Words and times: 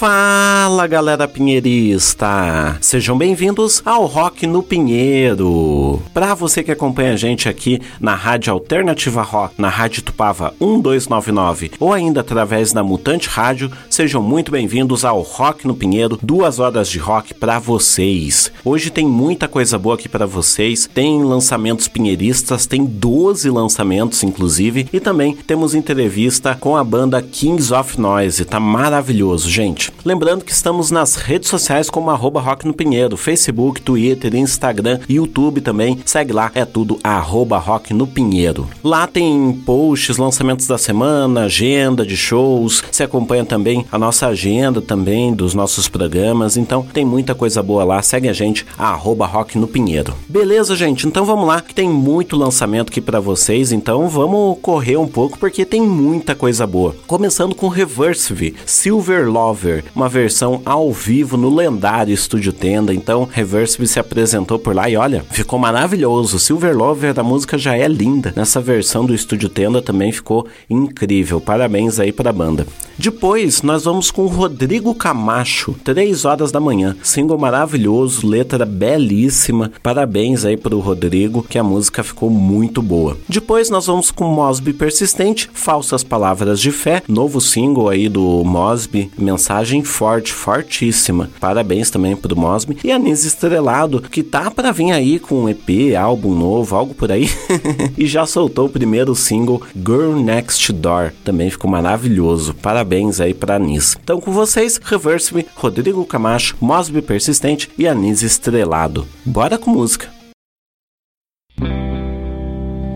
fine. 0.00 0.59
Fala 0.70 0.86
galera 0.86 1.26
pinheirista! 1.26 2.78
Sejam 2.80 3.18
bem-vindos 3.18 3.82
ao 3.84 4.06
Rock 4.06 4.46
no 4.46 4.62
Pinheiro. 4.62 6.00
Para 6.14 6.32
você 6.32 6.62
que 6.62 6.70
acompanha 6.70 7.14
a 7.14 7.16
gente 7.16 7.48
aqui 7.48 7.80
na 7.98 8.14
Rádio 8.14 8.52
Alternativa 8.52 9.20
Rock, 9.20 9.54
na 9.58 9.68
Rádio 9.68 10.02
Tupava 10.02 10.54
1299 10.60 11.72
ou 11.80 11.92
ainda 11.92 12.20
através 12.20 12.72
da 12.72 12.84
Mutante 12.84 13.28
Rádio, 13.28 13.68
sejam 13.90 14.22
muito 14.22 14.52
bem-vindos 14.52 15.04
ao 15.04 15.22
Rock 15.22 15.66
no 15.66 15.74
Pinheiro, 15.74 16.16
duas 16.22 16.60
horas 16.60 16.88
de 16.88 17.00
rock 17.00 17.34
para 17.34 17.58
vocês. 17.58 18.52
Hoje 18.64 18.90
tem 18.90 19.04
muita 19.04 19.48
coisa 19.48 19.76
boa 19.76 19.96
aqui 19.96 20.08
para 20.08 20.24
vocês, 20.24 20.88
tem 20.94 21.24
lançamentos 21.24 21.88
pinheiristas, 21.88 22.64
tem 22.64 22.84
12 22.84 23.50
lançamentos 23.50 24.22
inclusive, 24.22 24.88
e 24.92 25.00
também 25.00 25.34
temos 25.34 25.74
entrevista 25.74 26.54
com 26.54 26.76
a 26.76 26.84
banda 26.84 27.20
Kings 27.20 27.74
of 27.74 28.00
Noise, 28.00 28.44
tá 28.44 28.60
maravilhoso, 28.60 29.50
gente. 29.50 29.92
Lembrando 30.04 30.44
que 30.44 30.59
estamos 30.60 30.90
nas 30.90 31.14
redes 31.14 31.48
sociais 31.48 31.88
como 31.88 32.10
arroba 32.10 32.38
Rock 32.38 32.66
no 32.66 32.74
Pinheiro, 32.74 33.16
Facebook, 33.16 33.80
Twitter, 33.80 34.34
Instagram, 34.34 35.00
YouTube 35.08 35.62
também. 35.62 35.98
Segue 36.04 36.34
lá, 36.34 36.52
é 36.54 36.66
tudo 36.66 36.98
arroba 37.02 37.56
Rock 37.56 37.94
no 37.94 38.06
Pinheiro. 38.06 38.68
Lá 38.84 39.06
tem 39.06 39.58
posts, 39.64 40.18
lançamentos 40.18 40.66
da 40.66 40.76
semana, 40.76 41.44
agenda 41.44 42.04
de 42.04 42.14
shows. 42.14 42.84
Você 42.92 43.04
acompanha 43.04 43.42
também 43.42 43.86
a 43.90 43.98
nossa 43.98 44.26
agenda 44.26 44.82
também 44.82 45.32
dos 45.32 45.54
nossos 45.54 45.88
programas. 45.88 46.58
Então 46.58 46.86
tem 46.92 47.06
muita 47.06 47.34
coisa 47.34 47.62
boa 47.62 47.82
lá. 47.82 48.02
Segue 48.02 48.28
a 48.28 48.32
gente, 48.34 48.66
arroba 48.76 49.24
Rock 49.24 49.56
no 49.56 49.66
Pinheiro. 49.66 50.14
Beleza, 50.28 50.76
gente? 50.76 51.06
Então 51.06 51.24
vamos 51.24 51.48
lá, 51.48 51.62
que 51.62 51.74
tem 51.74 51.88
muito 51.88 52.36
lançamento 52.36 52.90
aqui 52.90 53.00
para 53.00 53.18
vocês. 53.18 53.72
Então 53.72 54.08
vamos 54.10 54.58
correr 54.60 54.98
um 54.98 55.08
pouco 55.08 55.38
porque 55.38 55.64
tem 55.64 55.80
muita 55.80 56.34
coisa 56.34 56.66
boa. 56.66 56.94
Começando 57.06 57.54
com 57.54 57.68
Reversive, 57.68 58.54
Silver 58.66 59.26
Lover 59.26 59.84
uma 59.94 60.08
versão 60.08 60.49
ao 60.64 60.92
vivo 60.92 61.36
no 61.36 61.54
lendário 61.54 62.14
Estúdio 62.14 62.52
Tenda. 62.52 62.94
Então, 62.94 63.28
Reverse 63.30 63.86
se 63.86 63.98
apresentou 64.00 64.58
por 64.58 64.74
lá 64.74 64.88
e 64.88 64.96
olha, 64.96 65.24
ficou 65.30 65.58
maravilhoso. 65.58 66.38
Silver 66.38 66.76
Lover 66.76 67.12
da 67.14 67.22
música 67.22 67.58
já 67.58 67.76
é 67.76 67.86
linda. 67.86 68.32
Nessa 68.34 68.60
versão 68.60 69.04
do 69.04 69.14
Estúdio 69.14 69.48
Tenda 69.48 69.82
também 69.82 70.10
ficou 70.10 70.46
incrível. 70.68 71.40
Parabéns 71.40 72.00
aí 72.00 72.12
para 72.12 72.30
a 72.30 72.32
banda. 72.32 72.66
Depois, 72.98 73.62
nós 73.62 73.84
vamos 73.84 74.10
com 74.10 74.26
Rodrigo 74.26 74.94
Camacho, 74.94 75.74
3 75.82 76.26
horas 76.26 76.52
da 76.52 76.60
manhã. 76.60 76.94
Single 77.02 77.38
maravilhoso, 77.38 78.26
letra 78.26 78.66
belíssima. 78.66 79.72
Parabéns 79.82 80.44
aí 80.44 80.56
pro 80.56 80.78
Rodrigo, 80.80 81.42
que 81.42 81.58
a 81.58 81.64
música 81.64 82.02
ficou 82.02 82.28
muito 82.28 82.82
boa. 82.82 83.16
Depois, 83.26 83.70
nós 83.70 83.86
vamos 83.86 84.10
com 84.10 84.24
Mosby 84.24 84.74
Persistente, 84.74 85.48
Falsas 85.54 86.04
Palavras 86.04 86.60
de 86.60 86.70
Fé, 86.70 87.02
novo 87.08 87.40
single 87.40 87.88
aí 87.88 88.06
do 88.06 88.44
Mosby, 88.44 89.10
mensagem 89.16 89.82
forte, 89.82 90.32
fortíssima. 90.40 91.30
Parabéns 91.38 91.90
também 91.90 92.16
pro 92.16 92.36
Mosby 92.36 92.78
e 92.82 92.90
Anis 92.90 93.24
Estrelado, 93.24 94.00
que 94.00 94.22
tá 94.22 94.50
para 94.50 94.72
vir 94.72 94.92
aí 94.92 95.18
com 95.18 95.42
um 95.42 95.48
EP, 95.48 95.94
álbum 95.98 96.34
novo, 96.34 96.74
algo 96.74 96.94
por 96.94 97.12
aí. 97.12 97.28
e 97.96 98.06
já 98.06 98.24
soltou 98.24 98.66
o 98.66 98.70
primeiro 98.70 99.14
single 99.14 99.62
Girl 99.76 100.14
Next 100.14 100.72
Door. 100.72 101.12
Também 101.22 101.50
ficou 101.50 101.70
maravilhoso. 101.70 102.54
Parabéns 102.54 103.20
aí 103.20 103.34
pra 103.34 103.56
Anis. 103.56 103.98
Então 104.02 104.20
com 104.20 104.32
vocês, 104.32 104.80
Reverse 104.82 105.34
Me, 105.34 105.46
Rodrigo 105.54 106.04
Camacho, 106.06 106.56
Mosby 106.60 107.02
Persistente 107.02 107.70
e 107.76 107.86
Anis 107.86 108.22
Estrelado. 108.22 109.06
Bora 109.24 109.58
com 109.58 109.70
música. 109.70 110.08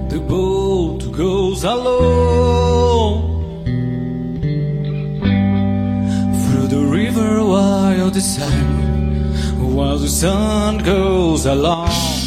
The 0.08 0.20
boat 0.20 1.04
goes 1.10 1.64
alone 1.64 2.33
the 8.10 8.20
sun, 8.20 9.74
while 9.74 9.98
the 9.98 10.08
sun 10.08 10.78
goes 10.78 11.46
along. 11.46 12.23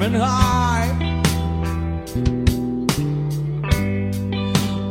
Climbing 0.00 0.18
high. 0.18 1.20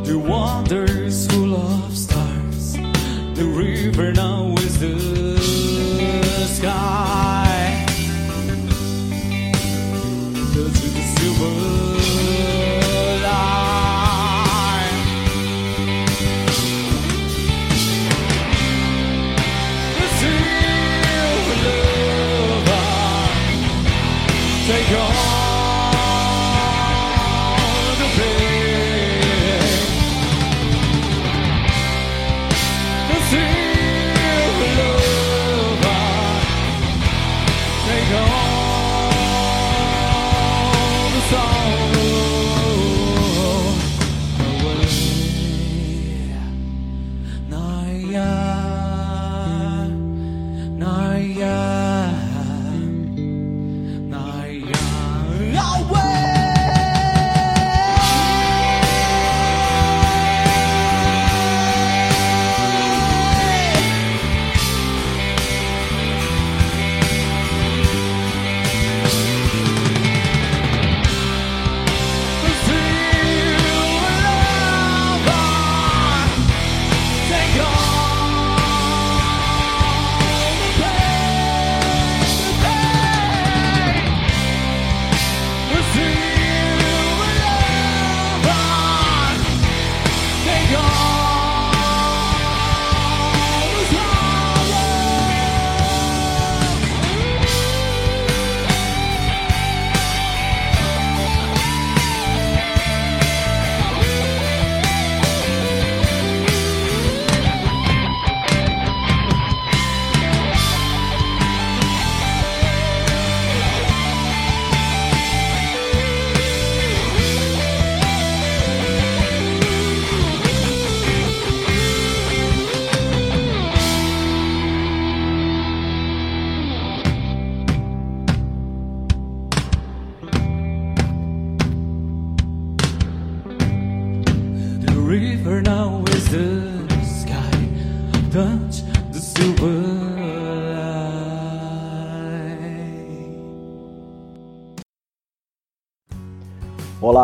The 0.04 0.16
water's 0.16 1.26
full 1.26 1.56
of 1.56 1.96
stars. 1.96 2.74
The 3.34 3.44
river 3.44 4.12
now 4.12 4.54
is 4.58 4.78
the 4.78 5.09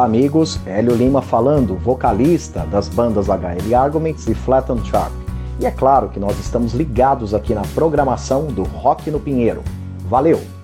amigos. 0.06 0.58
Hélio 0.64 0.94
Lima 0.94 1.20
falando, 1.20 1.76
vocalista 1.76 2.60
das 2.60 2.88
bandas 2.88 3.26
HL 3.26 3.74
Arguments 3.74 4.26
e 4.26 4.34
Flat 4.34 4.70
on 4.70 4.82
Sharp. 4.84 5.12
E 5.60 5.66
é 5.66 5.70
claro 5.70 6.08
que 6.08 6.20
nós 6.20 6.38
estamos 6.38 6.72
ligados 6.72 7.34
aqui 7.34 7.54
na 7.54 7.62
programação 7.74 8.46
do 8.46 8.62
Rock 8.62 9.10
no 9.10 9.20
Pinheiro. 9.20 9.62
Valeu! 10.08 10.55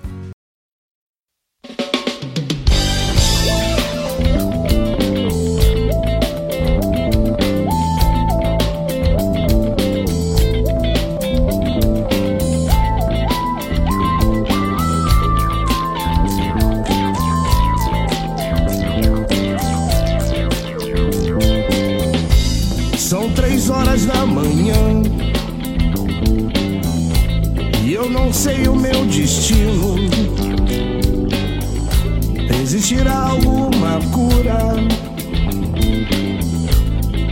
Eu 28.03 28.09
não 28.09 28.33
sei 28.33 28.67
o 28.67 28.75
meu 28.75 29.05
destino. 29.05 29.95
Existirá 32.61 33.29
alguma 33.29 33.99
cura 34.11 34.75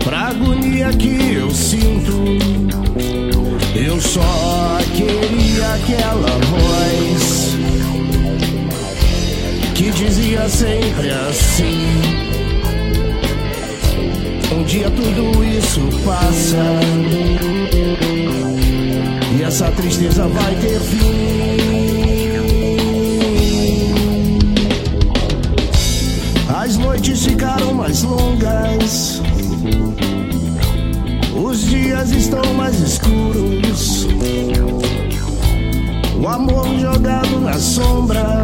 pra 0.03 0.29
agonia 0.29 0.89
que 0.93 1.33
eu 1.33 1.51
sinto? 1.51 2.23
Eu 3.75 3.99
só 3.99 4.77
queria 4.95 5.73
aquela 5.73 6.31
voz 6.51 7.57
que 9.75 9.91
dizia 9.91 10.47
sempre 10.47 11.09
assim. 11.11 11.87
Um 14.55 14.63
dia 14.63 14.89
tudo 14.91 15.43
isso 15.43 15.81
passa 16.05 16.63
essa 19.51 19.69
tristeza 19.71 20.27
vai 20.29 20.55
ter 20.55 20.79
fim. 20.79 20.97
As 26.55 26.77
noites 26.77 27.25
ficaram 27.25 27.73
mais 27.73 28.01
longas. 28.01 29.21
Os 31.35 31.65
dias 31.65 32.11
estão 32.11 32.53
mais 32.53 32.79
escuros. 32.79 34.07
O 36.17 36.27
amor 36.29 36.79
jogado 36.79 37.41
na 37.41 37.59
sombra. 37.59 38.43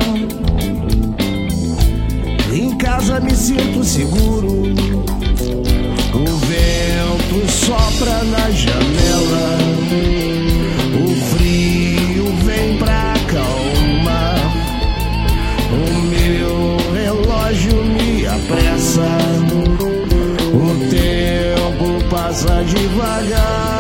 Em 2.52 2.78
casa 2.78 3.22
me 3.22 3.34
sinto 3.34 3.82
seguro. 3.82 4.74
O 6.14 6.26
vento 6.48 7.50
sopra 7.50 8.24
na 8.26 8.52
janela, 8.52 10.27
passa 22.38 22.64
devagar. 22.64 23.77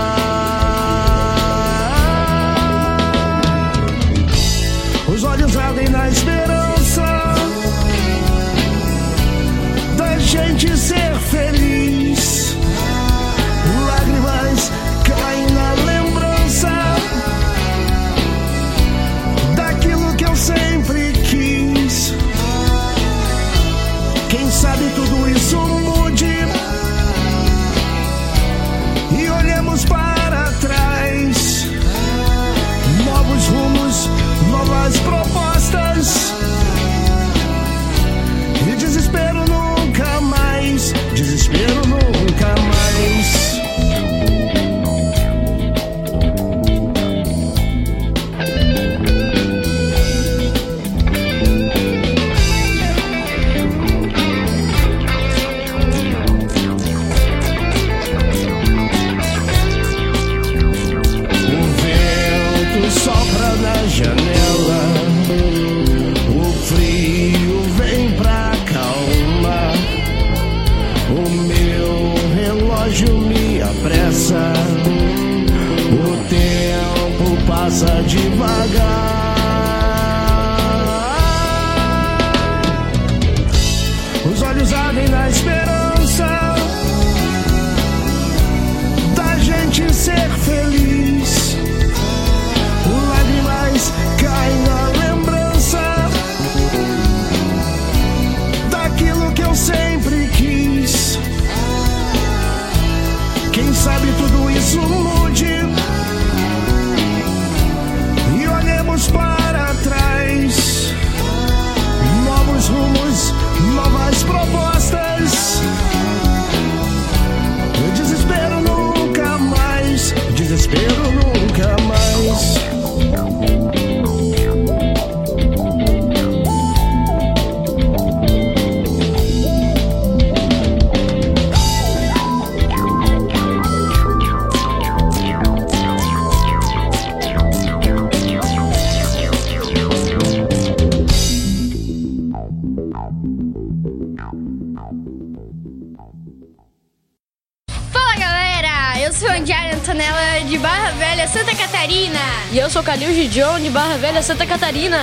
Sou 152.77 152.83
Calil 152.83 153.11
Gidion 153.11 153.59
de 153.59 153.71
Barra 153.71 153.97
Velha, 153.97 154.21
Santa 154.21 154.45
Catarina. 154.45 154.99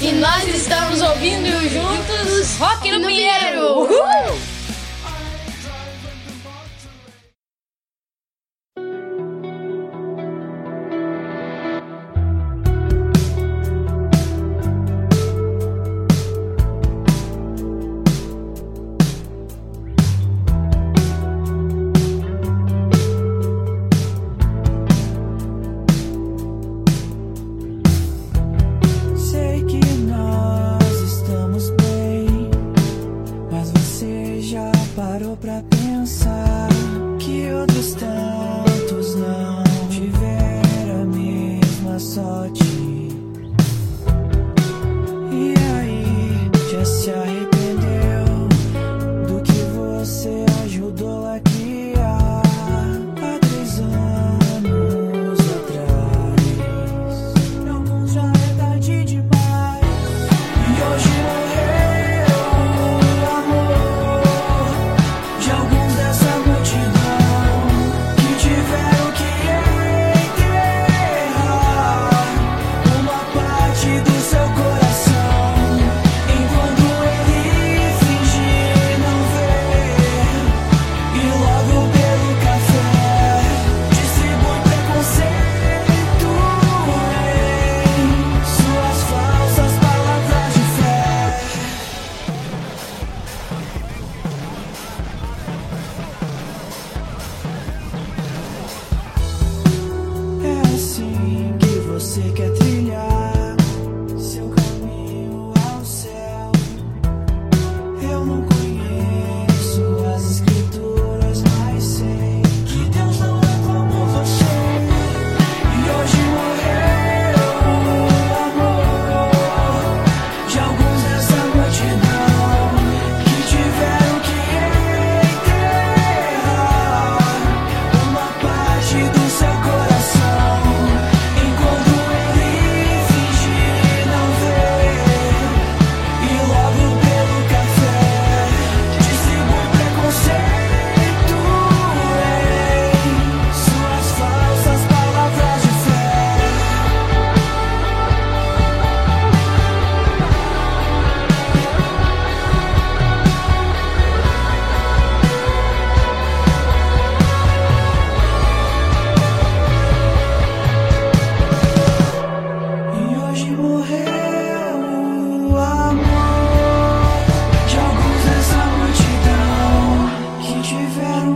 E 0.00 0.12
nós 0.12 0.48
estamos 0.48 1.02
ouvindo 1.02 1.46
juntos 1.68 2.56
Rock 2.56 2.90
no, 2.90 3.06
Pinheiro. 3.06 3.80
Uhul! 3.80 4.47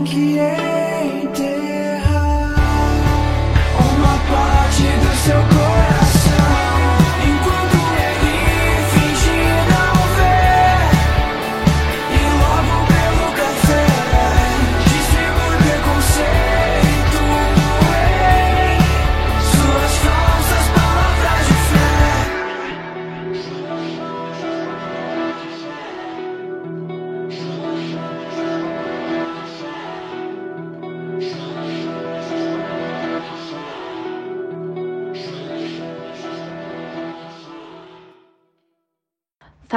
kiera 0.03 0.72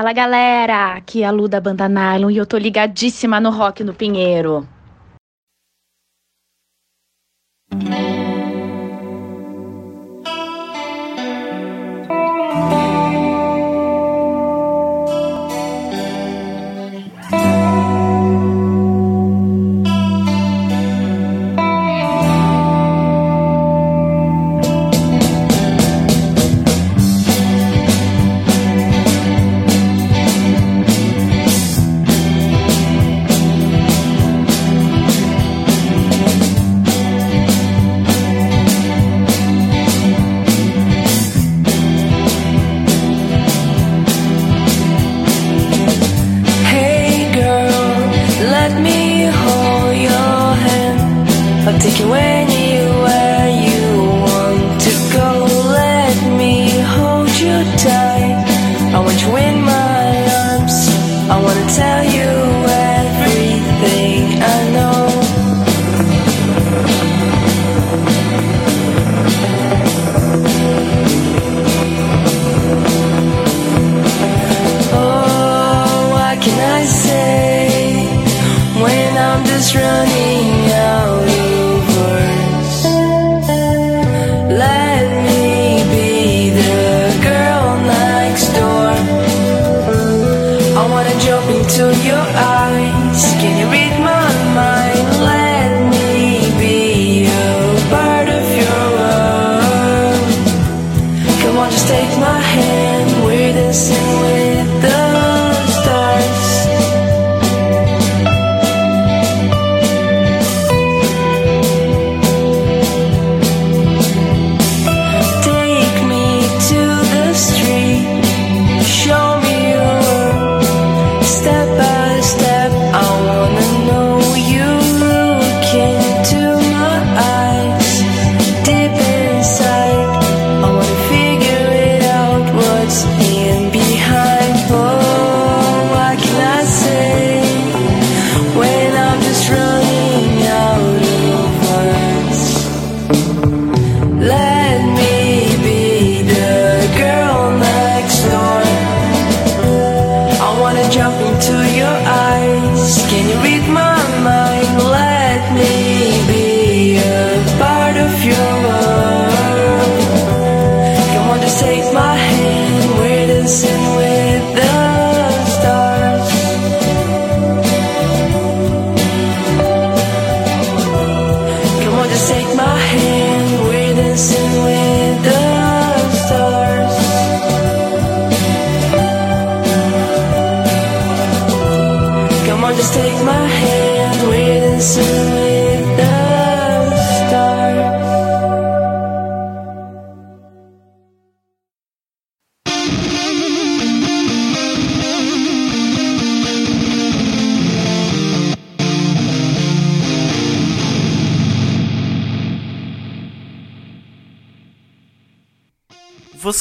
Fala 0.06 0.14
galera, 0.14 0.94
aqui 0.94 1.24
é 1.24 1.26
a 1.26 1.32
Lu 1.32 1.48
da 1.48 1.60
Banda 1.60 1.88
Nylon 1.88 2.30
e 2.30 2.36
eu 2.36 2.46
tô 2.46 2.56
ligadíssima 2.56 3.40
no 3.40 3.50
Rock 3.50 3.82
no 3.82 3.92
Pinheiro. 3.92 4.64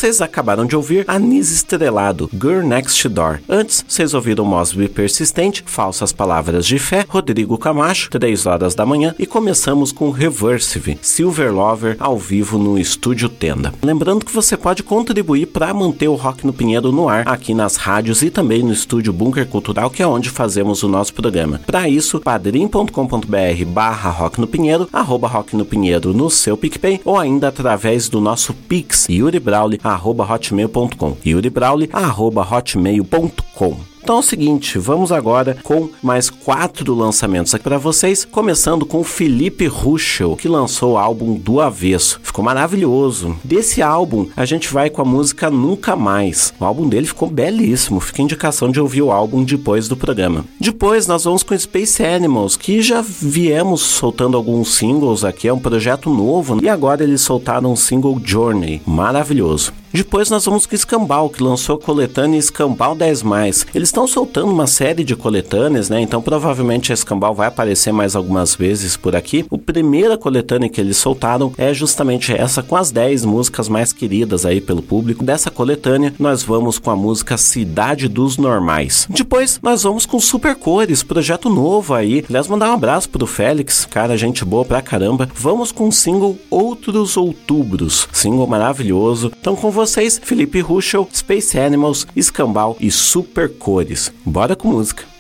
Vocês 0.06 0.22
acabaram 0.22 0.68
de 0.68 0.76
ouvir 0.76 1.04
Anis 1.08 1.52
Estrelado, 1.52 2.30
Girl 2.32 2.62
Next 2.62 3.10
Door. 3.10 3.40
Antes, 3.50 3.84
vocês 3.88 4.14
ouviram 4.14 4.46
Mosby 4.46 4.88
Persistente, 4.88 5.64
Falsas 5.66 6.14
Palavras 6.14 6.68
de 6.68 6.78
Fé, 6.78 7.04
Rodrigo 7.10 7.58
Camacho, 7.58 8.12
3 8.12 8.46
horas 8.46 8.76
da 8.76 8.86
manhã 8.86 9.16
e 9.18 9.26
começamos 9.26 9.92
com 9.92 10.12
Reversive, 10.12 11.00
Silver 11.02 11.52
Lover, 11.52 11.98
ao 12.00 12.20
vivo 12.20 12.60
no 12.60 12.78
Estúdio 12.78 13.28
Tenda. 13.28 13.74
Lembrando 13.82 14.24
que 14.24 14.32
você 14.32 14.56
pode 14.56 14.84
contribuir 14.84 15.48
para 15.48 15.74
manter 15.74 16.08
o 16.08 16.14
Rock 16.14 16.46
no 16.46 16.54
Pinheiro 16.54 16.92
no 16.92 17.10
ar, 17.10 17.28
aqui 17.28 17.56
nas 17.56 17.76
rádios 17.76 18.22
e 18.22 18.30
também 18.30 18.62
no 18.62 18.74
Estúdio 18.74 19.12
Bunker 19.12 19.48
Cultural, 19.48 19.90
que 19.90 20.04
é 20.04 20.08
onde 20.08 20.30
fazemos 20.30 20.84
o 20.84 20.88
nosso 20.88 21.16
programa. 21.16 21.60
Para 21.66 21.90
isso, 21.90 22.20
padrim.com.br 22.20 23.66
barra 23.70 24.12
Rock 24.12 24.40
no 24.40 24.46
Pinheiro, 24.46 24.88
arroba 24.94 25.28
Rock 25.28 25.56
no 25.56 25.66
Pinheiro 25.66 26.14
no 26.14 26.30
seu 26.30 26.56
PicPay 26.56 27.02
ou 27.04 27.18
ainda 27.18 27.48
através 27.48 28.08
do 28.08 28.22
nosso 28.22 28.54
Pix, 28.54 29.08
Yuri 29.10 29.40
Brauli, 29.40 29.80
hotmail.com. 30.04 31.18
Yuri 31.26 31.50
Brauli, 31.50 31.90
hotmail.com. 31.94 33.96
Então 34.06 34.18
é 34.18 34.20
o 34.20 34.22
seguinte, 34.22 34.78
vamos 34.78 35.12
agora 35.12 35.58
com 35.64 35.90
mais 36.00 36.30
quatro 36.30 36.94
lançamentos 36.94 37.56
aqui 37.56 37.64
para 37.64 37.80
vocês, 37.80 38.24
começando 38.24 38.86
com 38.86 39.04
Felipe 39.04 39.66
Ruschel, 39.66 40.36
que 40.36 40.48
lançou 40.48 40.94
o 40.94 40.98
álbum 41.00 41.34
do 41.34 41.60
Avesso. 41.60 42.20
Ficou 42.22 42.46
maravilhoso. 42.46 43.36
Desse 43.44 43.82
álbum, 43.82 44.28
a 44.38 44.46
gente 44.46 44.72
vai 44.72 44.92
com 44.92 45.02
a 45.02 45.06
música 45.06 45.50
Nunca 45.50 45.96
Mais. 45.96 46.54
O 46.60 46.66
álbum 46.66 46.88
dele 46.88 47.08
ficou 47.08 47.28
belíssimo, 47.28 48.00
fica 48.00 48.22
indicação 48.22 48.70
de 48.70 48.80
ouvir 48.80 49.02
o 49.02 49.12
álbum 49.12 49.44
depois 49.44 49.88
do 49.88 49.98
programa. 49.98 50.46
Depois 50.62 51.08
nós 51.08 51.24
vamos 51.24 51.42
com 51.42 51.58
Space 51.58 52.06
Animals, 52.06 52.56
que 52.56 52.84
já 52.84 53.02
viemos 53.02 53.82
soltando 53.82 54.38
alguns 54.38 54.76
singles 54.76 55.24
aqui, 55.24 55.48
é 55.48 55.54
um 55.54 55.58
projeto 55.58 56.12
novo, 56.12 56.64
e 56.64 56.70
agora 56.70 57.04
eles 57.04 57.22
soltaram 57.22 57.74
um 57.74 57.76
single 57.76 58.22
Journey, 58.24 58.84
maravilhoso. 58.86 59.74
Depois 59.96 60.30
nós 60.30 60.44
vamos 60.44 60.66
com 60.66 60.76
Escambau, 60.76 61.30
que 61.30 61.42
lançou 61.42 61.78
a 61.78 61.80
coletânea 61.80 62.38
Escambau 62.38 62.94
10 62.94 63.24
Mais. 63.24 63.66
Eles 63.74 63.88
estão 63.88 64.06
soltando 64.06 64.52
uma 64.52 64.68
série 64.68 65.06
de 65.06 65.16
coletâneas, 65.16 65.90
né? 65.90 66.02
Então 66.02 66.22
provavelmente 66.22 66.92
a 66.92 66.94
Escambau 66.94 67.34
vai 67.34 67.48
aparecer 67.48 67.94
mais 67.94 68.14
algumas 68.14 68.56
vezes 68.56 68.98
por 68.98 69.16
aqui. 69.16 69.46
O 69.50 69.58
primeira 69.58 70.18
coletânea 70.18 70.68
que 70.68 70.82
eles 70.82 70.98
soltaram 70.98 71.54
é 71.58 71.74
justamente 71.74 72.34
essa 72.34 72.62
com 72.62 72.76
as 72.76 72.92
10 72.92 73.24
músicas 73.24 73.70
mais 73.70 73.94
queridas 73.94 74.46
aí 74.46 74.60
pelo 74.60 74.82
público. 74.82 75.24
Dessa 75.24 75.50
coletânea, 75.50 76.14
nós 76.20 76.44
vamos 76.44 76.78
com 76.78 76.92
a 76.92 76.96
música 76.96 77.38
Cidade 77.38 78.10
dos 78.10 78.36
Normais. 78.36 79.08
Depois 79.10 79.62
nós 79.64 79.84
vamos 79.84 80.06
com 80.06 80.20
Super 80.20 80.58
Cores, 80.58 81.04
projeto 81.04 81.50
novo 81.50 81.94
aí. 81.94 82.22
Aliás, 82.28 82.50
mandar 82.50 82.70
um 82.70 82.74
abraço 82.74 83.08
pro 83.08 83.26
Félix, 83.26 83.86
cara, 83.86 84.18
gente 84.18 84.44
boa 84.44 84.66
pra 84.66 84.82
caramba. 84.82 85.30
Vamos 85.34 85.72
com 85.72 85.88
o 85.88 85.92
single 85.94 86.38
Outros 86.50 87.16
Outubros, 87.16 88.10
single 88.12 88.46
maravilhoso. 88.46 89.32
Então 89.40 89.56
com 89.56 89.72
você 89.72 89.85
vocês 89.86 90.20
Felipe 90.22 90.60
Ruschel, 90.62 91.08
Space 91.14 91.60
Animals, 91.60 92.08
Escambau 92.16 92.76
e 92.80 92.90
Super 92.90 93.50
Cores 93.50 94.12
Bora 94.26 94.56
com 94.56 94.70
música! 94.70 95.15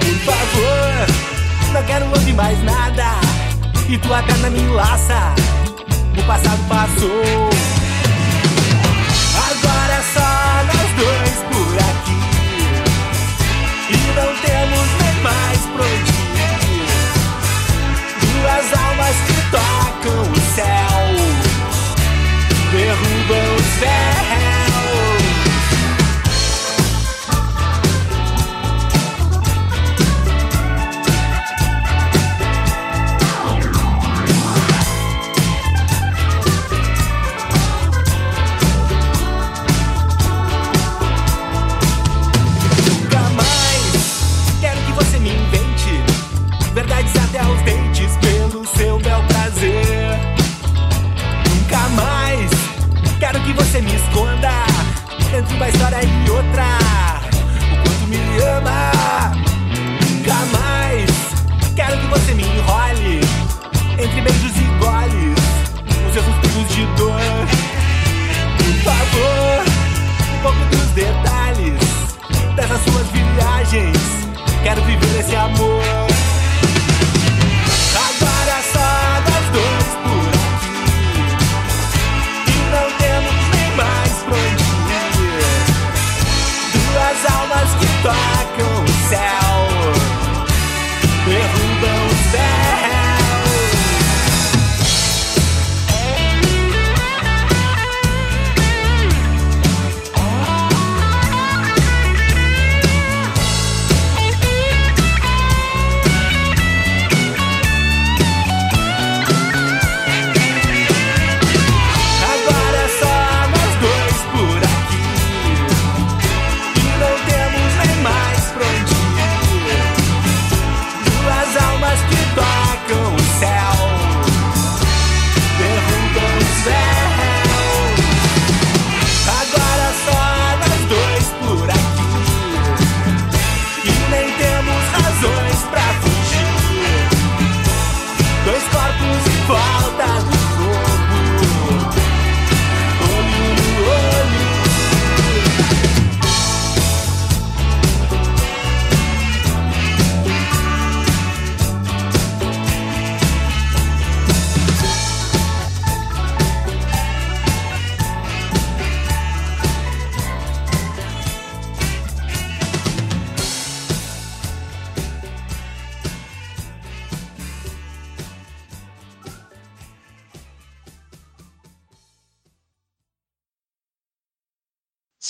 Por 0.00 0.18
favor, 0.24 1.72
não 1.72 1.82
quero 1.84 2.06
ouvir 2.06 2.34
mais 2.34 2.62
nada. 2.64 3.04
E 3.88 3.98
tua 3.98 4.22
perna 4.22 4.50
me 4.50 4.60
enlaça. 4.60 5.34
O 6.18 6.22
passado 6.24 6.68
passou. 6.68 7.69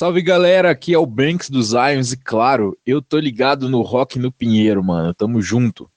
Salve 0.01 0.23
galera, 0.23 0.71
aqui 0.71 0.95
é 0.95 0.99
o 0.99 1.05
Banks 1.05 1.51
dos 1.51 1.73
Irons 1.73 2.13
e 2.13 2.17
claro, 2.17 2.75
eu 2.87 3.03
tô 3.03 3.19
ligado 3.19 3.69
no 3.69 3.83
Rock 3.83 4.19
no 4.19 4.33
Pinheiro, 4.33 4.83
mano. 4.83 5.13
Tamo 5.13 5.43
junto. 5.43 5.90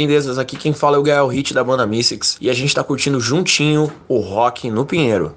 lindezas, 0.00 0.38
aqui 0.38 0.56
quem 0.56 0.72
fala 0.72 0.96
é 0.96 0.98
o 0.98 1.02
Gael 1.02 1.26
Hit 1.28 1.52
da 1.52 1.62
banda 1.62 1.86
Mystics 1.86 2.36
e 2.40 2.48
a 2.48 2.54
gente 2.54 2.74
tá 2.74 2.82
curtindo 2.82 3.20
juntinho 3.20 3.92
o 4.08 4.18
rock 4.18 4.70
no 4.70 4.84
Pinheiro. 4.86 5.36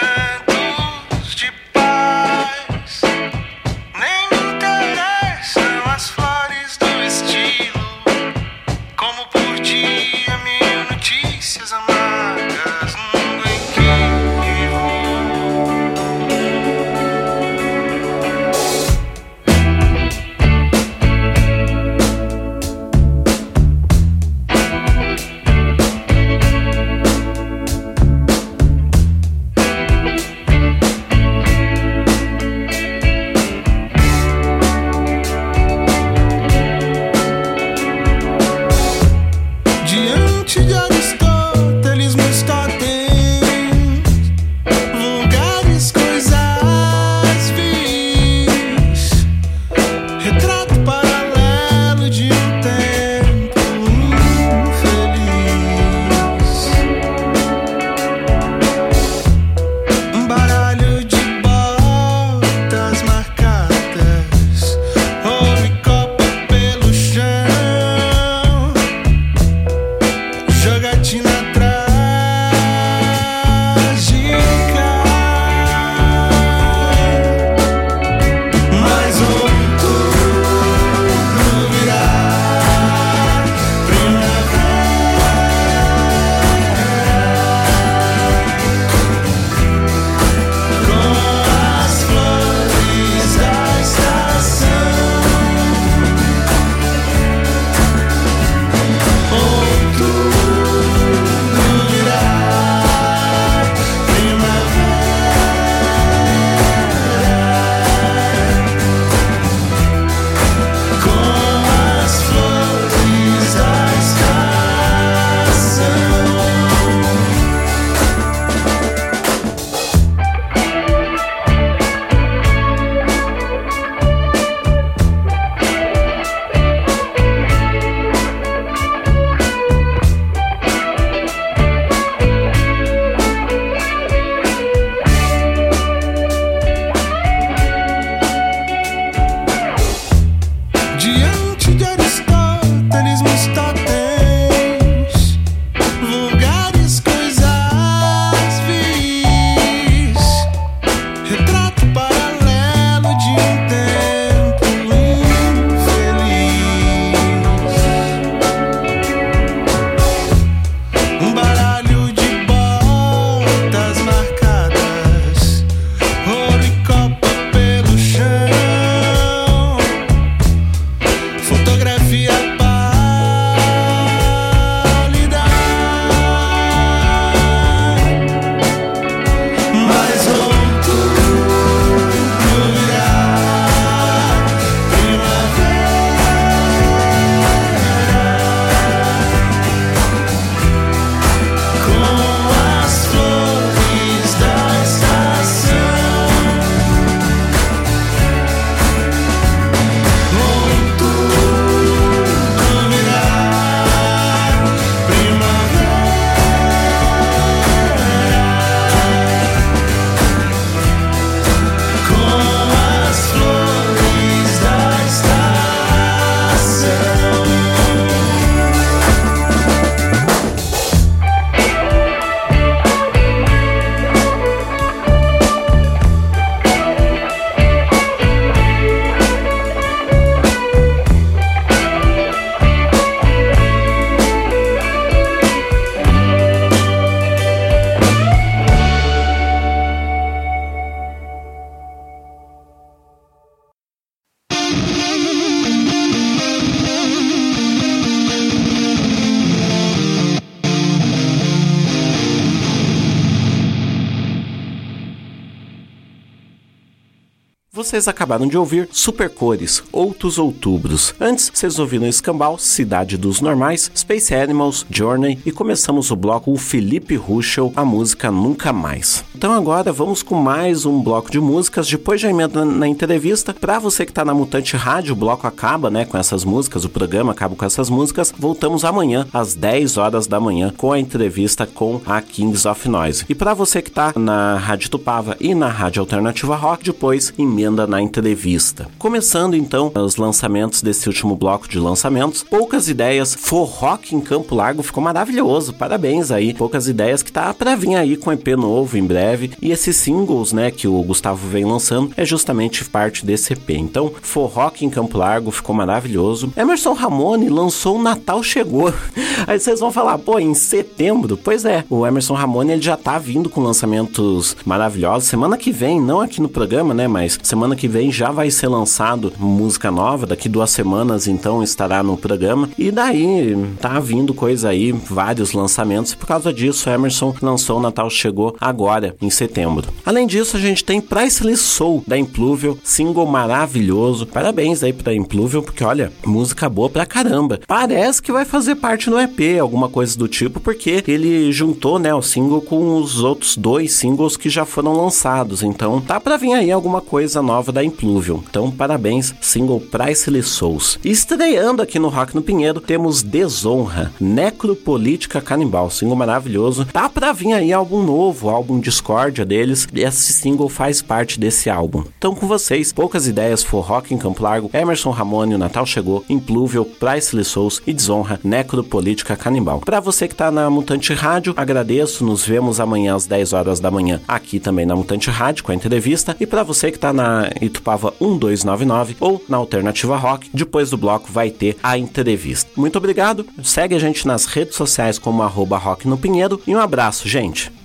Vocês 257.91 258.07
acabaram 258.07 258.47
de 258.47 258.57
ouvir 258.57 258.87
Supercores, 258.89 259.83
Outros 259.91 260.37
Outubros. 260.37 261.13
Antes, 261.19 261.51
vocês 261.53 261.77
ouviram 261.77 262.07
Escambau, 262.07 262.57
Cidade 262.57 263.17
dos 263.17 263.41
Normais, 263.41 263.91
Space 263.93 264.33
Animals, 264.33 264.85
Journey 264.89 265.37
e 265.45 265.51
começamos 265.51 266.09
o 266.09 266.15
bloco 266.15 266.53
o 266.53 266.57
Felipe 266.57 267.17
Ruschel, 267.17 267.73
a 267.75 267.83
música 267.83 268.31
Nunca 268.31 268.71
Mais. 268.71 269.25
Então 269.41 269.53
agora 269.53 269.91
vamos 269.91 270.21
com 270.21 270.35
mais 270.35 270.85
um 270.85 271.01
bloco 271.01 271.31
de 271.31 271.39
músicas, 271.39 271.87
depois 271.87 272.21
já 272.21 272.29
emenda 272.29 272.63
na 272.63 272.87
entrevista. 272.87 273.55
Pra 273.55 273.79
você 273.79 274.05
que 274.05 274.13
tá 274.13 274.23
na 274.23 274.35
Mutante 274.35 274.77
Rádio, 274.77 275.13
o 275.13 275.15
bloco 275.15 275.47
acaba, 275.47 275.89
né, 275.89 276.05
com 276.05 276.15
essas 276.15 276.45
músicas, 276.45 276.85
o 276.85 276.89
programa 276.89 277.31
acaba 277.31 277.55
com 277.55 277.65
essas 277.65 277.89
músicas. 277.89 278.31
Voltamos 278.37 278.85
amanhã 278.85 279.25
às 279.33 279.55
10 279.55 279.97
horas 279.97 280.27
da 280.27 280.39
manhã 280.39 280.71
com 280.77 280.91
a 280.91 280.99
entrevista 280.99 281.65
com 281.65 281.99
a 282.05 282.21
Kings 282.21 282.67
of 282.67 282.87
Noise. 282.87 283.25
E 283.27 283.33
para 283.33 283.55
você 283.55 283.81
que 283.81 283.89
tá 283.89 284.13
na 284.15 284.57
Rádio 284.57 284.91
Tupava 284.91 285.35
e 285.39 285.55
na 285.55 285.69
Rádio 285.69 286.01
Alternativa 286.01 286.55
Rock, 286.55 286.83
depois 286.83 287.33
emenda 287.35 287.87
na 287.87 287.99
entrevista. 287.99 288.89
Começando 288.99 289.55
então 289.55 289.91
os 290.05 290.17
lançamentos 290.17 290.83
desse 290.83 291.09
último 291.09 291.35
bloco 291.35 291.67
de 291.67 291.79
lançamentos, 291.79 292.43
poucas 292.43 292.87
ideias, 292.87 293.33
For 293.33 293.63
Rock 293.63 294.15
em 294.15 294.21
Campo 294.21 294.53
Largo 294.53 294.83
ficou 294.83 295.03
maravilhoso. 295.03 295.73
Parabéns 295.73 296.29
aí, 296.29 296.53
poucas 296.53 296.87
ideias 296.87 297.23
que 297.23 297.31
tá 297.31 297.51
para 297.55 297.75
vir 297.75 297.95
aí 297.95 298.15
com 298.15 298.31
EP 298.31 298.49
novo 298.49 298.99
em 298.99 299.03
breve. 299.03 299.30
E 299.61 299.71
esses 299.71 299.95
singles, 299.95 300.53
né, 300.53 300.71
que 300.71 300.87
o 300.87 301.01
Gustavo 301.03 301.47
vem 301.47 301.65
lançando 301.65 302.11
é 302.17 302.25
justamente 302.25 302.85
parte 302.85 303.25
desse 303.25 303.53
EP. 303.53 303.71
Então, 303.71 304.11
For 304.21 304.47
Rock 304.47 304.85
em 304.85 304.89
Campo 304.89 305.17
Largo 305.17 305.51
ficou 305.51 305.75
maravilhoso. 305.75 306.51
Emerson 306.55 306.93
Ramone 306.93 307.49
lançou 307.49 307.97
o 307.97 308.01
Natal 308.01 308.43
Chegou. 308.43 308.93
Aí 309.47 309.59
vocês 309.59 309.79
vão 309.79 309.91
falar, 309.91 310.17
pô, 310.17 310.39
em 310.39 310.53
setembro? 310.53 311.37
Pois 311.37 311.65
é, 311.65 311.83
o 311.89 312.05
Emerson 312.05 312.33
Ramone 312.33 312.73
ele 312.73 312.81
já 312.81 312.97
tá 312.97 313.17
vindo 313.17 313.49
com 313.49 313.61
lançamentos 313.61 314.55
maravilhosos. 314.65 315.29
Semana 315.29 315.57
que 315.57 315.71
vem, 315.71 315.99
não 315.99 316.21
aqui 316.21 316.41
no 316.41 316.49
programa, 316.49 316.93
né, 316.93 317.07
mas 317.07 317.39
semana 317.43 317.75
que 317.75 317.87
vem 317.87 318.11
já 318.11 318.31
vai 318.31 318.51
ser 318.51 318.67
lançado 318.67 319.33
música 319.37 319.91
nova. 319.91 320.25
Daqui 320.25 320.47
duas 320.47 320.69
semanas, 320.71 321.27
então, 321.27 321.63
estará 321.63 322.03
no 322.03 322.17
programa. 322.17 322.69
E 322.77 322.91
daí 322.91 323.55
tá 323.79 323.99
vindo 323.99 324.33
coisa 324.33 324.69
aí, 324.69 324.91
vários 324.91 325.53
lançamentos. 325.53 326.13
E 326.13 326.17
por 326.17 326.27
causa 326.27 326.53
disso, 326.53 326.89
Emerson 326.89 327.33
lançou 327.41 327.79
o 327.79 327.81
Natal 327.81 328.09
Chegou 328.09 328.55
agora, 328.59 329.15
em 329.21 329.29
setembro. 329.29 329.87
Além 330.05 330.25
disso, 330.25 330.57
a 330.57 330.59
gente 330.59 330.83
tem 330.83 330.99
Priceless 330.99 331.61
Soul 331.61 332.03
da 332.07 332.17
Impluvial, 332.17 332.77
single 332.83 333.25
maravilhoso. 333.25 334.25
Parabéns 334.25 334.83
aí 334.83 334.91
pra 334.91 335.13
Impluvial, 335.13 335.61
porque 335.61 335.83
olha, 335.83 336.11
música 336.25 336.69
boa 336.69 336.89
pra 336.89 337.05
caramba. 337.05 337.59
Parece 337.67 338.21
que 338.21 338.31
vai 338.31 338.45
fazer 338.45 338.75
parte 338.75 339.09
do 339.09 339.19
EP, 339.19 339.59
alguma 339.59 339.89
coisa 339.89 340.17
do 340.17 340.27
tipo, 340.27 340.59
porque 340.59 341.03
ele 341.07 341.51
juntou, 341.51 341.99
né, 341.99 342.13
o 342.13 342.21
single 342.21 342.61
com 342.61 342.97
os 342.97 343.21
outros 343.23 343.55
dois 343.55 343.93
singles 343.93 344.35
que 344.37 344.49
já 344.49 344.65
foram 344.65 344.93
lançados. 344.93 345.63
Então, 345.63 346.01
tá 346.01 346.19
pra 346.19 346.37
vir 346.37 346.53
aí 346.53 346.71
alguma 346.71 347.01
coisa 347.01 347.41
nova 347.41 347.71
da 347.71 347.83
Impluvial. 347.83 348.43
Então, 348.49 348.71
parabéns, 348.71 349.33
single 349.41 349.79
Priceless 349.79 350.49
Souls. 350.49 350.99
Estreando 351.03 351.81
aqui 351.81 351.99
no 351.99 352.09
Rock 352.09 352.35
no 352.35 352.41
Pinheiro, 352.41 352.79
temos 352.79 353.21
Desonra, 353.21 354.11
Necropolítica 354.19 355.41
Canibal, 355.41 355.89
single 355.89 356.15
maravilhoso. 356.15 356.85
Tá 356.85 357.07
pra 357.09 357.33
vir 357.33 357.53
aí 357.53 357.71
álbum 357.71 358.03
novo, 358.03 358.49
álbum 358.49 358.79
Discordia 359.11 359.45
deles. 359.45 359.87
E 359.93 360.01
esse 360.01 360.31
single 360.31 360.69
faz 360.69 361.01
parte 361.01 361.39
desse 361.39 361.69
álbum. 361.69 362.03
Então, 362.17 362.33
com 362.33 362.47
vocês, 362.47 362.93
poucas 362.93 363.27
ideias 363.27 363.61
for 363.61 363.81
Rock 363.81 364.13
em 364.13 364.17
Campo 364.17 364.41
Largo, 364.41 364.69
Emerson 364.73 365.09
Ramone, 365.09 365.55
o 365.55 365.57
Natal 365.57 365.85
Chegou, 365.85 366.23
Impluvial, 366.29 366.85
Priceless 366.85 367.49
Souls 367.49 367.81
e 367.85 367.93
Desonra, 367.93 368.39
Necropolítica 368.43 369.35
Canibal. 369.35 369.81
Pra 369.81 369.99
você 369.99 370.27
que 370.27 370.35
tá 370.35 370.49
na 370.49 370.69
Mutante 370.69 371.13
Rádio, 371.13 371.53
agradeço, 371.57 372.23
nos 372.23 372.45
vemos 372.45 372.79
amanhã 372.79 373.15
às 373.15 373.25
10 373.25 373.53
horas 373.53 373.79
da 373.79 373.91
manhã 373.91 374.21
aqui 374.27 374.59
também 374.59 374.85
na 374.85 374.95
Mutante 374.95 375.29
Rádio 375.29 375.63
com 375.63 375.71
a 375.71 375.75
entrevista. 375.75 376.35
E 376.39 376.45
pra 376.45 376.63
você 376.63 376.91
que 376.91 376.99
tá 376.99 377.11
na 377.11 377.49
Itupava 377.61 378.13
1299 378.21 379.17
ou 379.19 379.43
na 379.49 379.57
Alternativa 379.57 380.15
Rock, 380.15 380.49
depois 380.53 380.89
do 380.89 380.97
bloco 380.97 381.31
vai 381.31 381.49
ter 381.49 381.75
a 381.83 381.97
entrevista. 381.97 382.69
Muito 382.77 382.97
obrigado, 382.97 383.45
segue 383.63 383.95
a 383.95 383.99
gente 383.99 384.25
nas 384.25 384.45
redes 384.45 384.75
sociais 384.75 385.19
como 385.19 385.43
arroba 385.43 385.77
Rock 385.77 386.07
no 386.07 386.17
Pinheiro 386.17 386.61
e 386.65 386.73
um 386.73 386.79
abraço, 386.79 387.27
gente. 387.27 387.80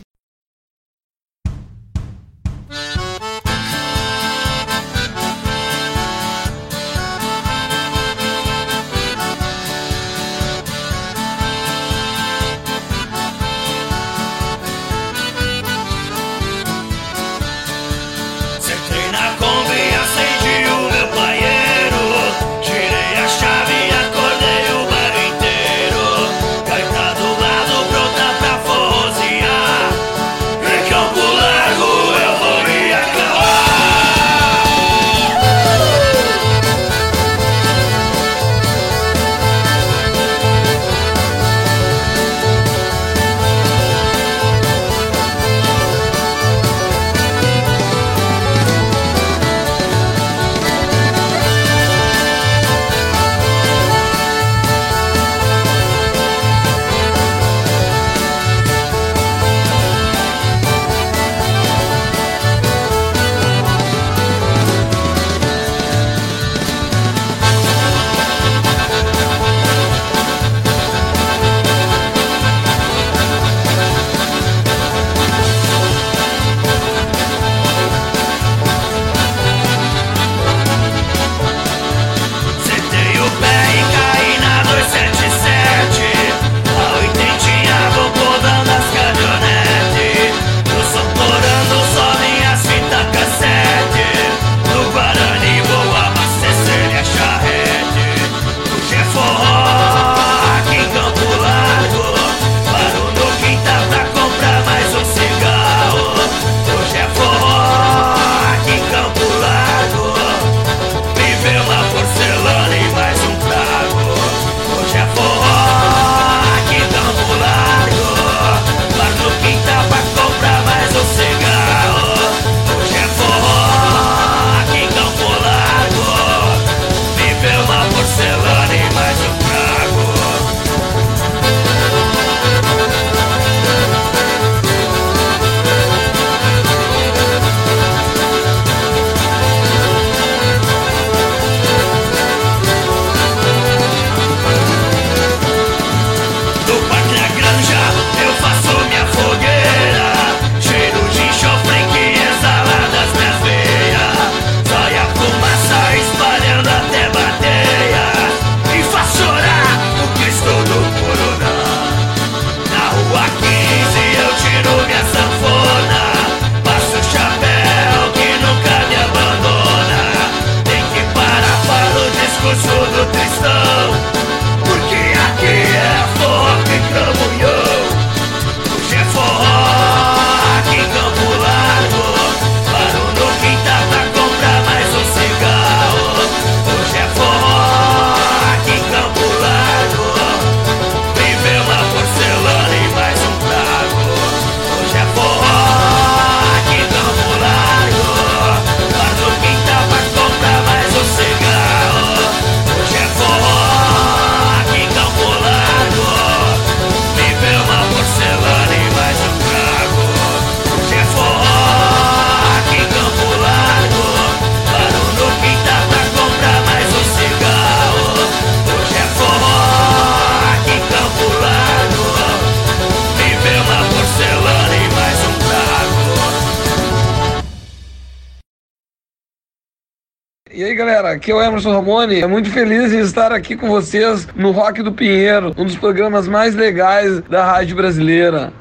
Galera, 230.97 231.17
aqui 231.17 231.31
é 231.31 231.35
o 231.35 231.43
Emerson 231.43 231.73
Ramone. 231.73 232.23
É 232.23 232.27
muito 232.27 232.51
feliz 232.51 232.93
em 232.93 233.01
estar 233.01 233.31
aqui 233.31 233.55
com 233.55 233.69
vocês 233.69 234.27
no 234.35 234.51
Rock 234.51 234.83
do 234.83 234.93
Pinheiro, 234.93 235.53
um 235.57 235.65
dos 235.65 235.77
programas 235.77 236.27
mais 236.27 236.55
legais 236.55 237.21
da 237.23 237.45
rádio 237.45 237.77
brasileira. 237.77 238.53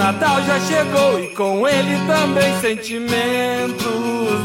Natal 0.00 0.42
já 0.46 0.58
chegou 0.60 1.20
e 1.20 1.26
com 1.34 1.68
ele 1.68 1.94
também 2.06 2.58
sentimentos 2.62 3.84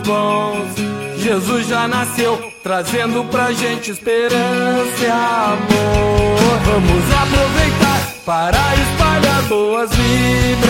bons. 0.05 0.75
Jesus 1.17 1.65
já 1.67 1.87
nasceu, 1.87 2.51
trazendo 2.61 3.23
pra 3.31 3.53
gente 3.53 3.89
esperança 3.89 5.01
e 5.01 5.05
amor. 5.05 6.59
Vamos 6.65 7.05
aproveitar 7.09 8.01
para 8.25 8.59
espalhar 8.75 9.43
boas 9.43 9.89
vibrações. 9.95 10.65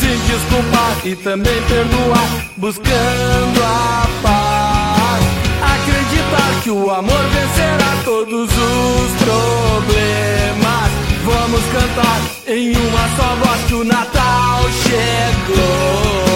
Se 0.00 0.08
desculpar 0.32 1.06
e 1.06 1.14
também 1.14 1.62
perdoar, 1.62 2.28
buscando 2.56 3.62
a 3.62 4.08
paz. 4.24 5.22
Acreditar 5.76 6.62
que 6.64 6.70
o 6.70 6.90
amor 6.90 7.22
vencerá 7.28 8.02
todos 8.04 8.50
os 8.50 9.12
problemas. 9.22 10.91
Vamos 11.24 11.62
cantar 11.66 12.20
em 12.48 12.72
uma 12.76 13.08
só 13.16 13.36
voz 13.36 13.64
que 13.68 13.74
o 13.74 13.84
Natal 13.84 14.60
chegou. 14.82 16.31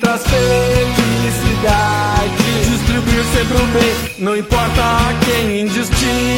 Traz 0.00 0.22
felicidade. 0.22 1.56
Distribuir 2.70 3.24
sempre 3.34 3.56
o 3.56 3.66
bem, 3.66 3.94
não 4.18 4.36
importa 4.36 4.82
quem, 5.24 5.62
indistintamente. 5.62 6.36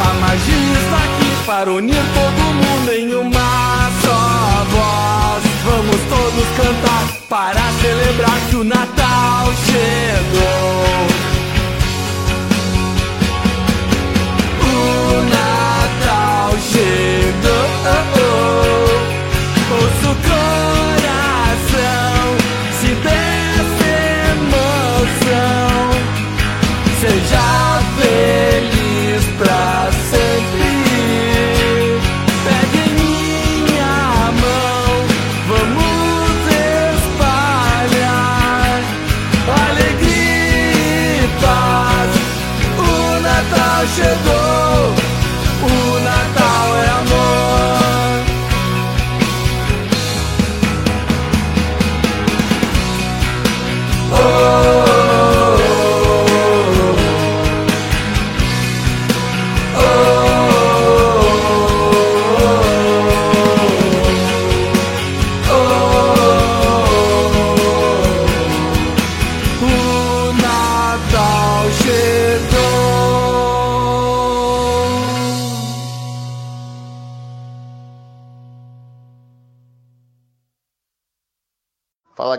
A 0.00 0.14
magia 0.14 0.78
está 0.78 0.96
aqui 0.98 1.30
para 1.46 1.70
unir 1.70 2.04
todo 2.14 2.42
mundo 2.54 2.92
em 2.92 3.14
uma 3.14 3.90
só 4.02 4.64
voz. 4.70 5.42
Vamos 5.64 6.00
todos 6.08 6.46
cantar 6.56 7.04
para 7.28 7.62
celebrar 7.80 8.40
que 8.50 8.56
o 8.56 8.64
Natal 8.64 9.52
chegou. 9.66 11.11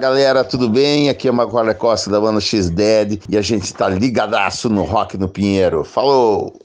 Galera, 0.03 0.43
tudo 0.43 0.67
bem? 0.67 1.07
Aqui 1.07 1.29
é 1.29 1.31
o 1.31 1.33
Maguala 1.33 1.73
Costa 1.73 2.09
da 2.09 2.19
banda 2.19 2.41
X-Dead 2.41 3.21
e 3.29 3.37
a 3.37 3.41
gente 3.41 3.73
tá 3.73 3.87
ligadaço 3.87 4.69
no 4.69 4.83
Rock 4.83 5.17
no 5.17 5.29
Pinheiro. 5.29 5.85
Falou! 5.85 6.62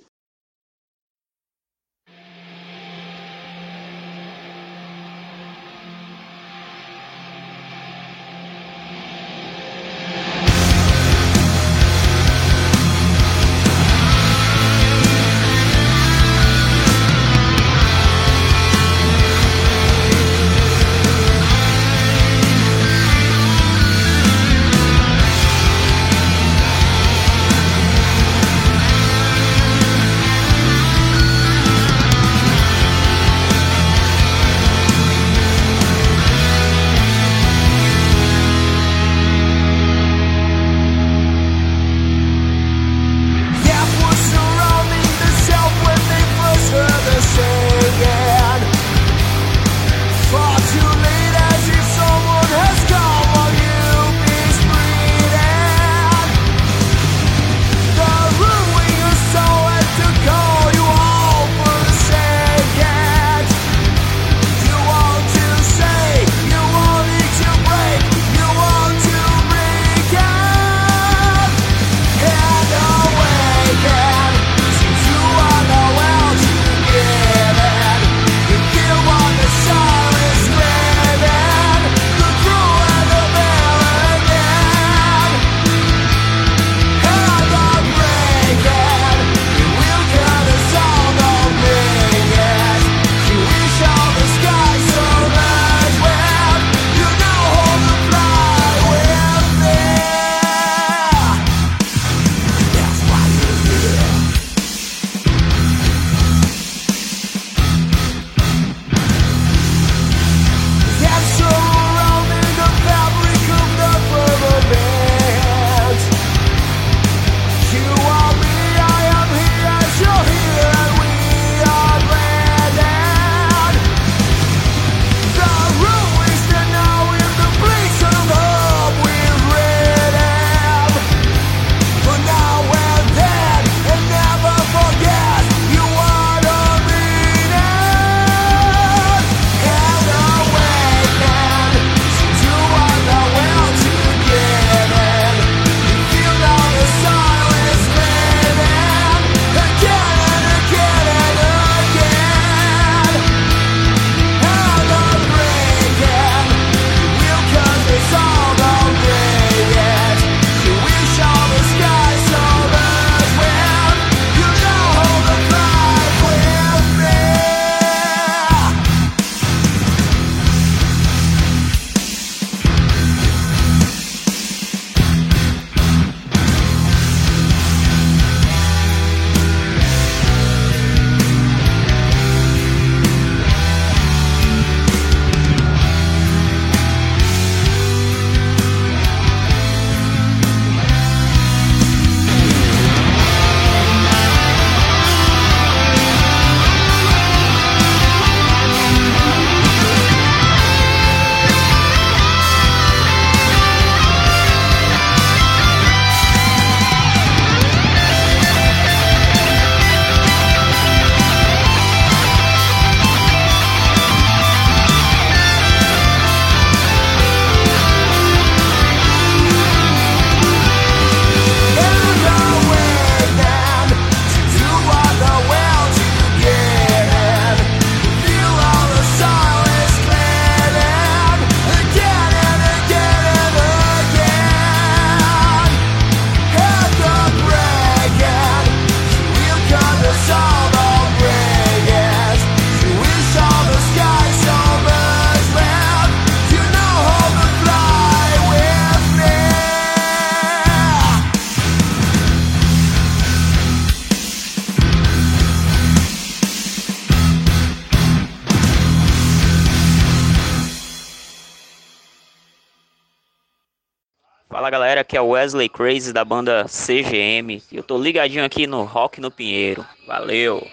Crazy 265.89 266.13
da 266.13 266.23
banda 266.23 266.67
CGM. 266.69 267.63
Eu 267.73 267.83
tô 267.83 267.97
ligadinho 267.97 268.45
aqui 268.45 268.67
no 268.67 268.85
Rock 268.85 269.23
no 269.23 269.31
Pinheiro. 269.31 269.87
Valeu! 270.07 270.69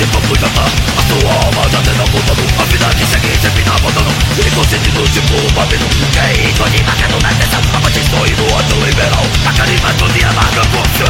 Saúde 0.00 0.06
foi 0.06 0.20
projetar 0.22 0.70
A 0.96 1.02
sua 1.06 1.32
alma 1.32 1.68
já 1.70 1.80
tendo 1.82 2.02
apontado 2.02 2.42
A 2.58 2.64
vida 2.64 2.86
que 2.94 3.06
segue 3.06 3.38
sempre 3.40 3.64
na 3.64 3.74
abandono 3.74 4.10
Inconsciente 4.46 4.90
do 4.90 5.08
tipo 5.08 5.52
babino 5.54 5.86
Que 6.12 6.18
é 6.18 6.48
ícone 6.48 6.82
marcado 6.84 7.20
na 7.20 7.30
atenção 7.30 7.60
A 7.74 7.80
parte 7.80 8.02
sonho 8.08 8.36
do 8.36 8.56
ato 8.56 8.74
liberal 8.84 9.24
A 9.46 9.52
carisma 9.52 9.92
do 9.94 10.08
dia 10.12 10.32
marca 10.32 10.62
função 10.64 11.06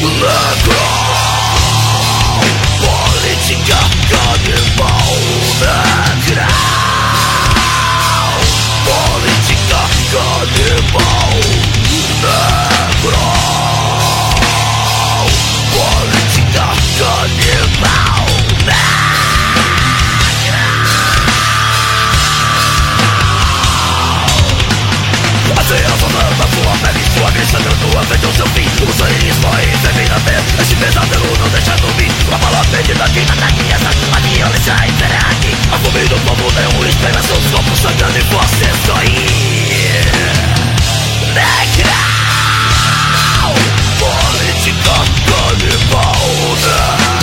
Necro 0.00 0.86
Política 2.80 3.78
canibal 4.08 5.16
Necro 5.60 6.46
Política 8.84 9.80
canibal 10.12 11.40
Necro 12.22 13.65
Assim 25.66 25.82
a 25.82 25.96
fama 25.98 26.22
da 26.22 26.46
sua 26.46 26.76
pele 26.78 27.02
Sua 27.12 27.28
grande 27.32 27.50
sangrando 27.50 27.98
afeta 27.98 28.28
o 28.28 28.32
seu 28.36 28.46
fim 28.46 28.68
O 28.86 28.92
sanguismo 28.92 29.50
e 29.58 29.78
termina 29.78 30.16
bem 30.20 30.36
Este 30.60 30.76
pesadelo 30.76 31.26
não 31.40 31.48
deixa 31.48 31.74
dormir 31.78 32.08
A 32.32 32.38
bala 32.38 32.64
perdida 32.70 33.08
que 33.08 33.18
mata 33.26 33.46
aqui 33.46 33.72
Essa 33.72 33.90
a 34.14 34.20
violência 34.20 34.76
impera 34.86 35.18
aqui 35.18 35.56
A 35.72 35.78
fome 35.78 36.04
do 36.06 36.14
povo 36.20 36.52
é 36.56 36.68
um 36.68 36.88
espera 36.88 37.20
Seus 37.20 37.50
corpos 37.50 37.80
sangrando 37.80 38.16
e 38.16 38.22
você 38.22 38.70
sair 38.86 40.06
Negra 41.34 41.98
Política 43.98 44.94
canibal 45.26 46.14
negro 46.62 47.15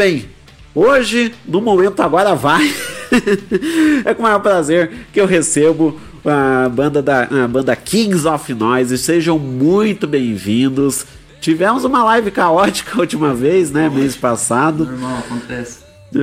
bem, 0.00 0.30
hoje, 0.74 1.34
no 1.46 1.60
momento 1.60 2.00
agora 2.00 2.34
vai, 2.34 2.72
é 4.02 4.14
com 4.14 4.20
o 4.20 4.22
maior 4.22 4.38
prazer 4.38 4.90
que 5.12 5.20
eu 5.20 5.26
recebo 5.26 6.00
a 6.24 6.70
banda 6.70 7.02
da 7.02 7.24
a 7.24 7.46
banda 7.46 7.76
Kings 7.76 8.26
of 8.26 8.54
Noise. 8.54 8.96
Sejam 8.96 9.38
muito 9.38 10.06
bem-vindos. 10.06 11.04
Tivemos 11.38 11.84
uma 11.84 12.02
live 12.02 12.30
caótica 12.30 12.96
a 12.96 13.00
última 13.00 13.34
vez, 13.34 13.70
né, 13.70 13.90
mês 13.90 14.16
passado. 14.16 14.86
Normal, 14.86 15.18
acontece. 15.18 15.80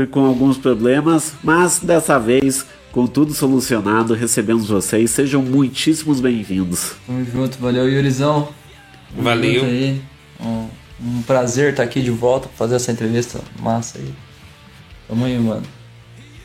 Com 0.09 0.25
alguns 0.25 0.57
problemas, 0.57 1.34
mas 1.43 1.78
dessa 1.78 2.17
vez, 2.17 2.65
com 2.91 3.05
tudo 3.05 3.32
solucionado, 3.32 4.15
recebemos 4.15 4.69
vocês. 4.69 5.11
Sejam 5.11 5.43
muitíssimos 5.43 6.19
bem-vindos. 6.19 6.93
Tamo 7.05 7.23
junto, 7.32 7.59
valeu 7.59 7.88
Yurizão. 7.88 8.49
Tamo 9.11 9.21
Valeu. 9.21 9.53
junto 9.53 9.65
aí. 9.65 10.01
Um, 10.41 10.67
um 11.03 11.21
prazer 11.21 11.71
estar 11.71 11.83
aqui 11.83 12.01
de 12.01 12.11
volta 12.11 12.47
pra 12.47 12.57
fazer 12.57 12.75
essa 12.75 12.91
entrevista 12.91 13.39
massa 13.59 13.99
aí. 13.99 14.13
Tamo 15.07 15.25
aí, 15.25 15.37
mano. 15.37 15.63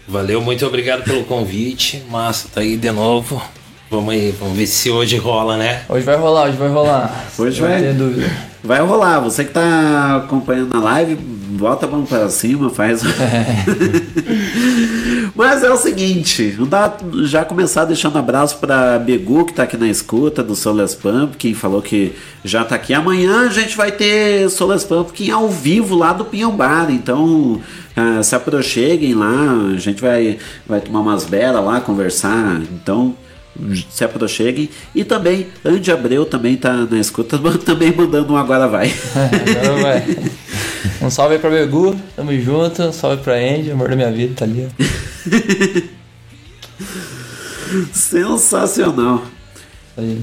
Valeu, 0.07 0.41
muito 0.41 0.67
obrigado 0.67 1.05
pelo 1.05 1.25
convite. 1.25 2.03
Massa, 2.11 2.49
tá 2.53 2.61
aí 2.61 2.77
de 2.77 2.91
novo. 2.91 3.43
Vamos 3.91 4.15
aí, 4.15 4.31
vamos 4.33 4.57
ver 4.57 4.67
se 4.67 4.91
hoje 4.91 5.17
rola, 5.17 5.57
né? 5.57 5.85
Hoje 5.89 6.05
vai 6.05 6.17
rolar, 6.17 6.49
hoje 6.49 6.57
vai 6.57 6.69
rolar. 6.69 7.27
Hoje 7.39 7.61
vai, 7.61 7.83
tem 7.83 7.95
dúvida. 7.95 8.31
vai 8.65 8.81
rolar. 8.81 9.21
Você 9.21 9.45
que 9.45 9.53
tá 9.53 10.17
acompanhando 10.17 10.75
a 10.77 10.81
live, 10.81 11.15
bota 11.15 11.87
a 11.87 11.89
mão 11.91 12.05
para 12.05 12.29
cima, 12.31 12.71
faz. 12.71 13.03
Mas 15.35 15.63
é 15.63 15.71
o 15.71 15.77
seguinte, 15.77 16.57
já 17.25 17.45
começar 17.45 17.85
deixando 17.85 18.19
abraço 18.19 18.59
para 18.59 18.99
Begu 18.99 19.45
que 19.45 19.55
tá 19.55 19.63
aqui 19.63 19.77
na 19.77 19.89
escuta 19.89 20.43
do 20.43 20.55
Solas 20.55 20.95
Pumpkin, 20.95 21.55
falou 21.55 21.83
que 21.83 22.13
já 22.45 22.65
tá 22.65 22.75
aqui. 22.75 22.93
Amanhã 22.95 23.47
a 23.47 23.51
gente 23.51 23.77
vai 23.77 23.93
ter 23.93 24.49
Solas 24.51 24.85
Pumpkin 24.85 25.31
ao 25.31 25.49
vivo 25.49 25.97
lá 25.97 26.13
do 26.13 26.25
Pinhão 26.25 26.55
Bar, 26.55 26.91
então 26.91 27.61
ah, 27.97 28.23
se 28.23 28.35
aproxeguem 28.35 29.15
lá, 29.15 29.73
a 29.75 29.79
gente 29.79 30.01
vai 30.01 30.39
vai 30.67 30.81
tomar 30.81 31.01
umas 31.01 31.25
belas 31.25 31.65
lá, 31.65 31.81
conversar. 31.81 32.61
Então 32.73 33.15
se 33.91 34.05
aproxeguem. 34.05 34.69
E 34.95 35.05
também, 35.05 35.49
Andy 35.65 35.91
Abreu 35.91 36.25
também 36.25 36.57
tá 36.57 36.73
na 36.91 36.99
escuta, 36.99 37.39
também 37.65 37.95
mandando 37.95 38.33
um 38.33 38.37
agora 38.37 38.67
vai. 38.67 38.93
Agora 39.15 39.83
vai. 39.83 40.05
Um 41.01 41.11
salve 41.11 41.35
aí 41.35 41.41
pra 41.41 41.51
Begu, 41.51 41.95
tamo 42.17 42.33
junto. 42.41 42.83
Um 42.83 42.93
salve 42.93 43.23
pra 43.23 43.35
Andy, 43.35 43.71
amor 43.71 43.89
da 43.89 43.97
minha 43.97 44.11
vida, 44.13 44.35
tá 44.37 44.45
ali. 44.45 44.69
Sensacional. 47.93 49.23
Aí. 49.97 50.23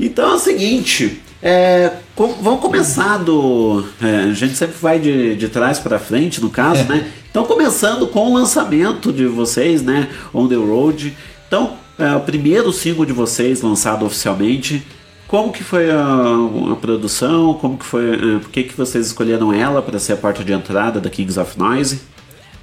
Então 0.00 0.30
é 0.32 0.34
o 0.34 0.38
seguinte, 0.38 1.20
é, 1.42 1.92
com- 2.14 2.34
vamos 2.42 2.60
começar 2.60 3.18
do. 3.18 3.84
é, 4.02 4.30
a 4.30 4.32
gente 4.32 4.54
sempre 4.56 4.76
vai 4.80 4.98
de, 4.98 5.36
de 5.36 5.48
trás 5.48 5.78
para 5.78 5.98
frente, 5.98 6.40
no 6.40 6.50
caso, 6.50 6.84
né? 6.84 7.10
Então, 7.30 7.44
começando 7.44 8.06
com 8.08 8.30
o 8.30 8.34
lançamento 8.34 9.12
de 9.12 9.26
vocês, 9.26 9.80
né? 9.82 10.08
On 10.34 10.46
the 10.46 10.54
Road. 10.56 11.16
Então, 11.46 11.74
é, 11.98 12.14
o 12.14 12.20
primeiro 12.20 12.72
single 12.72 13.06
de 13.06 13.12
vocês 13.12 13.62
lançado 13.62 14.04
oficialmente. 14.04 14.82
Como 15.32 15.50
que 15.50 15.64
foi 15.64 15.90
a, 15.90 16.34
a 16.72 16.76
produção? 16.76 17.54
Como 17.54 17.78
que 17.78 17.86
foi? 17.86 18.04
é, 18.04 18.38
por 18.38 18.50
que, 18.50 18.64
que 18.64 18.76
vocês 18.76 19.06
escolheram 19.06 19.50
ela 19.50 19.80
para 19.80 19.98
ser 19.98 20.12
a 20.12 20.16
porta 20.18 20.44
de 20.44 20.52
entrada 20.52 21.00
da 21.00 21.08
Kings 21.08 21.40
of 21.40 21.58
Noise? 21.58 22.02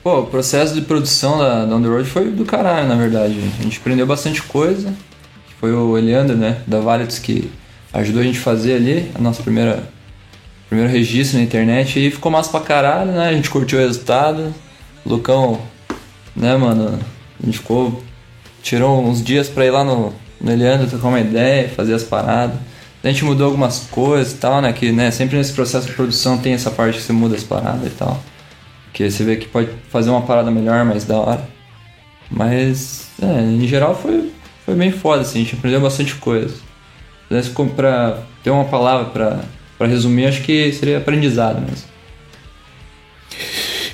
Pô, 0.04 0.20
o 0.20 0.28
processo 0.28 0.76
de 0.76 0.82
produção 0.82 1.40
da, 1.40 1.66
da 1.66 1.76
On 1.76 1.82
The 1.82 1.88
Road 1.88 2.08
foi 2.08 2.30
do 2.30 2.46
caralho, 2.46 2.88
na 2.88 2.94
verdade. 2.94 3.34
A 3.60 3.64
gente 3.64 3.80
aprendeu 3.80 4.06
bastante 4.06 4.44
coisa. 4.44 4.94
Foi 5.60 5.74
o 5.74 5.98
Eliandro, 5.98 6.38
né, 6.38 6.62
da 6.68 6.80
Valits, 6.80 7.18
que 7.18 7.50
ajudou 7.92 8.22
a 8.22 8.24
gente 8.24 8.38
a 8.38 8.44
fazer 8.44 8.76
ali 8.76 9.12
a 9.16 9.20
nossa 9.20 9.42
primeira 9.42 9.90
primeiro 10.68 10.92
registro 10.92 11.40
na 11.40 11.44
internet. 11.44 11.98
E 11.98 12.12
ficou 12.12 12.32
massa 12.32 12.52
pra 12.52 12.60
caralho, 12.60 13.14
né? 13.14 13.30
A 13.30 13.34
gente 13.34 13.50
curtiu 13.50 13.80
o 13.80 13.82
resultado. 13.82 14.54
O 15.04 15.10
Lucão, 15.10 15.60
né, 16.36 16.56
mano? 16.56 17.00
A 17.42 17.46
gente 17.48 17.58
ficou. 17.58 18.04
Tirou 18.62 19.04
uns 19.04 19.24
dias 19.24 19.50
pra 19.50 19.66
ir 19.66 19.72
lá 19.72 19.84
no, 19.84 20.14
no 20.42 20.52
Eliandro 20.52 20.88
trocar 20.88 21.08
uma 21.10 21.20
ideia, 21.20 21.70
fazer 21.70 21.94
as 21.94 22.04
paradas. 22.04 22.56
A 23.04 23.08
gente 23.08 23.24
mudou 23.24 23.46
algumas 23.48 23.88
coisas 23.92 24.34
e 24.34 24.38
tal, 24.38 24.62
né? 24.62 24.74
Que 24.74 24.92
né, 24.92 25.10
sempre 25.12 25.38
nesse 25.38 25.54
processo 25.54 25.88
de 25.88 25.94
produção 25.94 26.38
tem 26.38 26.54
essa 26.54 26.70
parte 26.70 26.98
que 26.98 27.04
você 27.04 27.14
muda 27.14 27.36
as 27.36 27.44
paradas 27.44 27.88
e 27.88 27.96
tal. 27.96 28.22
Porque 28.86 29.10
você 29.10 29.24
vê 29.24 29.38
que 29.38 29.48
pode 29.48 29.70
fazer 29.90 30.10
uma 30.10 30.22
parada 30.22 30.52
melhor, 30.52 30.84
mais 30.84 31.06
da 31.06 31.18
hora. 31.18 31.48
Mas, 32.30 33.08
é, 33.22 33.42
em 33.42 33.68
geral 33.68 33.96
foi, 33.96 34.32
foi 34.66 34.76
bem 34.76 34.92
foda, 34.92 35.22
assim, 35.22 35.40
a 35.40 35.44
gente 35.44 35.56
aprendeu 35.56 35.80
bastante 35.82 36.16
coisa. 36.16 36.54
com- 37.54 37.68
pra 37.70 38.18
ter 38.44 38.50
uma 38.50 38.66
palavra 38.66 39.06
pra, 39.12 39.40
pra 39.78 39.88
resumir, 39.88 40.26
acho 40.26 40.42
que 40.42 40.72
seria 40.74 40.98
aprendizado 40.98 41.62
mesmo. 41.62 41.88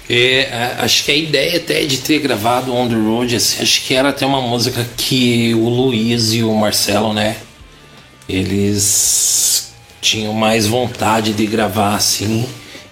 É, 0.08 0.76
acho 0.80 1.04
que 1.04 1.12
a 1.12 1.16
ideia 1.16 1.58
até 1.58 1.84
de 1.84 1.98
ter 1.98 2.20
gravado 2.20 2.74
On 2.74 2.88
The 2.88 2.94
Road, 2.96 3.36
assim, 3.36 3.62
acho 3.64 3.82
que 3.86 3.94
era 3.96 4.10
até 4.10 4.26
uma 4.26 4.42
música 4.42 4.88
que 4.96 5.54
o 5.56 5.68
Luiz 5.68 6.34
e 6.34 6.44
o 6.44 6.54
Marcelo, 6.54 7.12
né? 7.14 7.38
Eles 8.30 9.74
tinham 10.02 10.34
mais 10.34 10.68
vontade 10.68 11.34
de 11.34 11.46
gravar, 11.48 11.96
assim. 11.96 12.46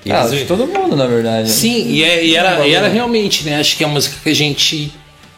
Ah, 0.09 0.27
que 0.29 0.45
todo 0.45 0.67
mundo, 0.67 0.95
na 0.95 1.05
verdade. 1.07 1.49
Sim, 1.49 1.87
e, 1.89 2.03
é- 2.03 2.25
e 2.25 2.35
era, 2.35 2.67
e 2.67 2.73
era 2.73 2.87
realmente, 2.89 3.43
né? 3.43 3.59
Acho 3.59 3.77
que 3.77 3.83
é 3.83 3.87
a 3.87 3.89
música 3.89 4.15
que 4.21 4.29
a 4.29 4.33
gente 4.35 4.91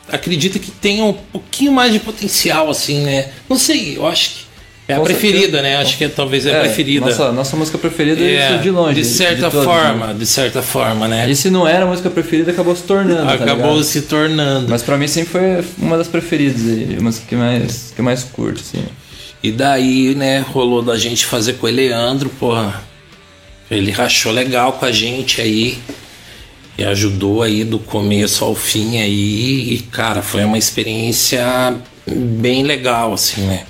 acredita 0.07 0.57
que 0.57 0.71
tem 0.71 1.01
um 1.01 1.13
pouquinho 1.13 1.71
mais 1.71 1.91
de 1.91 1.99
potencial, 1.99 2.69
assim, 2.69 2.99
né? 3.01 3.29
Não 3.49 3.57
sei, 3.59 3.97
eu 3.97 4.07
acho 4.07 4.29
que 4.29 4.44
é 4.87 4.93
a 4.93 4.99
preferida, 4.99 5.61
né? 5.63 5.77
Acho 5.77 5.97
que 5.97 6.07
talvez 6.07 6.45
é 6.45 6.55
a 6.55 6.61
preferida. 6.61 7.07
Nossa, 7.07 7.31
nossa 7.31 7.57
música 7.57 7.77
preferida 7.77 8.21
é, 8.21 8.51
isso 8.51 8.61
de 8.61 8.69
longe. 8.69 9.01
De 9.01 9.05
certa 9.05 9.49
forma, 9.49 10.07
né? 10.07 10.13
de 10.13 10.25
certa 10.27 10.61
forma, 10.61 11.07
né? 11.07 11.29
E 11.29 11.35
se 11.35 11.49
não 11.49 11.67
era 11.67 11.85
a 11.85 11.87
música 11.87 12.09
preferida, 12.09 12.51
acabou 12.51 12.75
se 12.75 12.83
tornando. 12.83 13.25
tá 13.25 13.33
Acabou 13.33 13.71
ligado? 13.71 13.83
se 13.83 14.01
tornando. 14.03 14.67
Mas 14.69 14.83
pra 14.83 14.95
mim 14.97 15.07
sempre 15.07 15.31
foi 15.31 15.65
uma 15.79 15.97
das 15.97 16.07
preferidas 16.07 16.61
uma 16.99 17.09
das 17.09 17.19
que 17.19 17.35
mais, 17.35 17.93
que 17.95 18.01
mais 18.01 18.23
curto, 18.23 18.61
assim. 18.61 18.85
E 19.41 19.51
daí, 19.51 20.13
né, 20.13 20.39
rolou 20.39 20.81
da 20.83 20.97
gente 20.97 21.25
fazer 21.25 21.53
com 21.53 21.65
o 21.65 21.69
Eleandro, 21.69 22.29
porra. 22.29 22.83
Ele 23.69 23.89
rachou 23.89 24.31
legal 24.31 24.73
com 24.73 24.85
a 24.85 24.91
gente 24.91 25.41
aí. 25.41 25.79
E 26.77 26.83
ajudou 26.83 27.41
aí 27.41 27.63
do 27.63 27.79
começo 27.79 28.43
ao 28.43 28.53
fim 28.53 28.99
aí. 28.99 29.73
E, 29.73 29.79
cara, 29.91 30.21
foi 30.21 30.43
uma 30.43 30.57
experiência 30.57 31.75
bem 32.05 32.63
legal, 32.63 33.13
assim, 33.13 33.41
né? 33.41 33.63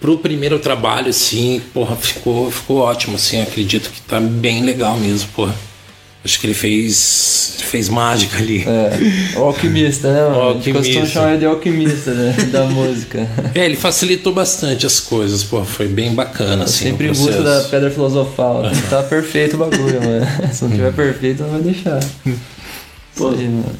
Pro 0.00 0.18
primeiro 0.18 0.58
trabalho, 0.58 1.08
assim, 1.08 1.60
porra, 1.72 1.96
ficou, 1.96 2.50
ficou 2.50 2.78
ótimo, 2.78 3.16
assim. 3.16 3.40
Acredito 3.40 3.90
que 3.90 4.00
tá 4.02 4.20
bem 4.20 4.62
legal 4.62 4.98
mesmo, 4.98 5.28
porra. 5.34 5.54
Acho 6.24 6.40
que 6.40 6.46
ele 6.48 6.54
fez, 6.54 7.58
fez 7.60 7.88
mágica 7.88 8.36
ali. 8.38 8.64
É, 8.66 9.38
o 9.38 9.44
alquimista, 9.44 10.12
né? 10.12 10.22
mano? 10.22 10.34
Gente 10.34 10.70
Alquimista. 10.70 10.82
costuma 10.82 11.06
chamar 11.06 11.28
ele 11.30 11.38
de 11.38 11.46
alquimista 11.46 12.10
né? 12.12 12.32
da 12.50 12.64
música. 12.64 13.28
É, 13.54 13.64
ele 13.64 13.76
facilitou 13.76 14.34
bastante 14.34 14.84
as 14.84 14.98
coisas, 14.98 15.44
pô, 15.44 15.64
foi 15.64 15.86
bem 15.86 16.14
bacana, 16.14 16.64
assim. 16.64 16.86
Sempre 16.86 17.06
em 17.06 17.10
o 17.10 17.14
busca 17.14 17.42
da 17.42 17.60
pedra 17.70 17.90
filosofal. 17.92 18.62
Que 18.68 18.74
estar 18.76 19.04
perfeito 19.04 19.54
o 19.54 19.58
bagulho, 19.58 20.00
mano. 20.02 20.26
Se 20.52 20.64
não 20.64 20.70
tiver 20.72 20.92
perfeito, 20.92 21.44
não 21.44 21.50
vai 21.50 21.60
deixar. 21.60 22.00
Pô, 23.14 23.30
Isso 23.30 23.38
aí, 23.38 23.48
mano. 23.48 23.76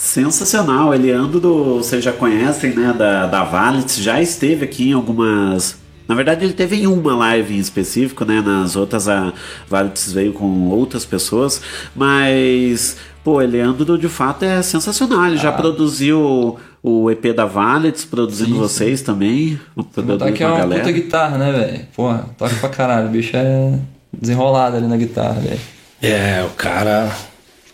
Sensacional, 0.00 0.94
Eliandro, 0.94 1.76
vocês 1.76 2.02
já 2.02 2.10
conhecem, 2.10 2.74
né, 2.74 2.90
da, 2.96 3.26
da 3.26 3.44
Valitz, 3.44 3.98
já 3.98 4.18
esteve 4.18 4.64
aqui 4.64 4.88
em 4.88 4.92
algumas... 4.94 5.76
Na 6.08 6.14
verdade, 6.14 6.42
ele 6.42 6.54
teve 6.54 6.76
em 6.76 6.86
uma 6.86 7.14
live 7.14 7.54
em 7.54 7.58
específico, 7.58 8.24
né, 8.24 8.40
nas 8.40 8.76
outras 8.76 9.06
a 9.08 9.30
Valitz 9.68 10.10
veio 10.10 10.32
com 10.32 10.70
outras 10.70 11.04
pessoas, 11.04 11.60
mas, 11.94 12.96
pô, 13.22 13.42
Eliandro 13.42 13.98
de 13.98 14.08
fato 14.08 14.42
é 14.42 14.62
sensacional, 14.62 15.26
ele 15.26 15.36
já 15.36 15.52
produziu 15.52 16.58
o 16.82 17.10
EP 17.10 17.34
da 17.36 17.44
Valitz, 17.44 18.02
produzindo 18.06 18.48
Sim, 18.48 18.54
sim. 18.54 18.58
vocês 18.58 19.02
também, 19.02 19.60
botar 19.76 20.28
aqui 20.28 20.42
é 20.42 20.46
uma 20.46 20.56
galera. 20.60 20.80
puta 20.80 20.92
guitarra, 20.92 21.36
né, 21.36 21.52
velho? 21.52 21.86
Porra, 21.94 22.24
toca 22.38 22.54
pra 22.54 22.70
caralho. 22.70 23.08
O 23.08 23.10
bicho 23.10 23.36
é 23.36 23.78
desenrolado 24.10 24.78
ali 24.78 24.86
na 24.86 24.96
guitarra, 24.96 25.40
velho. 25.40 25.60
É, 26.00 26.42
o 26.42 26.50
cara. 26.54 27.14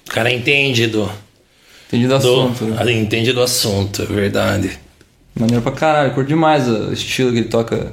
O 0.08 0.10
cara 0.10 0.32
entende 0.32 0.88
do. 0.88 1.08
Entende 1.88 2.08
do 2.08 2.14
assunto. 2.14 2.64
né? 2.64 2.92
Entende 2.92 3.32
do 3.32 3.42
assunto, 3.42 4.02
é 4.02 4.06
verdade. 4.06 4.78
Maneiro 5.38 5.62
pra 5.62 5.72
caralho, 5.72 6.14
curto 6.14 6.28
demais 6.28 6.66
o 6.68 6.92
estilo 6.92 7.30
que 7.32 7.38
ele 7.38 7.48
toca 7.48 7.92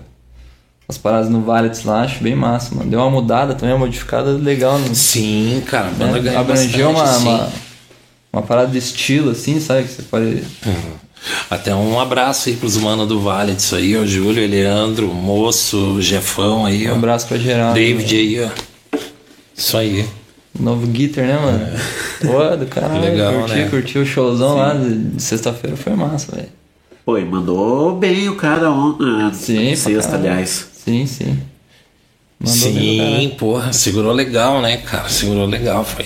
as 0.87 0.97
paradas 0.97 1.29
no 1.29 1.41
Valets 1.41 1.83
lá, 1.83 2.01
acho 2.01 2.23
bem 2.23 2.35
massa, 2.35 2.73
mano. 2.75 2.89
Deu 2.89 2.99
uma 2.99 3.09
mudada 3.09 3.53
também, 3.53 3.73
uma 3.73 3.85
modificada 3.85 4.31
legal. 4.31 4.79
No, 4.79 4.93
Sim, 4.95 5.61
cara, 5.65 5.87
a 5.87 5.91
banda 5.91 6.19
ganhou 6.19 6.39
Abrangeu 6.39 6.89
uma, 6.89 6.99
bastante, 7.03 7.27
uma, 7.27 7.45
sim. 7.47 7.53
uma 8.31 8.41
parada 8.41 8.71
de 8.71 8.77
estilo, 8.77 9.31
assim, 9.31 9.59
sabe? 9.59 9.83
Que 9.83 9.89
você 9.93 10.01
pode. 10.03 10.43
Até 11.49 11.73
um 11.73 11.99
abraço 11.99 12.49
aí 12.49 12.55
pros 12.55 12.75
manos 12.77 13.07
do 13.07 13.19
Vale 13.21 13.53
disso 13.53 13.75
aí, 13.75 13.95
o 13.95 14.05
Júlio, 14.05 14.47
Leandro, 14.47 15.09
o 15.09 15.13
Moço, 15.13 15.95
o 15.95 16.01
Jefão 16.01 16.65
aí, 16.65 16.89
ó. 16.89 16.93
Um 16.93 16.97
abraço 16.97 17.27
pra 17.27 17.37
geral. 17.37 17.73
David 17.73 18.15
aí, 18.15 18.43
ó. 18.43 18.49
Isso 19.55 19.77
aí. 19.77 20.05
Novo 20.59 20.85
guitar, 20.87 21.25
né, 21.25 21.37
mano? 21.37 21.67
Pô, 22.21 22.55
do 22.55 22.65
caralho. 22.67 23.01
Legal, 23.01 23.33
curti, 23.33 23.55
né? 23.55 23.69
curti 23.69 23.97
o 23.97 24.05
showzão 24.05 24.55
lá 24.55 24.73
de, 24.73 24.97
de 24.97 25.21
sexta-feira, 25.21 25.75
foi 25.75 25.93
massa, 25.93 26.35
velho. 26.35 26.49
Pô, 27.05 27.17
e 27.17 27.25
mandou 27.25 27.97
bem 27.97 28.29
o 28.29 28.35
cara 28.35 28.71
ontem, 28.71 29.33
Sim, 29.33 29.75
sexta, 29.75 30.15
aliás. 30.15 30.69
Sim, 30.73 31.05
sim. 31.05 31.39
Mandou 32.39 32.53
Sim, 32.53 33.35
porra, 33.37 33.73
segurou 33.73 34.13
legal, 34.13 34.61
né, 34.61 34.77
cara? 34.77 35.09
Segurou 35.09 35.45
legal, 35.45 35.83
foi. 35.83 36.05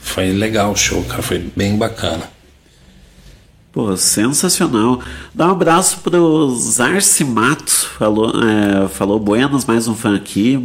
Foi 0.00 0.32
legal 0.32 0.72
o 0.72 0.76
show, 0.76 1.02
cara, 1.04 1.22
foi 1.22 1.38
bem 1.54 1.76
bacana. 1.76 2.28
Pô, 3.72 3.96
sensacional. 3.96 5.00
Dá 5.34 5.48
um 5.48 5.52
abraço 5.52 6.00
pro 6.02 6.54
Zarci 6.54 7.24
Matos, 7.24 7.84
falou, 7.84 8.30
é, 8.84 8.86
falou 8.88 9.18
Buenas, 9.18 9.64
mais 9.64 9.88
um 9.88 9.94
fã 9.94 10.14
aqui. 10.14 10.58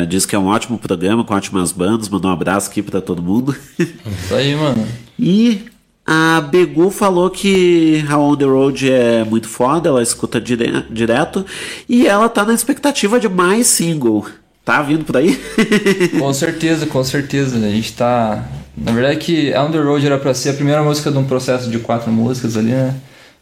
é, 0.00 0.06
diz 0.06 0.24
que 0.24 0.36
é 0.36 0.38
um 0.38 0.46
ótimo 0.46 0.78
programa, 0.78 1.24
com 1.24 1.34
ótimas 1.34 1.72
bandas. 1.72 2.08
Mandou 2.08 2.30
um 2.30 2.34
abraço 2.34 2.70
aqui 2.70 2.82
pra 2.82 3.00
todo 3.00 3.20
mundo. 3.20 3.54
Isso 3.76 4.32
aí, 4.32 4.54
mano. 4.54 4.86
E 5.18 5.62
a 6.06 6.40
Begu 6.40 6.88
falou 6.90 7.30
que 7.30 8.04
a 8.08 8.16
On 8.16 8.36
The 8.36 8.44
Road 8.44 8.92
é 8.92 9.24
muito 9.24 9.48
foda, 9.48 9.88
ela 9.88 10.00
escuta 10.02 10.40
dire- 10.40 10.84
direto. 10.88 11.44
E 11.88 12.06
ela 12.06 12.28
tá 12.28 12.44
na 12.44 12.54
expectativa 12.54 13.18
de 13.18 13.28
mais 13.28 13.66
single. 13.66 14.24
Tá 14.64 14.82
vindo 14.82 15.04
por 15.04 15.16
aí? 15.16 15.36
Com 16.18 16.32
certeza, 16.32 16.86
com 16.86 17.02
certeza. 17.04 17.56
A 17.56 17.70
gente 17.70 17.92
tá. 17.92 18.44
Na 18.76 18.92
verdade, 18.92 19.18
que 19.18 19.54
On 19.56 19.70
the 19.70 19.78
Road 19.78 20.04
era 20.04 20.18
pra 20.18 20.34
ser 20.34 20.50
a 20.50 20.54
primeira 20.54 20.82
música 20.82 21.10
de 21.10 21.16
um 21.16 21.24
processo 21.24 21.70
de 21.70 21.78
quatro 21.78 22.10
músicas 22.10 22.56
ali, 22.56 22.72
né? 22.72 22.94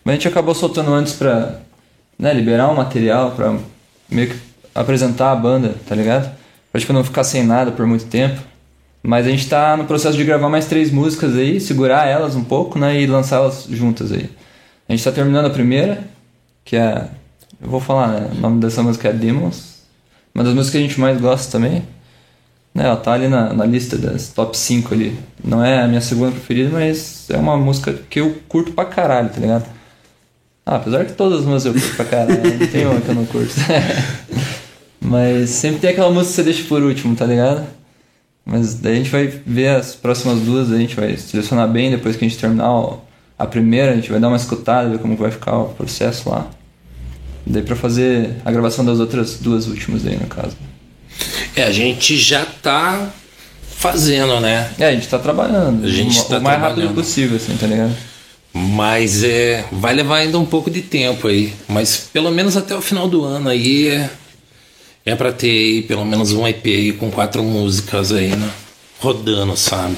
Mas 0.05 0.13
a 0.13 0.17
gente 0.17 0.29
acabou 0.29 0.55
soltando 0.55 0.93
antes 0.93 1.15
pra 1.15 1.61
né, 2.19 2.33
liberar 2.33 2.71
um 2.71 2.75
material, 2.75 3.33
pra 3.33 3.57
meio 4.09 4.29
que 4.29 4.37
apresentar 4.75 5.33
a 5.33 5.37
banda, 5.37 5.75
tá 5.87 5.95
ligado? 5.95 6.31
Pra 6.71 6.81
tipo, 6.81 6.93
não 6.93 7.03
ficar 7.03 7.25
sem 7.25 7.43
nada 7.43 7.73
por 7.73 7.87
muito 7.87 8.05
tempo. 8.07 8.41
Mas 9.03 9.27
a 9.27 9.31
gente 9.31 9.49
tá 9.49 9.77
no 9.77 9.85
processo 9.85 10.17
de 10.17 10.25
gravar 10.25 10.49
mais 10.49 10.67
três 10.67 10.91
músicas 10.91 11.37
aí, 11.37 11.61
segurar 11.61 12.07
elas 12.07 12.35
um 12.37 12.45
pouco, 12.45 12.79
né? 12.79 13.01
E 13.01 13.07
lançá-las 13.07 13.67
juntas 13.69 14.13
aí. 14.13 14.31
A 14.89 14.93
gente 14.93 15.05
tá 15.05 15.13
terminando 15.13 15.47
a 15.47 15.51
primeira, 15.51 16.05
que 16.65 16.77
é. 16.77 17.09
Eu 17.61 17.69
vou 17.69 17.81
falar, 17.81 18.09
né? 18.09 18.31
O 18.33 18.41
nome 18.41 18.61
dessa 18.61 18.83
música 18.83 19.09
é 19.09 19.13
Demons. 19.13 19.83
Uma 20.35 20.45
das 20.45 20.55
músicas 20.55 20.73
que 20.73 20.79
a 20.79 20.89
gente 20.89 21.01
mais 21.01 21.21
gosta 21.21 21.53
também. 21.53 21.83
Né, 22.75 22.85
ela 22.85 22.97
tá 22.97 23.13
ali 23.13 23.29
na, 23.29 23.53
na 23.53 23.65
lista 23.65 23.97
das 23.97 24.29
top 24.31 24.59
5 24.59 24.93
ali. 24.93 25.17
Não 25.45 25.65
é 25.65 25.83
a 25.83 25.87
minha 25.87 26.01
segunda 26.01 26.33
preferida, 26.33 26.71
mas 26.73 27.31
é 27.31 27.37
uma 27.37 27.57
música 27.57 27.93
que 28.11 28.21
eu 28.21 28.37
curto 28.49 28.73
pra 28.73 28.85
caralho, 28.85 29.29
tá 29.29 29.41
ligado? 29.41 29.65
Ah, 30.67 30.77
apesar 30.77 31.05
que 31.05 31.13
todas 31.13 31.41
as 31.41 31.45
músicas 31.45 31.67
eu 31.77 31.81
curto 31.81 31.97
pra 31.97 32.05
caralho, 32.05 32.59
não 32.59 32.67
tem 32.67 32.87
uma 32.87 33.01
que 33.01 33.09
eu 33.09 33.15
não 33.15 33.27
curto. 33.27 33.55
mas 35.01 35.51
sempre 35.51 35.79
tem 35.81 35.91
aquela 35.91 36.11
música 36.11 36.31
que 36.31 36.35
você 36.37 36.43
deixa 36.43 36.69
por 36.69 36.83
último, 36.83 37.15
tá 37.15 37.27
ligado? 37.27 37.65
Mas 38.45 38.75
daí 38.75 38.95
a 38.95 38.97
gente 38.97 39.11
vai 39.11 39.27
ver 39.27 39.69
as 39.69 39.95
próximas 39.95 40.41
duas, 40.41 40.73
a 40.73 40.77
gente 40.77 40.97
vai 40.97 41.17
selecionar 41.17 41.69
bem 41.69 41.91
depois 41.91 42.17
que 42.17 42.25
a 42.25 42.29
gente 42.29 42.41
terminar 42.41 42.99
a 43.39 43.47
primeira, 43.47 43.93
a 43.93 43.95
gente 43.95 44.11
vai 44.11 44.19
dar 44.19 44.29
uma 44.29 44.37
escutada, 44.37 44.89
ver 44.89 44.99
como 44.99 45.17
vai 45.17 45.31
ficar 45.31 45.57
o 45.59 45.69
processo 45.69 46.29
lá. 46.29 46.51
Daí 47.47 47.63
pra 47.63 47.77
fazer 47.77 48.37
a 48.45 48.51
gravação 48.51 48.85
das 48.85 48.99
outras 48.99 49.39
duas 49.39 49.69
últimas 49.69 50.05
aí, 50.07 50.17
no 50.17 50.27
caso. 50.27 50.57
É, 51.57 51.65
a 51.65 51.71
gente 51.71 52.17
já 52.17 52.45
tá 52.45 53.11
fazendo, 53.77 54.41
né? 54.41 54.71
É, 54.79 54.89
a 54.89 54.93
gente 54.93 55.09
tá 55.09 55.19
trabalhando. 55.19 55.85
A 55.85 55.89
gente 55.89 56.19
o, 56.19 56.25
tá 56.25 56.39
o 56.39 56.43
mais 56.43 56.61
rápido 56.61 56.95
possível, 56.95 57.37
assim, 57.37 57.57
tá 57.57 57.67
ligado? 57.67 57.95
Mas 58.53 59.25
é, 59.25 59.65
vai 59.73 59.93
levar 59.95 60.19
ainda 60.19 60.39
um 60.39 60.47
pouco 60.47 60.71
de 60.71 60.81
tempo 60.81 61.29
aí. 61.29 61.53
Mas 61.69 62.09
pelo 62.13 62.31
menos 62.31 62.57
até 62.57 62.75
o 62.75 62.81
final 62.81 63.09
do 63.09 63.25
ano 63.25 63.49
aí 63.49 63.89
é, 63.89 64.11
é 65.05 65.15
pra 65.15 65.33
ter 65.33 65.51
aí 65.51 65.83
pelo 65.83 66.05
menos 66.05 66.33
um 66.33 66.47
EP 66.47 66.65
aí 66.67 66.93
com 66.93 67.11
quatro 67.11 67.43
músicas 67.43 68.13
aí, 68.13 68.29
né? 68.29 68.51
Rodando, 69.01 69.57
sabe? 69.57 69.97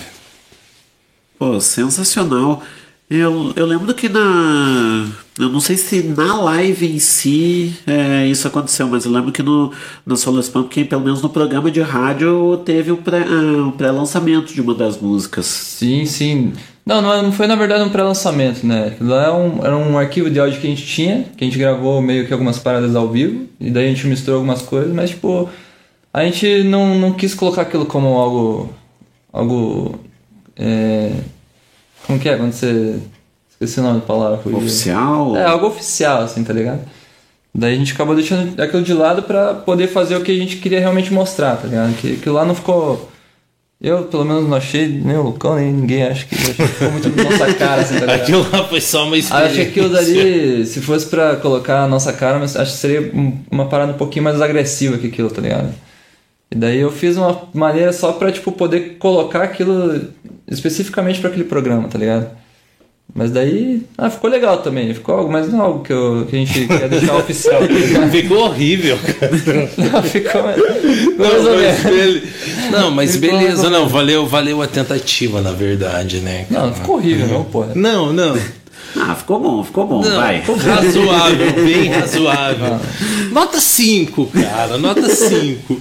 Pô, 1.38 1.60
sensacional. 1.60 2.62
Eu, 3.08 3.52
eu 3.54 3.66
lembro 3.66 3.94
que 3.94 4.08
na. 4.08 5.06
Eu 5.38 5.48
não 5.48 5.60
sei 5.60 5.76
se 5.76 6.02
na 6.02 6.40
live 6.42 6.86
em 6.92 6.98
si 6.98 7.72
é, 7.86 8.26
isso 8.26 8.48
aconteceu, 8.48 8.88
mas 8.88 9.04
eu 9.04 9.12
lembro 9.12 9.30
que 9.30 9.42
no, 9.42 9.72
Solo 10.16 10.40
Spam, 10.40 10.64
que 10.66 10.84
pelo 10.84 11.02
menos 11.02 11.22
no 11.22 11.28
programa 11.28 11.70
de 11.70 11.80
rádio 11.80 12.56
teve 12.64 12.90
o 12.90 12.96
pré- 12.96 13.24
ah, 13.28 13.68
o 13.68 13.72
pré-lançamento 13.72 14.52
de 14.52 14.60
uma 14.60 14.74
das 14.74 15.00
músicas. 15.00 15.46
Sim, 15.46 16.04
sim. 16.04 16.52
Não, 16.84 17.00
não, 17.00 17.22
não 17.22 17.32
foi 17.32 17.46
na 17.46 17.54
verdade 17.54 17.84
um 17.84 17.90
pré-lançamento, 17.90 18.66
né? 18.66 18.96
Lá 19.00 19.26
é 19.26 19.30
um, 19.30 19.64
era 19.64 19.76
um 19.76 19.96
arquivo 19.98 20.28
de 20.30 20.40
áudio 20.40 20.60
que 20.60 20.66
a 20.66 20.70
gente 20.70 20.86
tinha, 20.86 21.24
que 21.36 21.44
a 21.44 21.46
gente 21.46 21.58
gravou 21.58 22.00
meio 22.02 22.26
que 22.26 22.32
algumas 22.32 22.58
paradas 22.58 22.96
ao 22.96 23.08
vivo, 23.08 23.46
e 23.60 23.70
daí 23.70 23.86
a 23.86 23.88
gente 23.88 24.06
misturou 24.06 24.38
algumas 24.38 24.62
coisas, 24.62 24.92
mas 24.92 25.10
tipo, 25.10 25.48
a 26.12 26.24
gente 26.24 26.64
não, 26.64 26.98
não 26.98 27.12
quis 27.12 27.34
colocar 27.34 27.62
aquilo 27.62 27.86
como 27.86 28.08
algo. 28.18 28.70
algo. 29.32 30.00
É, 30.56 31.12
como 32.06 32.18
que 32.18 32.28
é? 32.28 32.36
Quando 32.36 32.52
você. 32.52 32.98
Esqueci 33.50 33.80
o 33.80 33.82
nome 33.82 34.00
da 34.00 34.06
palavra. 34.06 34.38
fugiu. 34.38 34.58
Oficial? 34.58 35.36
É, 35.36 35.44
algo 35.46 35.66
oficial, 35.68 36.22
assim, 36.22 36.44
tá 36.44 36.52
ligado? 36.52 36.80
Daí 37.54 37.74
a 37.74 37.78
gente 37.78 37.94
acabou 37.94 38.14
deixando 38.14 38.60
aquilo 38.60 38.82
de 38.82 38.92
lado 38.92 39.22
pra 39.22 39.54
poder 39.54 39.86
fazer 39.88 40.14
o 40.16 40.20
que 40.22 40.30
a 40.30 40.34
gente 40.34 40.56
queria 40.56 40.78
realmente 40.78 41.10
mostrar, 41.12 41.56
tá 41.56 41.66
ligado? 41.66 41.96
Que 41.96 42.14
aquilo 42.14 42.34
lá 42.34 42.44
não 42.44 42.54
ficou. 42.54 43.10
Eu, 43.80 44.04
pelo 44.04 44.24
menos, 44.24 44.46
não 44.48 44.56
achei, 44.56 44.88
nem 44.88 45.16
o 45.16 45.22
Lucão, 45.22 45.56
nem 45.56 45.70
ninguém 45.72 46.02
acha 46.02 46.24
que, 46.26 46.34
acho 46.34 46.54
que 46.54 46.66
ficou 46.66 46.90
muito 46.92 47.08
na 47.10 47.24
nossa 47.24 47.54
cara, 47.54 47.82
assim, 47.82 47.94
tá 47.94 48.00
ligado? 48.00 48.20
Aquilo 48.22 48.46
lá 48.50 48.64
foi 48.64 48.80
só 48.80 49.04
uma 49.06 49.16
Acho 49.16 49.28
que 49.28 49.34
experiência. 49.34 49.62
aquilo 49.64 49.88
dali, 49.90 50.66
se 50.66 50.80
fosse 50.80 51.06
pra 51.06 51.36
colocar 51.36 51.82
a 51.84 51.88
nossa 51.88 52.12
cara, 52.12 52.38
mas 52.38 52.56
acho 52.56 52.72
que 52.72 52.78
seria 52.78 53.10
um- 53.14 53.38
uma 53.50 53.66
parada 53.66 53.92
um 53.92 53.96
pouquinho 53.96 54.24
mais 54.24 54.40
agressiva 54.40 54.96
que 54.98 55.06
aquilo, 55.08 55.30
tá 55.30 55.40
ligado? 55.42 55.74
E 56.50 56.56
daí 56.56 56.78
eu 56.78 56.90
fiz 56.90 57.16
uma 57.18 57.38
maneira 57.54 57.92
só 57.92 58.12
pra, 58.12 58.32
tipo, 58.32 58.50
poder 58.52 58.96
colocar 58.98 59.42
aquilo 59.42 60.08
especificamente 60.48 61.20
pra 61.20 61.28
aquele 61.30 61.44
programa, 61.44 61.88
tá 61.88 61.98
ligado? 61.98 62.28
Mas 63.14 63.30
daí, 63.30 63.82
ah, 63.96 64.10
ficou 64.10 64.28
legal 64.28 64.58
também, 64.58 64.92
ficou 64.92 65.14
algo, 65.14 65.32
mas 65.32 65.50
não 65.50 65.60
algo 65.62 65.82
que, 65.84 65.92
eu, 65.92 66.26
que 66.28 66.36
a 66.36 66.38
gente 66.40 66.66
quer 66.66 66.88
deixar 66.88 67.14
oficial. 67.16 67.60
Ficou 68.10 68.38
horrível, 68.38 68.98
cara. 68.98 69.32
Não, 69.92 70.02
ficou 70.02 70.42
mais, 70.42 70.56
Não, 71.16 71.44
mas, 71.54 71.82
bele- 71.82 72.22
não, 72.70 72.90
mas 72.90 73.16
Ficou 73.16 73.38
beleza, 73.38 73.70
não, 73.70 73.88
valeu, 73.88 74.26
valeu 74.26 74.60
a 74.60 74.66
tentativa, 74.66 75.40
na 75.40 75.52
verdade, 75.52 76.18
né? 76.18 76.46
Não, 76.50 76.74
ficou 76.74 76.96
horrível, 76.96 77.28
não, 77.28 77.44
porra. 77.44 77.72
Não, 77.74 78.12
não. 78.12 78.36
Ah, 78.98 79.14
ficou 79.14 79.38
bom, 79.40 79.62
ficou 79.64 79.86
bom, 79.86 80.02
Não, 80.02 80.16
vai. 80.16 80.40
razoável, 80.42 81.52
bem 81.64 81.88
razoável. 81.88 82.80
Nota 83.30 83.60
5, 83.60 84.26
cara, 84.26 84.78
nota 84.78 85.08
5. 85.08 85.80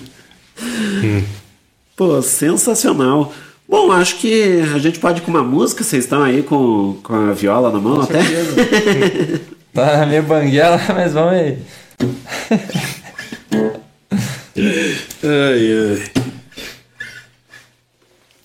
Pô, 1.95 2.21
sensacional. 2.21 3.33
Bom, 3.67 3.91
acho 3.91 4.17
que 4.17 4.61
a 4.73 4.77
gente 4.77 4.99
pode 4.99 5.19
ir 5.21 5.23
com 5.23 5.31
uma 5.31 5.43
música. 5.43 5.83
Vocês 5.83 6.03
estão 6.03 6.21
aí 6.21 6.43
com, 6.43 6.97
com 7.01 7.13
a 7.13 7.33
viola 7.33 7.71
na 7.71 7.79
mão 7.79 7.95
Com 7.95 8.01
até? 8.03 8.19
Tá 9.73 10.05
meio 10.05 10.23
banguela, 10.23 10.79
mas 10.95 11.11
vamos 11.11 11.33
aí. 11.33 11.57
Ai, 15.21 15.99
ai. 15.99 16.23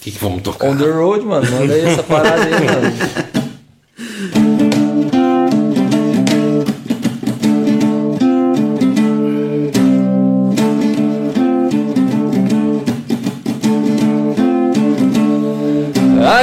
O 0.00 0.02
que, 0.02 0.10
que 0.10 0.18
vamos 0.18 0.42
tocar? 0.42 0.70
On 0.70 0.76
the 0.76 0.90
road, 0.90 1.24
mano. 1.24 1.48
Manda 1.48 1.72
aí 1.72 1.82
essa 1.82 2.02
parada 2.02 2.42
aí, 2.42 2.50
mano. 2.50 3.30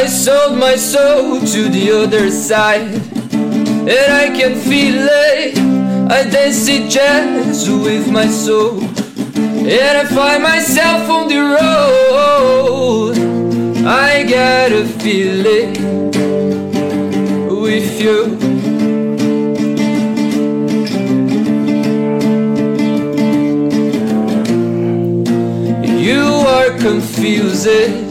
I 0.08 0.10
sold 0.10 0.58
my 0.58 0.78
soul 0.78 1.42
to 1.42 1.68
the 1.68 1.92
other 1.92 2.32
side, 2.32 2.96
and 3.34 4.10
I 4.24 4.30
can 4.30 4.56
feel 4.56 5.06
it. 5.06 5.58
I 6.10 6.24
dance 6.30 6.66
it 6.70 6.90
jazz 6.90 7.70
with 7.70 8.10
my 8.10 8.26
soul, 8.26 8.82
and 9.36 9.98
I 9.98 10.06
find 10.06 10.44
myself 10.44 11.10
on 11.10 11.28
the 11.28 11.42
road. 11.60 13.18
I 13.86 14.24
gotta 14.24 14.86
feel 14.86 15.46
it 15.46 15.78
with 17.52 18.00
you. 18.00 18.38
You 26.00 26.24
are 26.56 26.70
confused, 26.78 28.07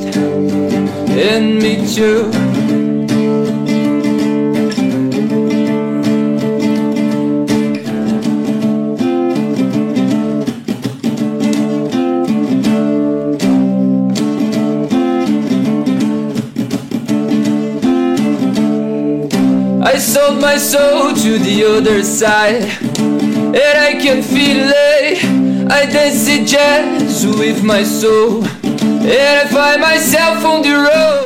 and 1.19 1.59
me 1.59 1.77
too. 1.95 2.31
I 19.83 19.99
sold 19.99 20.41
my 20.41 20.59
soul 20.59 21.14
to 21.14 21.39
the 21.39 21.64
other 21.64 22.03
side, 22.03 22.62
and 22.99 23.57
I 23.57 23.99
can 23.99 24.23
feel 24.23 24.69
it. 24.71 25.25
I 25.71 25.87
dance 25.87 26.29
it 26.29 26.47
jazz 26.47 27.27
with 27.27 27.64
my 27.64 27.83
soul, 27.85 28.45
and 28.87 29.49
I 29.49 29.51
find 29.51 29.80
myself 29.80 30.45
on 30.45 30.62
the 30.62 30.74
road. 30.74 31.26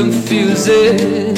Confusing. 0.00 1.29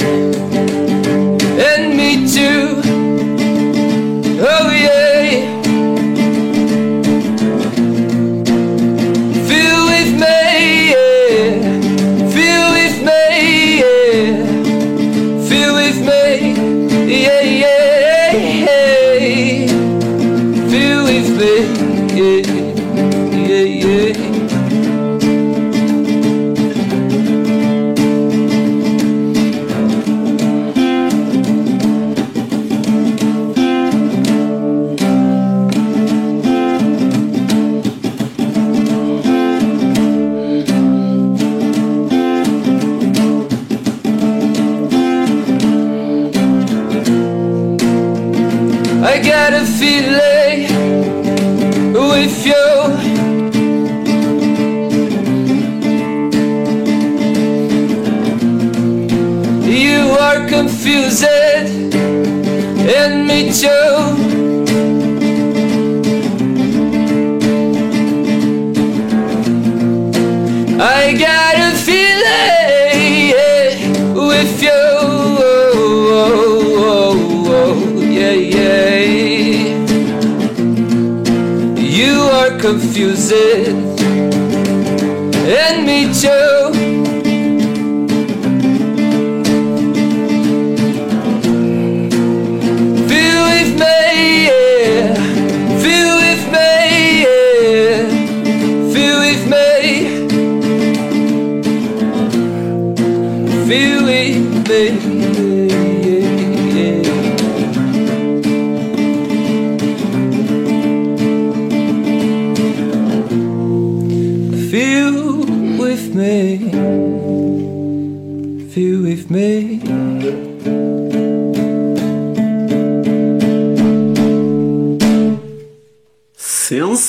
refuses 82.92 83.81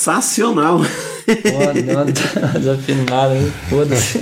Sensacional. 0.03 0.79
Pô, 0.79 2.59
desafinada 2.59 3.35
foda-se. 3.69 4.17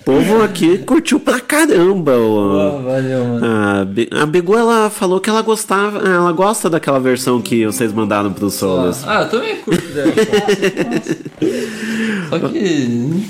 O 0.00 0.04
povo 0.04 0.42
aqui 0.42 0.78
curtiu 0.78 1.20
pra 1.20 1.38
caramba. 1.40 2.16
O, 2.16 2.72
Pô, 2.78 2.82
valeu, 2.82 3.24
mano. 3.24 3.46
a, 3.46 4.22
a 4.22 4.26
Begu, 4.26 4.56
ela 4.56 4.88
falou 4.88 5.20
que 5.20 5.28
ela 5.28 5.42
gostava, 5.42 5.98
ela 6.08 6.32
gosta 6.32 6.70
daquela 6.70 6.98
versão 6.98 7.40
que 7.42 7.66
vocês 7.66 7.92
mandaram 7.92 8.32
pros 8.32 8.54
solos. 8.54 9.06
Ah, 9.06 9.22
eu 9.22 9.28
também 9.28 9.56
curto 9.56 9.86
dessa. 9.88 10.10
Só 12.30 12.38
que. 12.48 13.22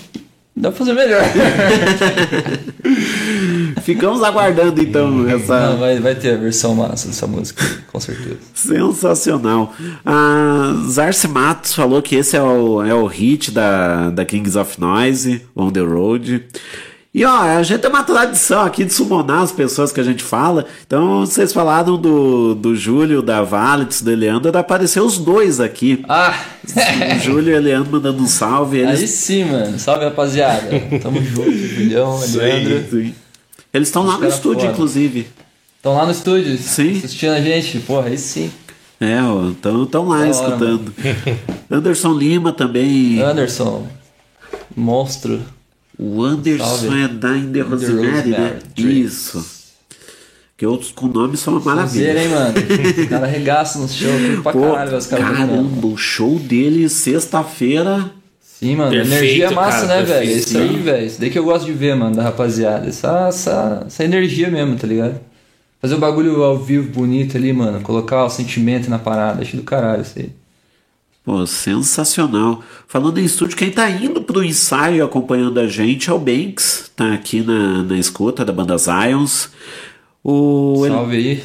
Dá 0.55 0.69
pra 0.71 0.79
fazer 0.79 0.93
melhor. 0.93 1.23
Ficamos 3.83 4.23
aguardando 4.23 4.81
então 4.83 5.29
essa. 5.29 5.71
Não, 5.71 5.79
vai, 5.79 6.01
vai 6.01 6.15
ter 6.15 6.35
a 6.35 6.37
versão 6.37 6.75
massa 6.75 7.09
dessa 7.09 7.27
música, 7.27 7.65
com 7.91 8.01
certeza. 8.01 8.39
Sensacional. 8.55 9.75
A 10.05 10.75
Zarce 10.89 11.29
Matos 11.29 11.75
falou 11.75 12.03
que 12.03 12.17
esse 12.17 12.37
é 12.37 12.43
o, 12.43 12.83
é 12.83 12.95
o 12.95 13.07
hit 13.07 13.51
da, 13.51 14.11
da 14.11 14.25
Kings 14.25 14.59
of 14.59 14.81
Noise, 14.81 15.43
On 15.57 15.71
the 15.71 15.81
Road. 15.81 16.45
E 17.15 17.27
ó, 17.27 17.43
a 17.43 17.63
gente 17.63 17.81
tem 17.81 17.91
uma 17.91 18.03
tradição 18.03 18.63
aqui 18.63 18.87
de 18.87 18.95
summonar 18.95 19.43
as 19.43 19.53
pessoas 19.53 19.93
que 19.93 20.01
a 20.01 20.03
gente 20.03 20.25
fala. 20.25 20.65
Então, 20.87 21.27
vocês 21.27 21.53
falaram 21.53 21.99
do, 21.99 22.55
do 22.55 22.75
Júlio, 22.75 23.21
da 23.21 23.43
Valitz, 23.43 24.01
do 24.01 24.11
Eleandro, 24.11 24.57
apareceu 24.57 25.05
os 25.05 25.19
dois 25.19 25.61
aqui. 25.61 26.03
Ah! 26.09 26.35
O 27.17 27.21
Júlio 27.21 27.51
e 27.51 27.55
o 27.55 27.57
Eleandro 27.57 27.93
mandando 27.93 28.23
um 28.23 28.27
salve. 28.27 28.79
Eles... 28.79 29.01
Aí 29.01 29.07
sim, 29.07 29.45
mano. 29.45 29.79
Salve, 29.79 30.07
rapaziada. 30.07 30.71
Tamo 31.03 31.23
junto, 31.23 31.53
Julião, 31.53 32.19
Leandro. 32.35 32.85
Sim. 32.91 33.15
Eles 33.73 33.89
estão 33.89 34.05
lá 34.05 34.15
no 34.15 34.19
cara 34.21 34.33
estúdio, 34.33 34.61
foda. 34.61 34.73
inclusive. 34.73 35.29
Estão 35.77 35.95
lá 35.97 36.05
no 36.07 36.13
estúdio 36.13 36.57
Sim. 36.59 36.99
assistindo 36.99 37.33
a 37.33 37.41
gente. 37.41 37.79
Porra, 37.81 38.09
aí 38.09 38.19
sim. 38.19 38.51
É, 39.01 39.19
estão 39.51 40.09
lá 40.09 40.19
Da 40.19 40.23
hora, 40.23 40.31
escutando. 40.31 40.95
Anderson 41.71 42.15
Lima 42.15 42.53
também. 42.53 43.21
Anderson, 43.21 43.87
monstro. 44.77 45.41
O 45.99 46.23
Anderson 46.23 46.65
Salve. 46.65 47.03
é 47.03 47.09
da 47.09 47.37
In 47.37 47.53
The 47.53 47.61
Rosemary, 47.63 48.31
né? 48.31 48.59
Isso. 48.77 49.45
Que 50.57 50.65
outros 50.67 50.93
com 50.93 51.09
nome 51.09 51.37
são 51.37 51.55
uma 51.55 51.61
maravilha. 51.75 52.13
Sonzeira, 52.15 52.23
hein, 52.23 52.29
mano? 52.29 52.55
Os 53.03 53.09
caras 53.09 53.29
arregaçam 53.29 53.83
no 53.83 53.89
show. 53.89 54.09
pra 54.43 54.53
Pô, 54.53 54.61
caralho 54.73 54.97
os 54.97 55.07
caras 55.09 55.27
caramba, 55.37 55.87
o 55.89 55.97
show 55.97 56.39
dele 56.39 56.89
sexta-feira. 56.89 58.09
Sim, 58.63 58.77
mano. 58.77 58.93
Perfeito, 58.93 59.15
energia 59.15 59.47
é 59.47 59.51
massa, 59.51 59.89
cara, 59.89 60.01
né, 60.01 60.07
velho? 60.07 60.31
Isso 60.31 60.57
aí, 60.57 60.77
velho. 60.77 61.05
Isso 61.05 61.21
daí 61.21 61.31
que 61.31 61.39
eu 61.39 61.43
gosto 61.43 61.67
de 61.67 61.73
ver, 61.73 61.97
mano, 61.97 62.15
da 62.15 62.23
rapaziada. 62.23 62.89
Essa, 62.89 63.27
essa, 63.27 63.83
essa 63.89 64.05
energia 64.05 64.49
mesmo, 64.49 64.77
tá 64.77 64.87
ligado? 64.87 65.19
Fazer 65.81 65.97
o 65.97 65.99
bagulho 65.99 66.45
ao 66.45 66.57
vivo 66.57 66.89
bonito 66.93 67.37
ali, 67.37 67.53
mano. 67.53 67.81
Colocar 67.81 68.25
o 68.25 68.31
sentimento 68.31 68.89
na 68.89 69.01
parada. 69.01 69.43
Acho 69.43 69.57
do 69.57 69.65
caralho 69.65 70.03
isso 70.03 70.17
aí. 70.17 70.31
Pô, 71.25 71.45
sensacional. 71.45 72.63
Falando 72.87 73.19
em 73.19 73.25
estúdio, 73.25 73.57
quem 73.57 73.73
tá 73.73 73.91
indo 73.91 74.23
pro 74.23 74.45
ensaio 74.45 74.99
e 74.99 75.03
acompanhando 75.03 75.59
a 75.59 75.67
gente 75.67 76.09
é 76.09 76.13
o 76.13 76.19
Banks. 76.21 76.89
Tá 76.95 77.15
aqui 77.15 77.41
na, 77.41 77.83
na 77.83 77.99
escuta 77.99 78.45
da 78.45 78.53
banda 78.53 78.79
Zions. 78.79 79.51
O 80.23 80.87
Salve 80.87 81.17
aí. 81.17 81.43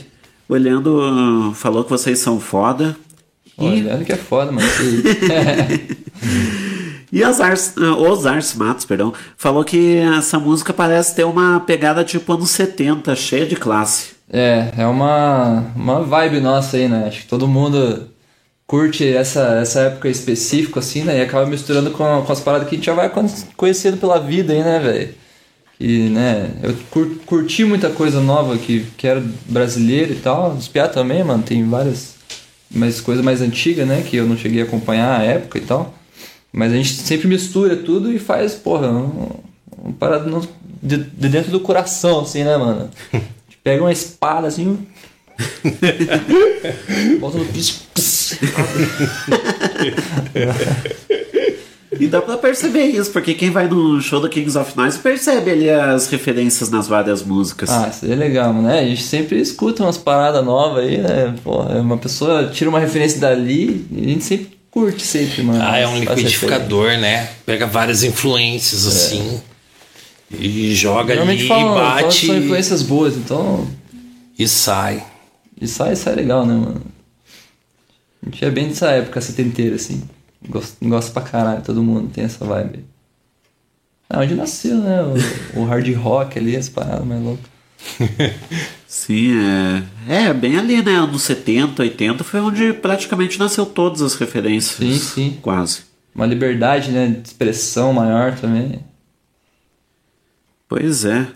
O 0.47 0.55
Eliando 0.55 1.01
ah, 1.01 1.51
falou 1.55 1.83
que 1.83 1.89
vocês 1.89 2.19
são 2.19 2.39
foda. 2.39 2.95
Olha, 3.57 4.05
que 4.05 4.11
é 4.11 4.17
foda, 4.17 4.51
mano. 4.51 4.67
E 7.11 7.23
as 7.23 7.39
Ars, 7.39 7.73
ah, 7.77 7.95
os 7.97 8.25
Ars 8.25 8.53
Matos, 8.53 8.85
perdão, 8.85 9.13
falou 9.37 9.63
que 9.63 9.97
essa 10.17 10.39
música 10.39 10.73
parece 10.73 11.15
ter 11.15 11.23
uma 11.25 11.59
pegada 11.61 12.03
tipo 12.03 12.33
anos 12.33 12.49
70, 12.49 13.15
cheia 13.15 13.45
de 13.45 13.55
classe. 13.55 14.17
É, 14.29 14.73
é 14.77 14.85
uma, 14.85 15.65
uma 15.75 16.01
vibe 16.03 16.41
nossa 16.41 16.75
aí, 16.77 16.87
né? 16.89 17.05
Acho 17.07 17.21
que 17.21 17.27
todo 17.27 17.47
mundo 17.47 18.09
curte 18.65 19.07
essa, 19.07 19.59
essa 19.61 19.79
época 19.81 20.09
específica, 20.09 20.79
assim, 20.81 21.03
né? 21.03 21.17
E 21.19 21.21
acaba 21.21 21.45
misturando 21.45 21.91
com, 21.91 22.21
com 22.25 22.31
as 22.33 22.41
paradas 22.41 22.67
que 22.67 22.75
a 22.75 22.77
gente 22.77 22.85
já 22.85 22.93
vai 22.93 23.09
con- 23.09 23.25
conhecendo 23.55 23.95
pela 23.97 24.19
vida 24.19 24.51
aí, 24.51 24.61
né, 24.61 24.79
velho? 24.79 25.13
E, 25.79 26.09
né, 26.09 26.49
eu 26.63 26.75
cur- 26.89 27.17
curti 27.25 27.63
muita 27.63 27.89
coisa 27.89 28.19
nova 28.19 28.57
que, 28.57 28.85
que 28.97 29.07
era 29.07 29.23
brasileira 29.45 30.11
e 30.11 30.15
tal. 30.17 30.51
Os 30.53 30.67
Piá 30.67 30.87
também, 30.87 31.23
mano, 31.23 31.43
tem 31.43 31.63
várias 31.69 32.15
mais 32.69 32.99
coisas 32.99 33.23
mais 33.23 33.41
antigas, 33.41 33.87
né? 33.87 34.01
Que 34.05 34.17
eu 34.17 34.25
não 34.25 34.35
cheguei 34.35 34.61
a 34.61 34.65
acompanhar 34.65 35.19
a 35.19 35.23
época 35.23 35.57
e 35.57 35.61
tal. 35.61 35.93
Mas 36.51 36.71
a 36.71 36.75
gente 36.75 36.93
sempre 36.93 37.27
mistura 37.27 37.75
tudo 37.75 38.11
e 38.11 38.17
faz, 38.19 38.53
porra, 38.55 38.87
um, 38.89 39.29
um 39.85 39.91
parada 39.91 40.25
no- 40.29 40.47
de, 40.81 40.97
de 40.97 41.29
dentro 41.29 41.51
do 41.51 41.59
coração, 41.59 42.21
assim, 42.21 42.43
né, 42.43 42.55
mano? 42.57 42.89
A 43.13 43.17
gente 43.17 43.57
pega 43.63 43.81
uma 43.83 43.91
espada 43.91 44.47
assim. 44.47 44.79
Bota 47.19 47.37
no 47.37 47.45
piso. 47.45 47.81
E 51.99 52.05
dá 52.07 52.21
pra 52.21 52.37
perceber 52.37 52.85
isso, 52.85 53.11
porque 53.11 53.33
quem 53.33 53.49
vai 53.49 53.67
no 53.67 53.99
show 54.01 54.19
do 54.19 54.29
Kings 54.29 54.57
of 54.57 54.75
Noise 54.77 54.99
percebe 54.99 55.49
ali 55.51 55.69
as 55.69 56.07
referências 56.09 56.69
nas 56.69 56.87
várias 56.87 57.23
músicas. 57.23 57.69
Ah, 57.69 57.89
isso 57.91 58.05
é 58.05 58.13
legal, 58.15 58.53
mano. 58.53 58.69
É, 58.69 58.79
a 58.81 58.85
gente 58.85 59.01
sempre 59.03 59.39
escuta 59.39 59.83
umas 59.83 59.97
paradas 59.97 60.43
novas 60.45 60.83
aí, 60.85 60.97
né? 60.97 61.33
Pô, 61.43 61.61
uma 61.63 61.97
pessoa 61.97 62.47
tira 62.47 62.69
uma 62.69 62.79
referência 62.79 63.19
dali 63.19 63.87
e 63.91 64.05
a 64.05 64.09
gente 64.09 64.23
sempre 64.25 64.56
curte, 64.79 65.03
sempre, 65.03 65.43
mano. 65.43 65.59
Ah, 65.61 65.77
é 65.77 65.87
um 65.87 65.99
liquidificador, 65.99 66.97
né? 66.97 67.29
Pega 67.45 67.65
várias 67.65 68.03
influências 68.03 68.85
assim 68.85 69.41
e 70.31 70.75
joga 70.75 71.13
ali 71.13 71.19
Normalmente 71.19 71.45
e 71.45 71.47
falam 71.47 71.73
que 71.73 72.03
bate 72.03 72.27
são 72.27 72.37
influências 72.37 72.81
boas, 72.83 73.15
então. 73.15 73.67
e 74.37 74.47
sai. 74.47 75.03
E 75.59 75.67
sai, 75.67 75.95
sai 75.95 76.15
legal, 76.15 76.45
né, 76.45 76.53
mano? 76.53 76.81
A 78.21 78.29
gente 78.29 78.43
é 78.43 78.51
bem 78.51 78.67
dessa 78.67 78.89
época 78.91 79.21
setenteira, 79.21 79.75
assim. 79.75 80.03
Gosto, 80.47 80.77
gosto 80.81 81.11
pra 81.11 81.21
caralho, 81.21 81.63
todo 81.63 81.81
mundo 81.81 82.11
tem 82.13 82.25
essa 82.25 82.43
vibe. 82.45 82.85
Ah, 84.09 84.19
onde 84.19 84.35
nasceu, 84.35 84.77
né? 84.77 85.01
O, 85.55 85.61
o 85.61 85.65
hard 85.65 85.87
rock 85.95 86.37
ali, 86.37 86.55
as 86.55 86.69
paradas 86.69 87.05
mais 87.05 87.21
loucas. 87.21 87.56
Sim, 88.87 89.33
é. 90.07 90.23
É, 90.27 90.33
bem 90.33 90.57
ali, 90.57 90.81
né? 90.81 90.93
Anos 90.95 91.21
70, 91.23 91.81
80 91.83 92.23
foi 92.23 92.39
onde 92.39 92.73
praticamente 92.73 93.37
nasceu 93.39 93.65
todas 93.65 94.01
as 94.01 94.15
referências. 94.15 94.77
Sim, 94.77 94.97
sim. 94.99 95.37
Quase. 95.41 95.81
Uma 96.15 96.25
liberdade, 96.25 96.91
né? 96.91 97.07
De 97.07 97.27
expressão 97.27 97.93
maior 97.93 98.35
também. 98.35 98.79
Pois 100.67 101.05
é. 101.05 101.27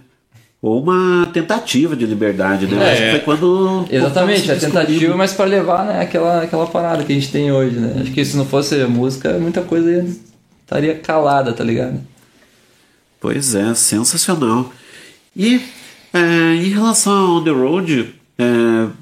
Ou 0.61 0.81
uma 0.83 1.27
tentativa 1.33 1.95
de 1.95 2.05
liberdade, 2.05 2.67
né? 2.67 2.77
É. 2.83 2.91
Acho 2.91 3.01
que 3.01 3.09
foi 3.11 3.19
quando. 3.21 3.87
Exatamente, 3.89 4.51
a 4.51 4.55
tentativa, 4.55 4.85
descobriu. 4.85 5.17
mas 5.17 5.33
pra 5.33 5.45
levar, 5.45 5.85
né, 5.85 6.01
aquela, 6.01 6.43
aquela 6.43 6.67
parada 6.67 7.03
que 7.03 7.11
a 7.11 7.15
gente 7.15 7.31
tem 7.31 7.51
hoje, 7.51 7.75
né? 7.77 8.01
Acho 8.01 8.11
que 8.11 8.23
se 8.23 8.37
não 8.37 8.45
fosse 8.45 8.75
música, 8.85 9.37
muita 9.39 9.61
coisa 9.61 9.89
ia- 9.91 10.05
estaria 10.61 10.95
calada, 10.99 11.51
tá 11.51 11.63
ligado? 11.63 11.99
Pois 13.19 13.55
é, 13.55 13.73
sensacional. 13.73 14.71
E 15.35 15.61
é, 16.13 16.55
em 16.55 16.69
relação 16.69 17.13
ao 17.13 17.37
On 17.37 17.43
The 17.43 17.51
Road, 17.51 18.13
é, 18.37 18.43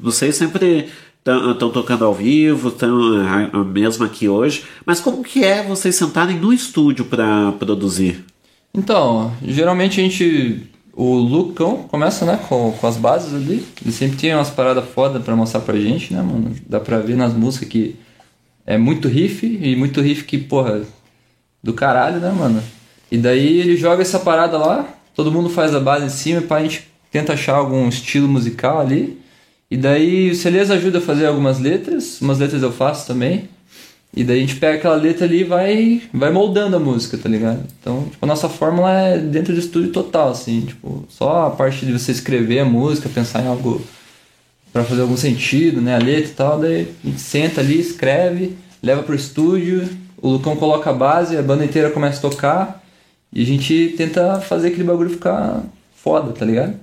vocês 0.02 0.36
sempre 0.36 0.90
estão 1.20 1.70
tocando 1.70 2.06
ao 2.06 2.14
vivo, 2.14 2.70
estão 2.70 3.64
mesmo 3.66 4.06
aqui 4.06 4.28
hoje, 4.28 4.64
mas 4.86 5.00
como 5.00 5.24
que 5.24 5.44
é 5.44 5.64
vocês 5.64 5.96
sentarem 5.96 6.38
no 6.38 6.52
estúdio 6.52 7.06
para 7.06 7.52
produzir? 7.54 8.26
Então, 8.74 9.34
geralmente 9.44 10.00
a 10.00 10.04
gente. 10.04 10.68
O 10.94 11.16
Lucão 11.16 11.84
começa, 11.84 12.26
né, 12.26 12.38
com, 12.50 12.74
com 12.74 12.88
as 12.88 12.98
bases 12.98 13.34
ali. 13.34 13.66
Ele 13.82 13.92
sempre 13.92 14.18
tem 14.18 14.36
umas 14.36 14.50
paradas 14.50 14.84
foda 14.90 15.20
pra 15.20 15.34
mostrar 15.34 15.62
pra 15.62 15.80
gente, 15.80 16.14
né, 16.14 16.22
mano? 16.22 16.54
Dá 16.68 16.78
pra 16.78 17.00
ver 17.00 17.16
nas 17.16 17.34
músicas 17.34 17.70
que 17.70 17.96
é 18.66 18.78
muito 18.78 19.08
riff 19.08 19.46
e 19.46 19.78
muito 19.78 20.02
riff 20.02 20.26
que, 20.26 20.38
porra, 20.38 20.82
do 21.64 21.74
caralho, 21.74 22.20
né, 22.20 22.32
mano? 22.32 22.62
E 23.10 23.18
daí 23.18 23.60
ele 23.60 23.78
joga 23.78 24.02
essa 24.02 24.20
parada 24.20 24.58
lá, 24.58 24.88
todo 25.16 25.32
mundo 25.32 25.50
faz 25.50 25.74
a 25.74 25.80
base 25.80 26.06
em 26.06 26.10
cima, 26.10 26.42
pá, 26.42 26.58
a 26.58 26.64
gente 26.64 26.90
tenta 27.12 27.34
achar 27.34 27.56
algum 27.56 27.88
estilo 27.88 28.28
musical 28.28 28.80
ali. 28.80 29.20
E 29.70 29.78
daí 29.78 30.32
o 30.32 30.36
Celeza 30.36 30.74
ajuda 30.74 30.98
a 30.98 31.02
fazer 31.02 31.28
algumas 31.28 31.60
letras, 31.60 32.20
umas 32.22 32.40
letras 32.40 32.64
eu 32.64 32.72
faço 32.72 33.08
também. 33.08 33.50
E 34.16 34.24
daí 34.24 34.40
a 34.40 34.42
gente 34.42 34.56
pega 34.56 34.78
aquela 34.78 34.96
letra 34.96 35.26
ali 35.26 35.42
e 35.42 35.44
vai, 35.44 36.02
vai 36.12 36.32
moldando 36.32 36.76
a 36.76 36.80
música, 36.80 37.18
tá 37.18 37.30
ligado? 37.30 37.64
Então, 37.80 38.06
tipo, 38.10 38.26
a 38.26 38.28
nossa 38.28 38.50
fórmula 38.50 38.92
é 38.92 39.18
dentro 39.20 39.54
do 39.54 39.60
estúdio 39.60 39.92
total, 39.92 40.32
assim, 40.32 40.62
tipo, 40.62 41.06
só 41.10 41.46
a 41.46 41.52
parte 41.52 41.86
de 41.86 41.92
você 41.92 42.12
escrever 42.12 42.60
a 42.60 42.66
música, 42.66 43.08
pensar 43.08 43.44
em 43.44 43.48
algo 43.48 43.80
pra 44.74 44.84
fazer 44.84 45.02
algum 45.02 45.18
sentido, 45.18 45.80
né, 45.80 45.96
a 45.96 46.00
letra 46.00 46.32
e 46.32 46.34
tal, 46.34 46.60
daí 46.60 46.88
a 47.04 47.08
gente 47.08 47.22
senta 47.22 47.62
ali, 47.62 47.80
escreve, 47.80 48.56
leva 48.82 49.04
pro 49.04 49.16
estúdio, 49.16 49.88
o 50.22 50.30
Lucão 50.30 50.56
coloca 50.56 50.90
a 50.90 50.94
base, 50.94 51.38
a 51.38 51.42
banda 51.42 51.66
inteira 51.66 51.92
começa 51.92 52.18
a 52.18 52.30
tocar 52.30 52.84
e 53.32 53.42
a 53.42 53.46
gente 53.46 53.94
tenta 53.96 54.42
fazer 54.42 54.70
aquele 54.70 54.84
bagulho 54.84 55.10
ficar 55.10 55.64
foda, 55.96 56.32
tá 56.34 56.46
ligado? 56.46 56.76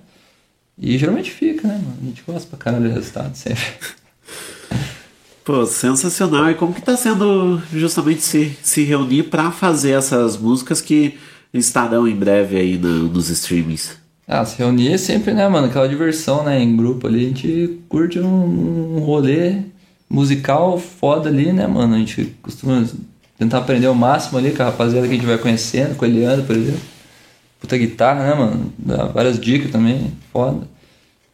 E 0.78 0.98
geralmente 0.98 1.30
fica, 1.30 1.66
né, 1.66 1.74
mano? 1.74 1.96
A 2.02 2.04
gente 2.04 2.22
gosta 2.26 2.48
pra 2.48 2.58
caralho 2.58 2.88
do 2.88 2.94
resultado 2.94 3.34
sempre. 3.34 3.64
Pô, 5.44 5.64
sensacional. 5.64 6.50
E 6.50 6.54
como 6.54 6.74
que 6.74 6.82
tá 6.82 6.96
sendo 6.96 7.62
justamente 7.72 8.20
se, 8.22 8.56
se 8.62 8.82
reunir 8.82 9.24
para 9.24 9.50
fazer 9.52 9.92
essas 9.92 10.36
músicas 10.36 10.80
que 10.80 11.18
estarão 11.54 12.06
em 12.06 12.14
breve 12.16 12.56
aí 12.56 12.76
na- 12.76 12.88
nos 12.88 13.28
streamings? 13.30 13.96
Ah, 14.26 14.44
se 14.44 14.58
reunir 14.58 14.92
é 14.92 14.98
sempre, 14.98 15.32
né, 15.32 15.48
mano? 15.48 15.68
Aquela 15.68 15.88
diversão, 15.88 16.44
né? 16.44 16.60
Em 16.60 16.76
grupo 16.76 17.06
ali. 17.06 17.24
A 17.26 17.28
gente 17.28 17.78
curte 17.88 18.18
um, 18.18 18.96
um 18.96 18.98
rolê 18.98 19.58
musical 20.10 20.78
foda 20.78 21.28
ali, 21.28 21.52
né, 21.52 21.66
mano? 21.66 21.94
A 21.94 21.98
gente 21.98 22.34
costuma 22.42 22.84
tentar 23.38 23.58
aprender 23.58 23.86
o 23.86 23.94
máximo 23.94 24.38
ali 24.38 24.50
com 24.50 24.62
a 24.64 24.66
rapaziada 24.66 25.06
que 25.06 25.12
a 25.12 25.16
gente 25.16 25.26
vai 25.26 25.38
conhecendo, 25.38 25.94
com 25.94 26.04
o 26.04 26.08
Eliandro, 26.08 26.44
por 26.44 26.56
exemplo. 26.56 26.80
Puta 27.66 27.78
guitarra, 27.78 28.28
né, 28.28 28.34
mano? 28.34 28.72
Dá 28.78 29.06
várias 29.06 29.40
dicas 29.40 29.72
também, 29.72 30.12
foda. 30.32 30.68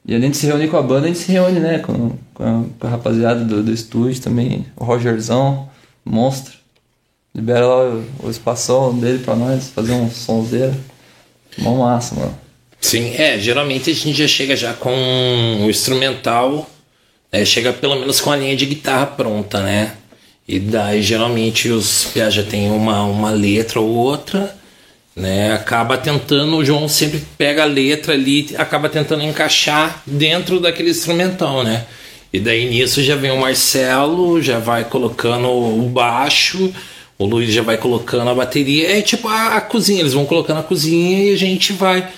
E 0.06 0.14
além 0.14 0.30
de 0.30 0.38
se 0.38 0.46
reunir 0.46 0.68
com 0.68 0.78
a 0.78 0.82
banda, 0.82 1.04
a 1.04 1.08
gente 1.08 1.18
se 1.18 1.30
reúne, 1.30 1.60
né, 1.60 1.78
com, 1.78 2.12
com, 2.32 2.42
a, 2.42 2.64
com 2.78 2.86
a 2.86 2.90
rapaziada 2.90 3.44
do, 3.44 3.62
do 3.62 3.70
estúdio 3.70 4.18
também. 4.22 4.64
O 4.74 4.82
Rogerzão, 4.82 5.68
monstro. 6.02 6.54
Libera 7.34 7.66
lá 7.66 7.84
o, 7.84 8.28
o 8.28 8.92
dele 8.94 9.22
pra 9.22 9.36
nós, 9.36 9.68
fazer 9.68 9.92
um 9.92 10.10
sonzeiro. 10.10 10.74
Mó 11.58 11.76
massa, 11.76 12.14
mano. 12.14 12.34
Sim, 12.80 13.12
é, 13.14 13.38
geralmente 13.38 13.90
a 13.90 13.94
gente 13.94 14.14
já 14.14 14.26
chega 14.26 14.56
já 14.56 14.72
com 14.72 14.90
o 15.60 15.68
instrumental, 15.68 16.66
né, 17.30 17.44
chega 17.44 17.74
pelo 17.74 17.96
menos 17.96 18.22
com 18.22 18.30
a 18.30 18.36
linha 18.36 18.56
de 18.56 18.64
guitarra 18.64 19.04
pronta, 19.04 19.60
né? 19.60 19.92
E 20.48 20.58
daí 20.58 21.02
geralmente 21.02 21.68
os 21.68 22.06
PA 22.06 22.30
já 22.30 22.42
tem 22.42 22.70
uma, 22.70 23.04
uma 23.04 23.30
letra 23.30 23.80
ou 23.80 23.88
outra, 23.90 24.56
né? 25.14 25.52
Acaba 25.52 25.96
tentando, 25.98 26.56
o 26.56 26.64
João 26.64 26.88
sempre 26.88 27.22
pega 27.36 27.62
a 27.62 27.66
letra 27.66 28.14
ali, 28.14 28.54
acaba 28.56 28.88
tentando 28.88 29.22
encaixar 29.22 30.02
dentro 30.06 30.60
daquele 30.60 30.90
instrumental, 30.90 31.62
né? 31.62 31.84
E 32.32 32.40
daí 32.40 32.68
nisso 32.68 33.02
já 33.02 33.14
vem 33.14 33.30
o 33.30 33.40
Marcelo, 33.40 34.40
já 34.40 34.58
vai 34.58 34.84
colocando 34.84 35.48
o 35.48 35.88
baixo, 35.88 36.72
o 37.18 37.26
Luiz 37.26 37.52
já 37.52 37.62
vai 37.62 37.76
colocando 37.76 38.30
a 38.30 38.34
bateria, 38.34 38.98
é 38.98 39.02
tipo 39.02 39.28
a, 39.28 39.56
a 39.56 39.60
cozinha, 39.60 40.00
eles 40.00 40.14
vão 40.14 40.24
colocando 40.24 40.60
a 40.60 40.62
cozinha 40.62 41.30
e 41.30 41.34
a 41.34 41.36
gente 41.36 41.72
vai 41.72 42.08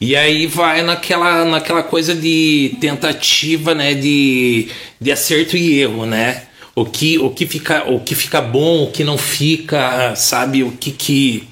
e 0.00 0.16
aí 0.16 0.46
vai 0.46 0.82
naquela, 0.82 1.44
naquela 1.44 1.82
coisa 1.82 2.14
de 2.14 2.76
tentativa, 2.80 3.74
né, 3.74 3.94
de, 3.94 4.68
de 5.00 5.12
acerto 5.12 5.56
e 5.56 5.80
erro, 5.80 6.04
né? 6.04 6.42
O 6.74 6.84
que, 6.84 7.18
o, 7.18 7.30
que 7.30 7.46
fica, 7.46 7.84
o 7.90 8.00
que 8.00 8.14
fica 8.14 8.40
bom, 8.40 8.84
o 8.84 8.90
que 8.90 9.04
não 9.04 9.16
fica, 9.16 10.14
sabe? 10.16 10.62
O 10.64 10.72
que 10.72 10.90
que. 10.90 11.48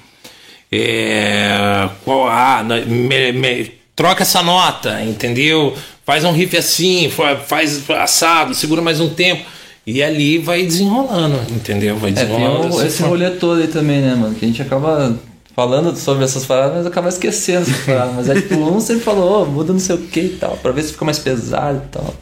É, 0.75 1.89
qual, 2.03 2.27
ah, 2.27 2.63
me, 2.63 3.31
me, 3.31 3.71
troca 3.95 4.23
essa 4.23 4.41
nota, 4.41 5.03
entendeu? 5.03 5.75
Faz 6.05 6.23
um 6.23 6.31
riff 6.31 6.57
assim, 6.57 7.11
faz 7.45 7.89
assado, 7.89 8.53
segura 8.53 8.81
mais 8.81 8.99
um 8.99 9.09
tempo. 9.09 9.45
E 9.85 10.01
ali 10.01 10.37
vai 10.37 10.63
desenrolando, 10.63 11.39
entendeu? 11.51 11.97
Vai 11.97 12.11
desenrolando. 12.11 12.67
É, 12.67 12.69
tem 12.69 12.79
o, 12.79 12.85
esse 12.85 13.03
rolê 13.03 13.29
todo 13.31 13.61
aí 13.61 13.67
também, 13.67 14.01
né, 14.01 14.15
mano? 14.15 14.33
Que 14.33 14.45
a 14.45 14.47
gente 14.47 14.61
acaba 14.61 15.15
falando 15.53 15.95
sobre 15.97 16.23
essas 16.23 16.45
paradas, 16.45 16.77
mas 16.77 16.85
acaba 16.85 17.09
esquecendo 17.09 17.61
essas 17.69 17.85
paradas. 17.85 18.15
Mas 18.15 18.29
é 18.29 18.35
tipo, 18.35 18.55
um 18.55 18.79
sempre 18.79 19.03
falou, 19.03 19.43
oh, 19.43 19.45
muda 19.45 19.73
não 19.73 19.79
sei 19.79 19.95
o 19.95 19.99
que 19.99 20.21
e 20.21 20.29
tal, 20.29 20.57
pra 20.57 20.71
ver 20.71 20.83
se 20.83 20.93
fica 20.93 21.05
mais 21.05 21.19
pesado 21.19 21.81
e 21.85 21.87
tal. 21.89 22.13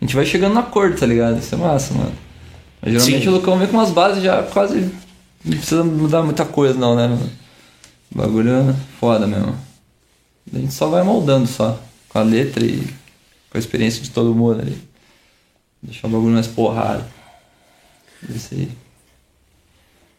A 0.00 0.04
gente 0.04 0.16
vai 0.16 0.24
chegando 0.24 0.54
no 0.54 0.60
acordo, 0.60 0.98
tá 0.98 1.06
ligado? 1.06 1.38
Isso 1.38 1.54
é 1.54 1.58
massa, 1.58 1.94
mano. 1.94 2.12
Mas 2.80 2.92
geralmente 2.92 3.22
Sim. 3.22 3.28
o 3.28 3.32
Lucão 3.32 3.58
vem 3.58 3.68
com 3.68 3.76
umas 3.76 3.90
bases 3.90 4.22
já 4.22 4.42
quase. 4.42 4.90
Não 5.44 5.56
precisa 5.56 5.84
mudar 5.84 6.22
muita 6.22 6.44
coisa, 6.44 6.74
não, 6.74 6.96
né, 6.96 7.06
mano? 7.06 7.30
O 8.14 8.18
bagulho 8.18 8.50
é 8.50 8.74
foda 8.98 9.26
mesmo. 9.26 9.56
A 10.52 10.58
gente 10.58 10.74
só 10.74 10.88
vai 10.88 11.02
moldando 11.02 11.46
só. 11.46 11.80
Com 12.08 12.18
a 12.18 12.22
letra 12.22 12.64
e 12.64 12.78
com 13.50 13.56
a 13.56 13.58
experiência 13.58 14.02
de 14.02 14.10
todo 14.10 14.34
mundo 14.34 14.60
ali. 14.60 14.76
Deixar 15.82 16.08
o 16.08 16.10
bagulho 16.10 16.34
mais 16.34 16.46
porrado. 16.46 17.04
Isso 18.28 18.54
aí. 18.54 18.68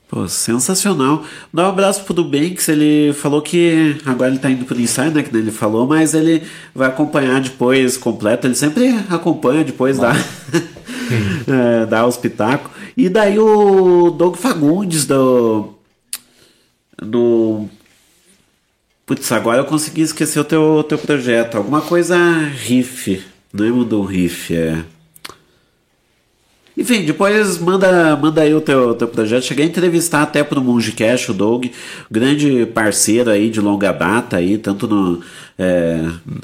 Pô, 0.10 0.28
sensacional. 0.28 1.24
Dá 1.54 1.66
um 1.66 1.70
abraço 1.70 2.04
pro 2.04 2.14
Dubanks, 2.14 2.68
ele 2.68 3.14
falou 3.14 3.42
que 3.42 3.98
agora 4.06 4.30
ele 4.30 4.40
tá 4.40 4.50
indo 4.50 4.66
pro 4.66 4.80
ensaio, 4.80 5.12
né, 5.12 5.24
que 5.24 5.36
ele 5.36 5.52
falou, 5.52 5.88
mas 5.88 6.14
ele 6.14 6.44
vai 6.76 6.88
acompanhar 6.88 7.42
depois 7.42 7.98
completo, 7.98 8.46
ele 8.46 8.54
sempre 8.54 8.90
acompanha 9.10 9.64
depois 9.64 9.98
da 9.98 10.14
é, 11.48 11.86
dá 11.86 12.06
os 12.06 12.18
pitacos. 12.18 12.72
E 12.96 13.10
daí 13.10 13.40
o 13.40 14.12
Doug 14.12 14.36
Fagundes 14.36 15.06
do 15.06 15.74
do 17.02 17.68
Putz, 19.06 19.32
agora 19.32 19.60
eu 19.60 19.66
consegui 19.66 20.02
esquecer 20.02 20.40
o 20.40 20.46
teu, 20.46 20.84
teu 20.88 20.98
projeto. 20.98 21.56
Alguma 21.56 21.82
coisa 21.82 22.16
riff. 22.38 23.22
Não 23.52 23.66
lembro 23.66 23.84
do 23.84 24.02
riff, 24.02 24.56
é. 24.56 24.84
Enfim, 26.76 27.06
depois 27.06 27.60
manda, 27.60 28.16
manda 28.16 28.42
aí 28.42 28.54
o 28.54 28.62
teu, 28.62 28.96
teu 28.96 29.08
projeto. 29.08 29.44
Cheguei 29.44 29.66
a 29.66 29.68
entrevistar 29.68 30.24
até 30.24 30.44
pro 30.44 30.62
Mungicast 30.62 31.30
o 31.30 31.34
Doug, 31.34 31.66
grande 32.10 32.66
parceiro 32.66 33.30
aí 33.30 33.50
de 33.50 33.62
longa 33.62 33.92
data 33.92 34.38
aí, 34.38 34.58
tanto 34.58 34.88
no. 34.88 35.22
É, 35.58 36.00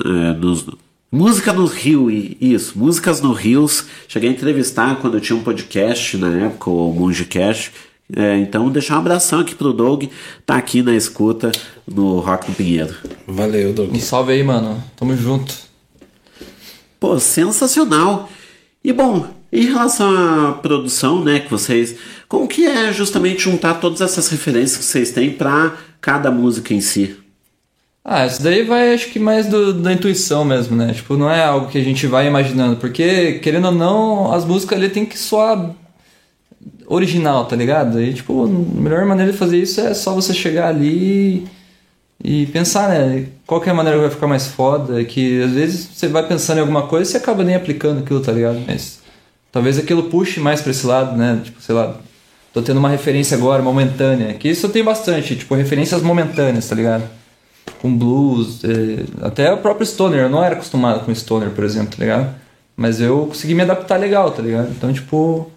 é, 0.05 0.33
nos, 0.33 0.67
música 1.11 1.51
no 1.51 1.65
Rio, 1.65 2.11
isso, 2.11 2.77
músicas 2.77 3.21
no 3.21 3.33
Rios. 3.33 3.85
Cheguei 4.07 4.29
a 4.29 4.33
entrevistar 4.33 4.99
quando 4.99 5.15
eu 5.15 5.21
tinha 5.21 5.35
um 5.35 5.43
podcast 5.43 6.15
na 6.17 6.45
época, 6.45 6.69
o 6.69 6.93
Mungicast. 6.93 7.71
É, 8.15 8.37
então, 8.37 8.69
deixar 8.69 8.95
um 8.95 8.99
abração 8.99 9.39
aqui 9.39 9.53
pro 9.53 9.71
Doug, 9.71 10.05
tá 10.45 10.55
aqui 10.55 10.81
na 10.81 10.95
escuta 10.95 11.51
no 11.87 12.19
Rock 12.19 12.49
no 12.49 12.55
Pinheiro. 12.55 12.95
Valeu, 13.27 13.71
Doug. 13.71 13.93
Um 13.93 13.99
salve 13.99 14.33
aí, 14.33 14.43
mano. 14.43 14.83
Tamo 14.95 15.15
junto. 15.15 15.53
Pô, 16.99 17.19
sensacional. 17.19 18.29
E 18.83 18.91
bom, 18.91 19.27
em 19.51 19.65
relação 19.65 20.09
à 20.09 20.53
produção, 20.53 21.23
né, 21.23 21.39
que 21.39 21.49
vocês, 21.49 21.95
como 22.27 22.47
que 22.47 22.65
é 22.65 22.91
justamente 22.91 23.43
juntar 23.43 23.75
todas 23.75 24.01
essas 24.01 24.27
referências 24.29 24.77
que 24.77 24.83
vocês 24.85 25.11
têm 25.11 25.31
para 25.31 25.77
cada 26.01 26.31
música 26.31 26.73
em 26.73 26.81
si? 26.81 27.15
Ah, 28.03 28.25
isso 28.25 28.41
daí 28.41 28.63
vai, 28.63 28.93
acho 28.93 29.11
que 29.11 29.19
mais 29.19 29.45
do, 29.47 29.73
da 29.73 29.93
intuição 29.93 30.43
mesmo, 30.43 30.75
né? 30.75 30.93
Tipo, 30.93 31.15
não 31.15 31.29
é 31.29 31.43
algo 31.43 31.67
que 31.67 31.77
a 31.77 31.83
gente 31.83 32.07
vai 32.07 32.25
imaginando, 32.25 32.77
porque 32.77 33.33
querendo 33.33 33.65
ou 33.65 33.71
não, 33.71 34.33
as 34.33 34.45
músicas 34.45 34.79
ali 34.79 34.89
tem 34.89 35.05
que 35.05 35.17
soar 35.17 35.75
original, 36.89 37.45
tá 37.45 37.55
ligado? 37.55 37.99
Aí, 37.99 38.13
tipo, 38.13 38.45
a 38.45 38.47
melhor 38.47 39.05
maneira 39.05 39.31
de 39.31 39.37
fazer 39.37 39.57
isso 39.57 39.79
é 39.79 39.93
só 39.93 40.13
você 40.13 40.33
chegar 40.33 40.67
ali 40.67 41.47
e 42.21 42.47
pensar, 42.47 42.89
né? 42.89 43.27
Qual 43.45 43.61
que 43.61 43.69
é 43.69 43.71
a 43.71 43.75
maneira 43.75 43.97
que 43.97 44.01
vai 44.01 44.11
ficar 44.11 44.27
mais 44.27 44.47
foda? 44.47 45.03
Que 45.05 45.41
às 45.43 45.51
vezes 45.51 45.89
você 45.93 46.07
vai 46.07 46.27
pensando 46.27 46.57
em 46.57 46.61
alguma 46.61 46.87
coisa 46.87 47.09
e 47.09 47.11
você 47.11 47.17
acaba 47.17 47.43
nem 47.43 47.55
aplicando 47.55 47.99
aquilo, 47.99 48.19
tá 48.19 48.31
ligado? 48.31 48.59
Mas 48.67 48.99
talvez 49.51 49.77
aquilo 49.77 50.03
puxe 50.03 50.39
mais 50.39 50.61
para 50.61 50.71
esse 50.71 50.85
lado, 50.85 51.15
né? 51.15 51.39
Tipo, 51.43 51.61
sei 51.61 51.75
lá, 51.75 51.95
tô 52.53 52.61
tendo 52.61 52.77
uma 52.77 52.89
referência 52.89 53.37
agora 53.37 53.61
momentânea, 53.61 54.33
que 54.33 54.49
isso 54.49 54.65
eu 54.65 54.71
tenho 54.71 54.85
bastante, 54.85 55.35
tipo, 55.35 55.53
referências 55.55 56.01
momentâneas, 56.01 56.67
tá 56.67 56.75
ligado? 56.75 57.03
Com 57.81 57.95
blues, 57.95 58.63
é, 58.63 59.25
até 59.25 59.53
o 59.53 59.57
próprio 59.57 59.85
stoner, 59.85 60.21
eu 60.21 60.29
não 60.29 60.43
era 60.43 60.55
acostumado 60.55 61.05
com 61.05 61.13
stoner, 61.13 61.51
por 61.51 61.63
exemplo, 61.63 61.95
tá 61.95 62.03
ligado? 62.03 62.35
Mas 62.75 62.99
eu 62.99 63.27
consegui 63.27 63.53
me 63.53 63.61
adaptar 63.61 63.97
legal, 63.97 64.31
tá 64.31 64.41
ligado? 64.41 64.71
Então, 64.71 64.91
tipo, 64.91 65.51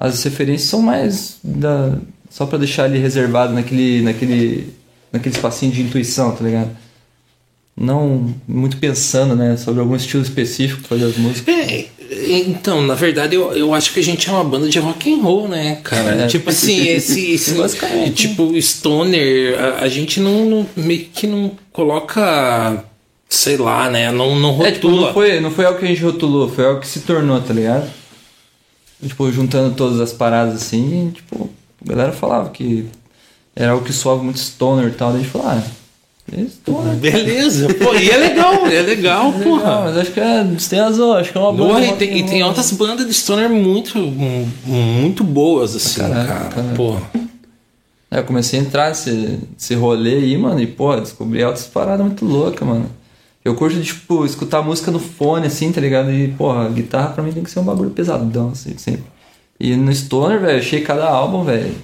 as 0.00 0.22
referências 0.24 0.70
são 0.70 0.80
mais 0.80 1.36
da 1.44 1.92
só 2.30 2.46
para 2.46 2.58
deixar 2.58 2.84
ali 2.84 2.98
reservado 2.98 3.52
naquele 3.52 4.00
naquele 4.00 4.72
naquele 5.12 5.34
espacinho 5.34 5.70
de 5.70 5.82
intuição, 5.82 6.34
tá 6.34 6.42
ligado? 6.42 6.70
Não 7.76 8.34
muito 8.48 8.78
pensando, 8.78 9.36
né, 9.36 9.56
sobre 9.58 9.80
algum 9.80 9.94
estilo 9.94 10.22
específico 10.22 10.82
fazer 10.88 11.04
as 11.04 11.16
músicas. 11.16 11.54
É, 11.54 11.86
então, 12.08 12.82
na 12.82 12.94
verdade, 12.94 13.34
eu, 13.34 13.52
eu 13.52 13.74
acho 13.74 13.92
que 13.92 14.00
a 14.00 14.02
gente 14.02 14.28
é 14.28 14.32
uma 14.32 14.44
banda 14.44 14.68
de 14.68 14.78
rock 14.78 15.12
and 15.12 15.22
roll, 15.22 15.48
né, 15.48 15.78
cara? 15.82 16.22
É. 16.22 16.26
Tipo 16.26 16.50
assim, 16.50 16.80
esse, 16.88 17.32
esse 17.32 18.10
tipo 18.14 18.58
stoner, 18.60 19.58
a, 19.58 19.84
a 19.84 19.88
gente 19.88 20.18
não, 20.20 20.44
não, 20.44 20.66
meio 20.76 21.06
que 21.12 21.26
não 21.26 21.52
coloca, 21.72 22.84
sei 23.28 23.56
lá, 23.56 23.90
né? 23.90 24.10
Não, 24.10 24.38
não 24.38 24.50
rotula. 24.50 24.68
É, 24.68 24.72
tipo, 24.72 24.90
não 24.90 25.12
foi, 25.12 25.40
não 25.40 25.50
foi 25.50 25.64
algo 25.64 25.78
que 25.78 25.84
a 25.84 25.88
gente 25.88 26.02
rotulou, 26.02 26.48
foi 26.48 26.64
algo 26.64 26.80
que 26.80 26.88
se 26.88 27.00
tornou, 27.00 27.40
tá 27.40 27.54
ligado? 27.54 27.99
Tipo, 29.02 29.30
juntando 29.32 29.74
todas 29.74 30.00
as 30.00 30.12
paradas 30.12 30.54
assim, 30.56 31.10
tipo, 31.14 31.48
a 31.84 31.88
galera 31.88 32.12
falava 32.12 32.50
que 32.50 32.86
era 33.56 33.72
algo 33.72 33.84
que 33.84 33.92
soava 33.92 34.22
muito 34.22 34.38
stoner 34.38 34.88
e 34.88 34.92
tal, 34.92 35.10
daí 35.10 35.20
a 35.20 35.22
gente 35.22 35.32
falou, 35.32 35.48
ah, 35.48 35.62
Beleza, 37.00 37.74
pô, 37.74 37.94
e 37.98 38.08
é 38.08 38.16
legal, 38.16 38.66
é 38.66 38.82
legal, 38.82 39.28
é 39.30 39.42
porra. 39.42 39.62
Legal, 39.62 39.82
mas 39.84 39.96
acho 39.96 40.12
que 40.12 40.20
é, 40.20 40.46
tem 40.68 40.78
razão, 40.78 41.12
acho 41.14 41.32
que 41.32 41.38
é 41.38 41.40
uma 41.40 41.52
boa. 41.52 41.80
E 41.80 41.92
tem, 41.96 42.18
e 42.18 42.22
tem 42.24 42.44
outras 42.44 42.70
bandas 42.72 43.06
de 43.06 43.14
stoner 43.14 43.50
muito, 43.50 43.98
muito 44.64 45.24
boas, 45.24 45.74
assim, 45.74 46.00
caraca, 46.00 46.26
cara. 46.26 46.50
Caraca. 46.50 46.74
Porra. 46.74 47.02
É, 48.10 48.18
eu 48.18 48.24
comecei 48.24 48.58
a 48.58 48.62
entrar 48.62 48.88
nesse, 48.90 49.40
nesse 49.52 49.74
rolê 49.74 50.14
aí, 50.14 50.36
mano, 50.36 50.60
e, 50.60 50.66
pô, 50.66 50.94
descobri 50.96 51.42
outras 51.44 51.66
paradas 51.66 52.04
muito 52.04 52.24
loucas, 52.24 52.66
mano. 52.66 52.90
Eu 53.44 53.54
curto, 53.54 53.80
tipo, 53.80 54.24
escutar 54.24 54.62
música 54.62 54.90
no 54.90 54.98
fone, 54.98 55.46
assim, 55.46 55.72
tá 55.72 55.80
ligado? 55.80 56.12
E, 56.12 56.28
porra, 56.28 56.68
guitarra 56.68 57.10
pra 57.10 57.22
mim 57.22 57.32
tem 57.32 57.42
que 57.42 57.50
ser 57.50 57.60
um 57.60 57.64
bagulho 57.64 57.90
pesadão, 57.90 58.50
assim, 58.50 58.76
sempre. 58.76 59.04
E 59.58 59.76
no 59.76 59.94
Stoner, 59.94 60.40
velho, 60.40 60.58
achei 60.58 60.82
cada 60.82 61.08
álbum, 61.08 61.44
velho, 61.44 61.74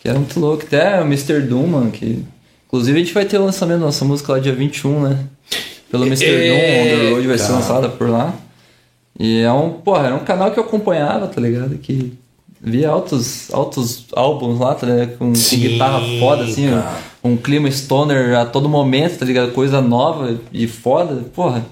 que 0.00 0.08
era 0.08 0.18
muito 0.18 0.38
louco. 0.38 0.64
Até 0.64 1.00
o 1.00 1.04
Mr. 1.04 1.40
Doom, 1.40 1.66
mano, 1.66 1.90
que 1.90 2.24
Inclusive 2.70 3.00
a 3.00 3.04
gente 3.04 3.12
vai 3.12 3.24
ter 3.24 3.36
o 3.36 3.44
lançamento 3.44 3.80
da 3.80 3.86
nossa 3.86 4.04
música 4.04 4.30
lá 4.30 4.38
dia 4.38 4.54
21, 4.54 5.02
né? 5.02 5.18
Pelo 5.90 6.06
Mr. 6.06 6.24
É, 6.24 6.48
Doom, 6.48 6.56
On 6.56 6.84
The 6.84 7.10
Road 7.10 7.26
vai 7.26 7.38
ser 7.38 7.50
lançada 7.50 7.88
por 7.88 8.08
lá. 8.08 8.32
E 9.18 9.40
é 9.40 9.52
um, 9.52 9.72
porra, 9.72 10.06
era 10.06 10.14
um 10.14 10.24
canal 10.24 10.52
que 10.52 10.60
eu 10.60 10.62
acompanhava, 10.62 11.26
tá 11.26 11.40
ligado? 11.40 11.76
Que 11.78 12.16
via 12.60 12.88
altos, 12.90 13.52
altos 13.52 14.04
álbuns 14.14 14.58
lá, 14.58 14.74
tá 14.74 14.86
ligado? 14.86 15.16
Com, 15.18 15.32
com 15.32 15.56
guitarra 15.56 16.00
foda, 16.18 16.44
assim, 16.44 16.66
um 17.24 17.36
clima 17.36 17.70
stoner 17.70 18.36
a 18.38 18.44
todo 18.44 18.68
momento, 18.68 19.18
tá 19.18 19.24
ligado? 19.24 19.52
Coisa 19.52 19.80
nova 19.80 20.38
e 20.52 20.66
foda, 20.66 21.24
porra. 21.34 21.64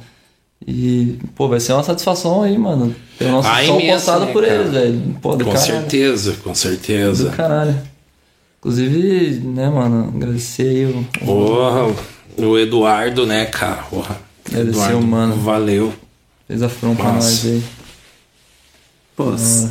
E, 0.67 1.19
pô, 1.35 1.49
vai 1.49 1.61
ser 1.61 1.73
uma 1.73 1.83
satisfação 1.83 2.43
aí, 2.43 2.59
mano. 2.59 2.95
Ter 3.19 3.27
o 3.27 3.31
nosso 3.33 3.49
Ah, 3.49 3.65
som 3.65 3.75
imenso, 3.81 3.93
postado 4.07 4.25
né, 4.27 4.33
por 4.33 4.43
cara? 4.45 4.55
eles, 4.57 4.71
velho. 4.73 5.17
Pô, 5.23 5.37
do 5.37 5.45
Com 5.45 5.53
caralho. 5.53 5.73
certeza, 5.73 6.37
com 6.43 6.55
certeza. 6.55 7.31
Do 7.31 7.37
caralho. 7.37 7.79
Inclusive, 8.59 9.41
né, 9.47 9.71
mano, 9.71 10.13
agradecer 10.15 10.63
aí 10.69 10.85
o. 10.87 11.07
Porra, 11.25 11.95
o 12.37 12.59
Eduardo, 12.59 13.25
né, 13.25 13.47
cara? 13.47 13.83
Porra. 13.89 14.19
Agradecer 14.47 14.79
Eduardo, 14.79 14.99
o 14.99 15.03
mano. 15.07 15.37
Valeu. 15.37 15.93
Fez 16.49 16.63
a 16.63 16.69
front 16.69 16.97
pra 16.97 17.13
nós 17.13 17.47
aí. 17.47 17.63
Pô, 19.17 19.31
Ah. 19.31 19.69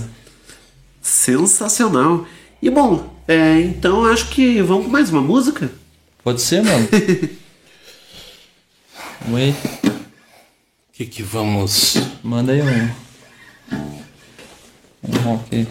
Sensacional. 1.07 2.25
E 2.61 2.69
bom, 2.69 3.13
é, 3.27 3.59
então 3.61 4.05
acho 4.05 4.29
que 4.29 4.61
vamos 4.61 4.85
com 4.85 4.91
mais 4.91 5.09
uma 5.09 5.21
música? 5.21 5.71
Pode 6.23 6.41
ser, 6.41 6.61
mano? 6.61 6.87
Vamos 9.21 9.41
aí. 9.41 9.51
O 9.51 10.93
que 10.93 11.05
que 11.05 11.23
vamos... 11.23 11.97
Manda 12.23 12.53
aí 12.53 12.61
um. 12.61 12.89
Um 15.03 15.17
rock 15.23 15.55
aí. 15.55 15.67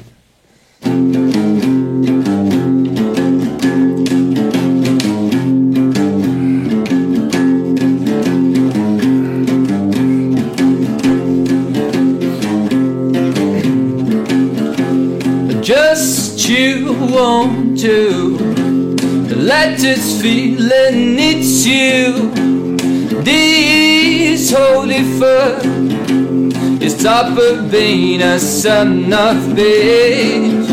This 19.82 20.20
feeling 20.20 21.18
it's 21.18 21.66
you. 21.66 22.30
This 23.22 24.52
holy 24.52 25.02
fuck 25.18 25.64
is 26.82 27.02
top 27.02 27.36
of 27.38 27.70
being 27.70 28.22
a 28.22 28.38
son 28.38 29.12
of 29.12 29.36
bitch. 29.56 30.68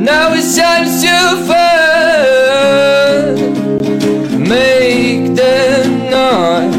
Now 0.00 0.32
it's 0.32 0.56
time 0.56 0.86
to 1.02 1.36
fuck. 1.46 1.74
Make 4.38 5.34
the 5.36 5.86
noise. 6.10 6.74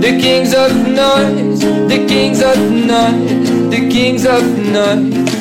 The 0.00 0.12
kings 0.20 0.54
of 0.54 0.72
noise, 0.86 1.60
the 1.60 2.06
kings 2.08 2.42
of 2.42 2.58
noise, 2.70 3.70
the 3.70 3.88
kings 3.90 4.24
of 4.26 4.42
noise. 4.58 5.39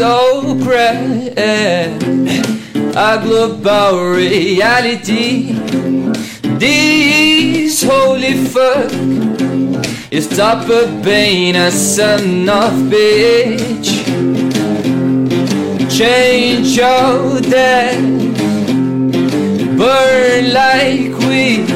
So 0.00 0.54
great, 0.54 1.34
a 1.36 3.20
global 3.22 4.14
reality. 4.16 5.52
This 6.58 7.82
holy 7.82 8.32
fuck 8.46 8.90
is 10.10 10.26
top 10.34 10.70
of 10.70 11.04
being 11.04 11.54
a 11.54 11.70
son 11.70 12.48
of 12.48 12.72
bitch. 12.90 13.90
Change 15.98 16.78
your 16.78 17.42
death, 17.42 18.00
burn 19.76 20.54
like 20.54 21.12
witch. 21.28 21.68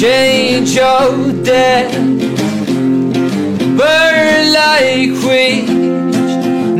Change 0.00 0.70
your 0.74 1.32
death, 1.42 1.92
burn 3.76 4.52
like 4.54 5.12
witch. 5.28 5.97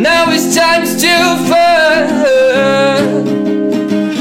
Now 0.01 0.27
it's 0.31 0.55
time 0.55 0.85
to 0.85 1.15
fuck. 1.49 2.09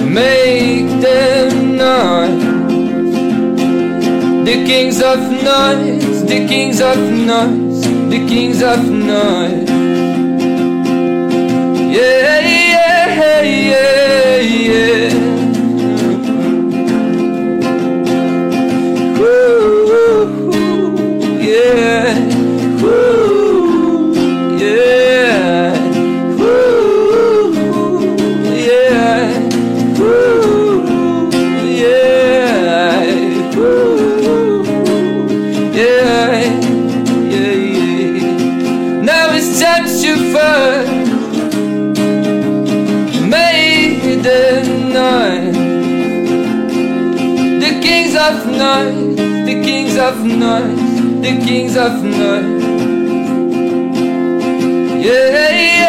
Make 0.10 0.90
them 1.00 1.78
noise. 1.78 2.46
The 4.44 4.66
kings 4.66 5.00
of 5.04 5.20
noise, 5.20 6.24
the 6.26 6.48
kings 6.48 6.82
of 6.82 6.98
noise, 6.98 7.84
the 8.10 8.26
kings 8.28 8.64
of 8.64 8.90
noise. 8.90 9.77
Of 48.28 48.46
night, 48.46 49.16
the 49.46 49.54
kings 49.64 49.96
of 49.96 50.26
night, 50.26 50.76
the 51.22 51.34
kings 51.46 51.78
of 51.78 52.04
night. 52.04 52.60
Yeah, 55.02 55.50
yeah, 55.50 55.87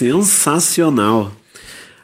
Sensacional. 0.00 1.30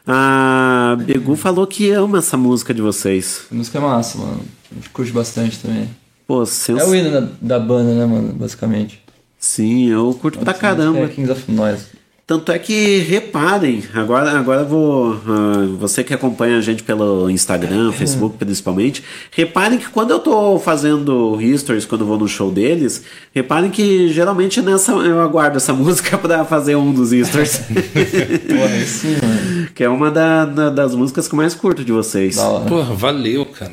A 0.05 0.95
Begu 1.03 1.35
falou 1.35 1.65
que 1.65 1.89
ama 1.89 2.19
essa 2.19 2.37
música 2.37 2.71
de 2.71 2.79
vocês. 2.79 3.47
A 3.51 3.55
música 3.55 3.79
é 3.79 3.81
massa, 3.81 4.19
mano. 4.19 4.41
A 4.71 4.75
gente 4.75 4.89
curte 4.91 5.11
bastante 5.11 5.57
também. 5.57 5.89
Pô, 6.27 6.45
sens... 6.45 6.79
É 6.79 6.85
o 6.85 6.93
hino 6.93 7.09
da, 7.09 7.27
da 7.41 7.59
banda, 7.59 7.95
né, 7.95 8.05
mano? 8.05 8.33
Basicamente. 8.33 9.01
Sim, 9.39 9.87
eu 9.89 10.15
curto 10.21 10.37
pra 10.37 10.51
Essa 10.51 10.61
caramba. 10.61 10.99
É 10.99 11.07
Kings 11.07 11.31
of 11.31 11.51
Noise. 11.51 11.85
Tanto 12.27 12.51
é 12.51 12.59
que 12.59 12.97
reparem, 12.99 13.81
agora, 13.93 14.37
agora 14.37 14.59
eu 14.63 14.67
vou. 14.67 15.13
ah, 15.25 15.65
você 15.79 16.03
que 16.03 16.13
acompanha 16.13 16.57
a 16.57 16.61
gente 16.61 16.83
pelo 16.83 17.29
Instagram, 17.29 17.93
Facebook 17.93 18.35
principalmente, 18.37 19.01
reparem 19.31 19.79
que 19.79 19.87
quando 19.87 20.11
eu 20.11 20.19
tô 20.19 20.59
fazendo 20.59 21.39
stories, 21.57 21.85
quando 21.85 22.01
eu 22.01 22.07
vou 22.07 22.17
no 22.19 22.27
show 22.27 22.51
deles, 22.51 23.01
reparem 23.33 23.71
que 23.71 24.09
geralmente 24.09 24.61
nessa 24.61 24.91
eu 24.91 25.21
aguardo 25.21 25.55
essa 25.55 25.71
música 25.73 26.17
pra 26.17 26.43
fazer 26.43 26.75
um 26.75 26.91
dos 26.91 27.11
stories. 27.11 27.61
Porra, 28.45 28.85
sim, 28.85 29.15
mano. 29.23 29.69
que 29.73 29.81
é 29.85 29.87
uma 29.87 30.11
da- 30.11 30.43
da- 30.45 30.69
das 30.69 30.93
músicas 30.93 31.29
que 31.29 31.33
eu 31.33 31.37
mais 31.37 31.55
curto 31.55 31.81
de 31.85 31.93
vocês. 31.93 32.35
Porra, 32.67 32.93
valeu, 32.93 33.45
cara. 33.45 33.71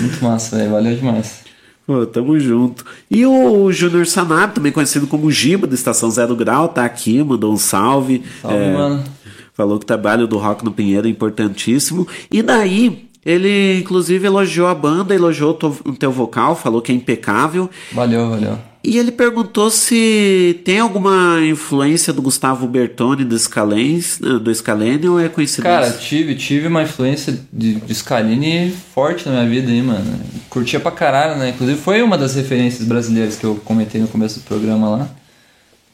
Muito 0.00 0.24
massa, 0.24 0.56
velho. 0.56 0.72
Valeu 0.72 0.96
demais. 0.96 1.44
Pô, 1.86 2.06
tamo 2.06 2.38
junto. 2.40 2.84
E 3.10 3.26
o 3.26 3.70
Júnior 3.70 4.06
Sanab, 4.06 4.54
também 4.54 4.72
conhecido 4.72 5.06
como 5.06 5.30
Giba, 5.30 5.66
da 5.66 5.74
Estação 5.74 6.10
Zero 6.10 6.34
Grau, 6.34 6.68
tá 6.68 6.84
aqui, 6.84 7.22
mandou 7.22 7.52
um 7.52 7.58
salve. 7.58 8.22
Salve, 8.40 8.72
mano. 8.72 9.04
Falou 9.52 9.78
que 9.78 9.84
o 9.84 9.86
trabalho 9.86 10.26
do 10.26 10.38
Rock 10.38 10.64
no 10.64 10.72
Pinheiro 10.72 11.06
é 11.06 11.10
importantíssimo. 11.10 12.08
E 12.30 12.42
daí, 12.42 13.08
ele 13.24 13.78
inclusive 13.78 14.26
elogiou 14.26 14.66
a 14.66 14.74
banda, 14.74 15.14
elogiou 15.14 15.58
o 15.84 15.92
teu 15.94 16.10
vocal, 16.10 16.56
falou 16.56 16.80
que 16.80 16.90
é 16.90 16.94
impecável. 16.94 17.70
Valeu, 17.92 18.30
valeu. 18.30 18.58
E 18.84 18.98
ele 18.98 19.10
perguntou 19.10 19.70
se 19.70 20.60
tem 20.62 20.78
alguma 20.78 21.40
influência 21.42 22.12
do 22.12 22.20
Gustavo 22.20 22.66
Bertoni 22.68 23.24
do 23.24 23.38
Scalene, 23.38 24.04
do 24.42 24.54
Scalene 24.54 25.08
ou 25.08 25.18
é 25.18 25.26
coincidência? 25.30 25.80
Cara, 25.80 25.90
tive, 25.90 26.34
tive 26.34 26.68
uma 26.68 26.82
influência 26.82 27.40
de, 27.50 27.76
de 27.76 27.94
Scalini 27.94 28.70
forte 28.94 29.26
na 29.26 29.36
minha 29.36 29.48
vida 29.48 29.72
aí, 29.72 29.80
mano. 29.80 30.20
Curtia 30.50 30.78
pra 30.78 30.90
caralho, 30.90 31.38
né? 31.38 31.48
Inclusive 31.48 31.80
foi 31.80 32.02
uma 32.02 32.18
das 32.18 32.34
referências 32.34 32.86
brasileiras 32.86 33.36
que 33.36 33.44
eu 33.44 33.54
comentei 33.64 33.98
no 34.02 34.06
começo 34.06 34.40
do 34.40 34.44
programa 34.44 34.90
lá. 34.90 35.10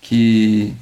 Que 0.03 0.73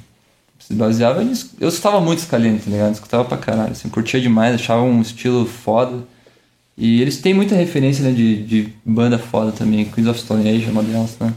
se 0.59 0.73
baseava 0.73 1.23
nisso. 1.23 1.51
Eu 1.59 1.69
escutava 1.69 2.01
muito 2.01 2.23
Scalini, 2.23 2.57
tá 2.57 2.71
ligado? 2.71 2.93
Escutava 2.93 3.23
pra 3.23 3.37
caralho. 3.37 3.73
Assim, 3.73 3.87
curtia 3.87 4.19
demais, 4.19 4.55
achava 4.55 4.81
um 4.81 4.99
estilo 4.99 5.45
foda. 5.45 6.03
E 6.75 7.03
eles 7.03 7.17
têm 7.17 7.35
muita 7.35 7.53
referência 7.53 8.03
né, 8.03 8.11
de, 8.11 8.41
de 8.41 8.69
banda 8.83 9.19
foda 9.19 9.51
também, 9.51 9.85
Queens 9.85 10.07
of 10.07 10.19
Stone 10.19 10.49
Age 10.49 10.65
é 10.65 10.71
uma 10.71 10.81
delas, 10.81 11.15
né? 11.19 11.31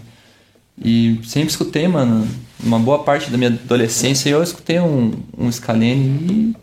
E 0.81 1.21
sempre 1.25 1.51
escutei, 1.51 1.87
mano, 1.87 2.27
uma 2.63 2.79
boa 2.79 3.03
parte 3.03 3.31
da 3.31 3.37
minha 3.37 3.51
adolescência 3.51 4.31
eu 4.31 4.43
escutei 4.43 4.81
um, 4.81 5.13
um 5.37 5.51
Scalene 5.51 6.27
e 6.31 6.57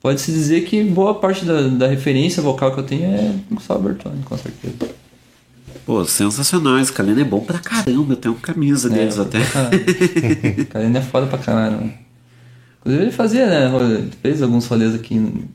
pode-se 0.00 0.32
dizer 0.32 0.62
que 0.62 0.82
boa 0.82 1.14
parte 1.14 1.44
da, 1.44 1.68
da 1.68 1.86
referência 1.86 2.42
vocal 2.42 2.72
que 2.72 2.80
eu 2.80 2.84
tenho 2.84 3.04
é 3.04 3.34
Gustavo 3.50 3.84
Bertoni, 3.84 4.22
com 4.24 4.36
certeza. 4.36 5.02
Pô, 5.84 6.04
sensacional. 6.04 6.82
Scalene 6.84 7.22
é 7.22 7.24
bom 7.24 7.40
pra 7.40 7.58
caramba. 7.58 8.12
Eu 8.12 8.16
tenho 8.16 8.34
camisa 8.34 8.88
deles 8.88 9.18
até. 9.18 9.40
Scalene 10.64 10.96
é 10.96 11.02
foda 11.02 11.26
pra 11.26 11.38
caralho, 11.38 11.76
mano. 11.76 11.92
Inclusive 12.80 13.04
ele 13.04 13.12
fazia, 13.12 13.46
né? 13.46 14.08
Fez 14.20 14.42
alguns 14.42 14.66
rolês 14.66 14.94
aqui 14.94 15.14
em, 15.14 15.48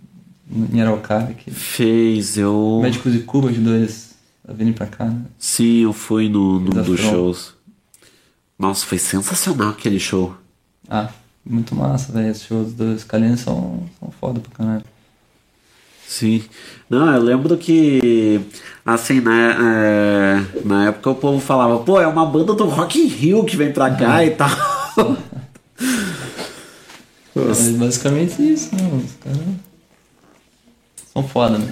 em 0.73 0.81
Araucária. 0.81 1.34
Que 1.34 1.52
Fez, 1.52 2.38
eu. 2.38 2.80
Médicos 2.81 3.14
de 3.14 3.19
Cuba 3.19 3.49
ajudou 3.49 3.73
eles 3.76 4.15
a 4.48 4.53
virem 4.53 4.73
pra 4.73 4.85
cá, 4.85 5.06
né? 5.06 5.22
Sim, 5.38 5.84
eu 5.84 5.94
fui 5.94 6.30
no, 6.30 6.60
num 6.60 6.81
dos 6.84 6.99
shows. 6.99 7.57
Nossa, 8.58 8.86
foi 8.86 8.98
sensacional 8.98 9.70
aquele 9.70 10.00
show. 10.00 10.36
Ah, 10.90 11.10
muito 11.46 11.76
massa, 11.76 12.12
velho. 12.12 12.32
Os 12.32 12.42
shows 12.42 12.74
do 12.74 12.98
Scalene 12.98 13.38
são, 13.38 13.88
são 14.00 14.12
foda 14.20 14.40
pra 14.40 14.52
caralho. 14.52 14.84
Sim. 16.08 16.44
Não, 16.90 17.14
eu 17.14 17.22
lembro 17.22 17.58
que, 17.58 18.40
assim, 18.86 19.20
né, 19.20 19.56
é, 19.60 20.46
na 20.66 20.88
época 20.88 21.10
o 21.10 21.16
povo 21.16 21.40
falava, 21.40 21.80
pô, 21.80 22.00
é 22.00 22.08
uma 22.08 22.26
banda 22.26 22.54
do 22.54 22.66
Rock 22.66 22.98
in 22.98 23.08
Rio 23.08 23.44
que 23.44 23.58
vem 23.58 23.74
pra 23.74 23.94
cá 23.94 24.24
e 24.24 24.32
tal. 24.32 24.50
É 27.38 27.72
basicamente 27.74 28.42
isso, 28.42 28.76
né? 28.76 28.82
Os 28.96 29.12
caras 29.24 29.40
são 31.14 31.28
foda, 31.28 31.60
né? 31.60 31.72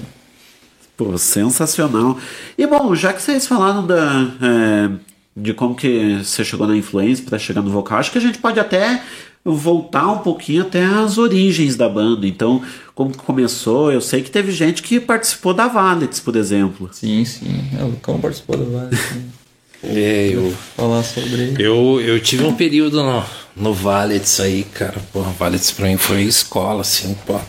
Pô, 0.96 1.18
sensacional. 1.18 2.20
E 2.56 2.68
bom, 2.68 2.94
já 2.94 3.12
que 3.12 3.20
vocês 3.22 3.48
falaram 3.48 3.86
da, 3.86 4.32
é, 4.42 4.92
de 5.36 5.54
como 5.54 5.76
que 5.76 6.24
você 6.24 6.46
chegou 6.46 6.68
na 6.68 6.78
influência 6.78 7.26
para 7.26 7.38
chegar 7.38 7.62
no 7.62 7.70
vocal, 7.70 7.98
acho 7.98 8.12
que 8.12 8.18
a 8.18 8.22
gente 8.22 8.38
pode 8.40 8.60
até 8.60 9.02
voltar 9.44 10.08
um 10.12 10.20
pouquinho 10.20 10.64
até 10.64 10.84
as 10.84 11.18
origens 11.18 11.76
da 11.76 11.88
banda. 11.88 12.26
Então, 12.26 12.62
como 12.96 13.12
que 13.12 13.18
começou? 13.18 13.92
Eu 13.92 14.02
sei 14.02 14.24
que 14.24 14.32
teve 14.32 14.52
gente 14.52 14.82
que 14.82 15.00
participou 15.00 15.54
da 15.54 15.68
Valets, 15.68 16.20
por 16.20 16.36
exemplo. 16.36 16.90
Sim, 16.92 17.24
sim. 17.26 17.64
É, 17.78 17.84
o 17.84 17.88
Lucão 17.88 18.20
participou 18.20 18.58
da 18.58 18.66
Valets. 18.66 19.00
É, 19.88 20.30
eu. 20.34 20.52
Falar 20.76 21.04
sobre 21.04 21.54
Eu, 21.60 22.02
eu 22.02 22.20
tive 22.20 22.44
um 22.44 22.56
período 22.56 23.04
no, 23.04 23.24
no 23.56 23.72
Valets 23.72 24.40
aí, 24.40 24.64
cara. 24.64 24.96
Porra, 25.14 25.30
Valets 25.34 25.70
pra 25.70 25.86
mim 25.86 25.98
foi 25.98 26.24
escola, 26.24 26.82
assim, 26.82 27.16
pô. 27.24 27.40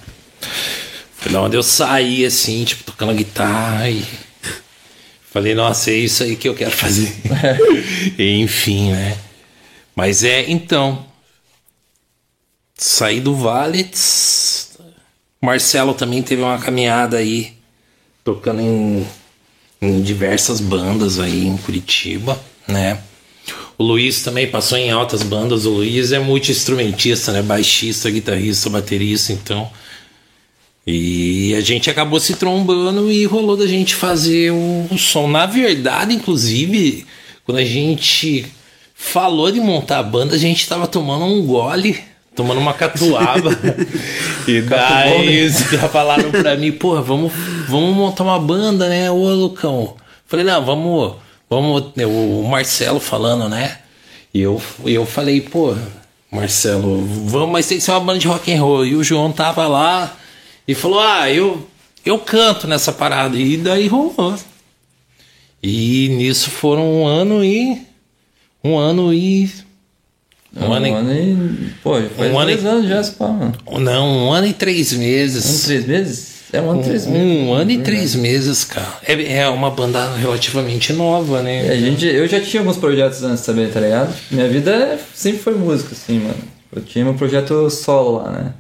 Foi 1.16 1.32
lá 1.32 1.40
onde 1.40 1.56
eu 1.56 1.62
saí, 1.62 2.26
assim, 2.26 2.62
tipo, 2.64 2.84
tocando 2.84 3.14
guitarra 3.14 3.88
e. 3.88 4.04
Falei, 5.36 5.54
nossa, 5.54 5.90
é 5.90 5.94
isso 5.96 6.22
aí 6.22 6.34
que 6.34 6.48
eu 6.48 6.54
quero 6.54 6.70
fazer. 6.70 7.14
Enfim, 8.18 8.92
né? 8.92 9.18
Mas 9.94 10.24
é, 10.24 10.50
então. 10.50 11.04
Saí 12.74 13.20
do 13.20 13.36
Valets. 13.36 14.78
Marcelo 15.38 15.92
também 15.92 16.22
teve 16.22 16.40
uma 16.40 16.58
caminhada 16.58 17.18
aí, 17.18 17.52
tocando 18.24 18.62
em 18.62 19.06
em 19.82 20.00
diversas 20.00 20.58
bandas 20.58 21.20
aí 21.20 21.46
em 21.46 21.58
Curitiba, 21.58 22.40
né? 22.66 22.98
O 23.76 23.84
Luiz 23.84 24.22
também 24.22 24.50
passou 24.50 24.78
em 24.78 24.90
altas 24.90 25.22
bandas. 25.22 25.66
O 25.66 25.70
Luiz 25.70 26.12
é 26.12 26.18
multi-instrumentista, 26.18 27.30
né? 27.30 27.42
Baixista, 27.42 28.08
guitarrista, 28.08 28.70
baterista, 28.70 29.34
então. 29.34 29.70
E 30.86 31.52
a 31.56 31.60
gente 31.60 31.90
acabou 31.90 32.20
se 32.20 32.36
trombando 32.36 33.10
e 33.10 33.24
rolou 33.24 33.56
da 33.56 33.66
gente 33.66 33.94
fazer 33.94 34.52
o, 34.52 34.86
o 34.88 34.96
som. 34.96 35.26
Na 35.26 35.44
verdade, 35.44 36.14
inclusive, 36.14 37.04
quando 37.44 37.58
a 37.58 37.64
gente 37.64 38.46
falou 38.94 39.50
de 39.50 39.60
montar 39.60 39.98
a 39.98 40.02
banda, 40.02 40.36
a 40.36 40.38
gente 40.38 40.68
tava 40.68 40.86
tomando 40.86 41.24
um 41.24 41.44
gole, 41.44 41.98
tomando 42.36 42.60
uma 42.60 42.72
catuaba. 42.72 43.50
e 44.46 44.60
daí 44.60 45.26
eles 45.26 45.60
falaram 45.90 46.30
pra 46.30 46.56
mim, 46.56 46.70
pô, 46.70 47.02
vamos, 47.02 47.32
vamos 47.68 47.96
montar 47.96 48.22
uma 48.22 48.38
banda, 48.38 48.88
né? 48.88 49.10
Ô, 49.10 49.28
Lucão. 49.34 49.96
Falei, 50.24 50.44
não, 50.44 50.64
vamos. 50.64 51.14
Vamos. 51.50 51.92
O 52.04 52.44
Marcelo 52.48 53.00
falando, 53.00 53.48
né? 53.48 53.78
E 54.32 54.40
eu, 54.40 54.62
eu 54.84 55.04
falei, 55.04 55.40
pô, 55.40 55.74
Marcelo, 56.30 57.04
vamos, 57.24 57.50
mas 57.50 57.66
tem 57.66 57.78
que 57.78 57.82
ser 57.82 57.90
uma 57.90 58.00
banda 58.00 58.20
de 58.20 58.28
rock 58.28 58.52
and 58.52 58.60
roll. 58.62 58.86
E 58.86 58.94
o 58.94 59.02
João 59.02 59.32
tava 59.32 59.66
lá 59.66 60.16
e 60.66 60.74
falou, 60.74 61.00
ah, 61.00 61.30
eu, 61.30 61.66
eu 62.04 62.18
canto 62.18 62.66
nessa 62.66 62.92
parada. 62.92 63.36
E 63.36 63.56
daí 63.56 63.86
rolou. 63.88 64.34
E 65.62 66.08
nisso 66.10 66.50
foram 66.50 67.02
um 67.02 67.06
ano 67.06 67.44
e. 67.44 67.80
Um 68.62 68.76
ano 68.78 69.12
e. 69.12 69.50
Um 70.56 70.72
ano 70.72 71.12
e. 71.12 71.70
Pô, 71.82 72.00
já 72.00 72.08
faz 72.10 72.32
Um 72.32 72.38
ano 72.38 72.50
dois 72.50 72.64
e- 72.64 72.66
anos 72.68 72.88
já, 72.88 73.12
pá, 73.14 73.28
mano. 73.28 73.54
Não, 73.80 74.26
um 74.28 74.32
ano 74.32 74.46
e 74.46 74.52
três 74.52 74.92
meses. 74.92 75.44
Um 75.44 75.48
ano 75.50 75.58
e 75.58 75.62
três 75.66 75.86
meses? 75.86 76.36
É 76.52 76.60
um 76.62 76.70
ano 76.70 76.80
e 76.80 76.84
três 76.84 77.06
Um- 77.06 77.10
meses. 77.10 77.26
Um 77.48 77.52
ano 77.52 77.70
e 77.70 77.78
três 77.78 78.14
meses, 78.14 78.64
cara. 78.64 78.98
É, 79.06 79.38
é 79.38 79.48
uma 79.48 79.70
banda 79.70 80.14
relativamente 80.16 80.92
nova, 80.92 81.42
né? 81.42 81.66
É, 81.66 81.70
a 81.72 81.76
gente, 81.76 82.06
eu 82.06 82.26
já 82.28 82.40
tinha 82.40 82.60
alguns 82.60 82.76
projetos 82.76 83.22
antes 83.22 83.44
também, 83.44 83.68
tá 83.68 83.80
ligado? 83.80 84.14
Minha 84.30 84.48
vida 84.48 84.98
sempre 85.14 85.40
foi 85.40 85.54
música, 85.54 85.90
assim, 85.92 86.20
mano. 86.20 86.38
Eu 86.74 86.82
tinha 86.82 87.04
meu 87.04 87.14
projeto 87.14 87.68
solo 87.70 88.18
lá, 88.18 88.30
né? 88.30 88.54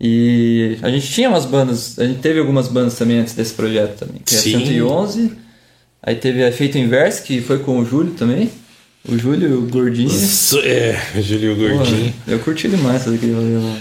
E 0.00 0.78
a 0.82 0.88
gente 0.90 1.06
tinha 1.12 1.28
umas 1.28 1.44
bandas, 1.44 1.98
a 1.98 2.06
gente 2.06 2.20
teve 2.20 2.38
algumas 2.40 2.68
bandas 2.68 2.94
também 2.94 3.18
antes 3.18 3.34
desse 3.34 3.52
projeto 3.52 3.98
também. 3.98 4.22
Que 4.24 4.34
é 4.34 4.38
Sim. 4.38 4.58
111, 4.64 5.32
aí 6.02 6.14
teve 6.14 6.42
Efeito 6.46 6.78
Inverso, 6.78 7.22
que 7.22 7.40
foi 7.42 7.58
com 7.58 7.78
o 7.78 7.84
Júlio 7.84 8.12
também. 8.14 8.50
O 9.06 9.16
Júlio, 9.18 9.58
o 9.58 9.62
Gordinho. 9.68 10.10
É, 10.64 10.98
Júlio 11.20 11.54
Gordinho. 11.56 12.14
Pô, 12.24 12.30
eu 12.32 12.38
curti 12.38 12.68
demais 12.68 13.02
essa 13.02 13.10
daquele 13.10 13.32
rolê 13.34 13.56
lá. 13.58 13.76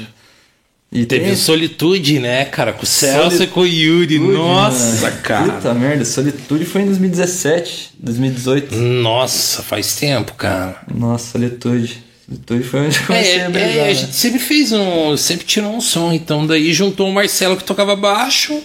E 0.91 1.06
Teve 1.06 1.26
tem- 1.26 1.34
o 1.34 1.38
Solitude, 1.38 2.20
né, 2.20 2.46
cara? 2.46 2.74
Com 2.74 2.82
o 2.84 2.86
Celso 2.86 3.44
e 3.44 3.48
com 3.48 3.60
o 3.62 3.66
Yuri. 3.66 4.16
Solitude, 4.16 4.38
Nossa, 4.38 5.02
mano. 5.10 5.22
cara. 5.22 5.54
Puta 5.54 5.74
merda, 5.74 6.04
Solitude 6.04 6.66
foi 6.66 6.82
em 6.82 6.86
2017, 6.86 7.91
2018. 8.00 8.76
Nossa, 8.76 9.62
faz 9.62 9.96
tempo, 9.96 10.34
cara. 10.34 10.82
Nossa, 10.94 11.34
Solitude. 11.34 12.04
Solitude 12.30 12.64
foi 12.64 12.80
onde 12.81 12.95
eu 12.97 13.01
É, 13.01 13.06
comecei 13.07 13.41
a 13.41 13.49
brisar, 13.49 13.69
é, 13.69 13.81
a 13.81 13.84
né? 13.85 13.93
gente 13.95 14.15
sempre 14.15 14.39
fez 14.39 14.72
um. 14.72 15.18
Sempre 15.18 15.45
tirou 15.45 15.76
um 15.76 15.81
som. 15.81 16.14
Então 16.14 16.45
daí 16.45 16.72
juntou 16.73 17.10
o 17.10 17.14
Marcelo 17.14 17.57
que 17.57 17.64
tocava 17.64 17.95
baixo 17.95 18.61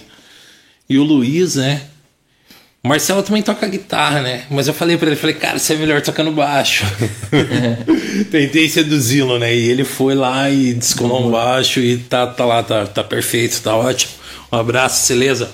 e 0.89 0.97
o 0.99 1.03
Luiz, 1.03 1.55
né? 1.55 1.81
O 2.83 2.87
Marcelo 2.87 3.23
também 3.23 3.41
toca 3.41 3.67
guitarra, 3.67 4.21
né? 4.21 4.43
Mas 4.51 4.67
eu 4.67 4.73
falei 4.73 4.95
pra 4.95 5.07
ele, 5.07 5.15
falei, 5.15 5.35
cara, 5.35 5.57
você 5.57 5.73
é 5.73 5.77
melhor 5.77 5.99
tocando 6.03 6.31
baixo. 6.31 6.85
Tentei 8.29 8.69
seduzi-lo, 8.69 9.39
né? 9.39 9.55
E 9.55 9.69
ele 9.71 9.83
foi 9.83 10.13
lá 10.13 10.49
e 10.51 10.71
descolou 10.75 11.25
um 11.27 11.31
baixo 11.31 11.79
e 11.79 11.97
tá, 11.97 12.27
tá 12.27 12.45
lá, 12.45 12.61
tá, 12.61 12.85
tá 12.85 13.03
perfeito, 13.03 13.59
tá 13.61 13.75
ótimo. 13.75 14.11
Um 14.51 14.57
abraço, 14.57 15.07
beleza? 15.11 15.49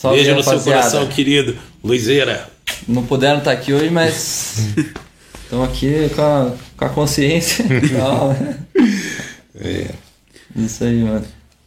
Salve, 0.00 0.16
Beijo 0.16 0.34
no 0.34 0.42
seu 0.42 0.52
rapaziada. 0.52 0.80
coração, 0.80 1.06
querido. 1.08 1.58
Luizeira. 1.84 2.48
Não 2.88 3.04
puderam 3.04 3.38
estar 3.38 3.52
aqui 3.52 3.74
hoje, 3.74 3.90
mas 3.90 4.54
estão 5.50 5.64
aqui 5.64 6.08
com 6.14 6.22
a, 6.22 6.52
com 6.76 6.84
a 6.84 6.88
consciência. 6.88 7.64
Né? 7.68 8.56
É. 9.62 9.86
Isso 10.56 10.84
aí, 10.84 11.02
mano. 11.02 11.24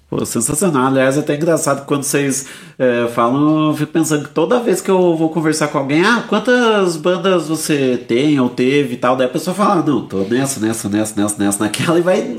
Pô, 0.10 0.26
sensacional. 0.26 0.88
Aliás, 0.88 1.18
é 1.18 1.20
até 1.20 1.36
engraçado 1.36 1.86
quando 1.86 2.04
vocês 2.04 2.46
é, 2.80 3.08
falam, 3.14 3.70
eu 3.70 3.76
fico 3.76 3.92
pensando 3.92 4.24
que 4.24 4.34
toda 4.34 4.60
vez 4.62 4.80
que 4.80 4.90
eu 4.90 5.16
vou 5.16 5.30
conversar 5.30 5.68
com 5.68 5.78
alguém, 5.78 6.04
ah, 6.04 6.24
quantas 6.28 6.96
bandas 6.98 7.48
você 7.48 7.98
tem 8.08 8.40
ou 8.40 8.50
teve 8.50 8.94
e 8.94 8.98
tal, 8.98 9.16
daí 9.16 9.28
a 9.28 9.30
pessoa 9.30 9.54
fala, 9.56 9.82
ah, 9.82 9.84
não, 9.86 10.06
tô 10.06 10.20
nessa, 10.24 10.60
nessa, 10.60 10.88
nessa, 10.90 11.22
nessa, 11.22 11.44
nessa, 11.44 11.64
naquela 11.64 11.98
e 12.00 12.02
vai 12.02 12.38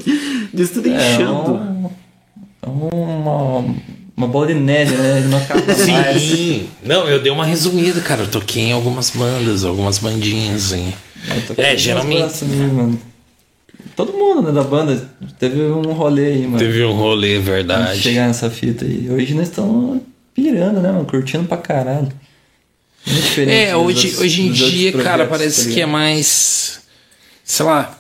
destrinchando. 0.53 1.61
É 2.63 2.69
um- 2.69 2.89
uma, 2.91 3.65
uma 4.17 4.27
bola 4.27 4.47
de 4.49 4.55
neve, 4.55 4.97
né? 4.97 5.21
Não 5.29 5.39
acaba 5.39 5.61
mais. 5.67 6.23
Sim. 6.23 6.67
Não, 6.83 7.07
eu 7.09 7.21
dei 7.21 7.31
uma 7.31 7.45
resumida, 7.45 8.01
cara. 8.01 8.23
Eu 8.23 8.29
toquei 8.31 8.65
em 8.65 8.73
algumas 8.73 9.11
bandas, 9.11 9.65
algumas 9.65 9.99
bandinhas, 9.99 10.73
hein? 10.73 10.95
É, 11.57 11.77
geralmente. 11.77 12.45
Todo 13.97 14.13
mundo 14.13 14.43
né, 14.43 14.53
da 14.53 14.63
banda 14.63 15.09
teve 15.39 15.61
um 15.63 15.93
rolê 15.93 16.27
aí, 16.27 16.47
mano. 16.47 16.59
Teve 16.59 16.85
um 16.85 16.93
rolê, 16.93 17.35
Antes 17.37 17.45
de 17.45 17.51
verdade. 17.51 18.01
chegar 18.01 18.27
nessa 18.27 18.51
fita 18.51 18.85
aí. 18.85 19.09
Hoje 19.11 19.35
nós 19.35 19.49
estamos 19.49 20.01
pirando, 20.35 20.81
né, 20.81 20.91
mano? 20.91 21.05
Curtindo 21.05 21.45
pra 21.47 21.57
caralho. 21.57 22.09
Muito 23.07 23.23
diferente 23.23 23.53
É, 23.55 23.77
hoje, 23.77 24.07
outros- 24.09 24.19
hoje 24.23 24.43
em 24.43 24.53
dia, 24.53 24.93
cara, 24.93 25.27
parece 25.27 25.69
tá 25.69 25.75
que 25.75 25.81
é 25.81 25.87
mais. 25.87 26.81
Sei 27.45 27.65
lá. 27.67 27.99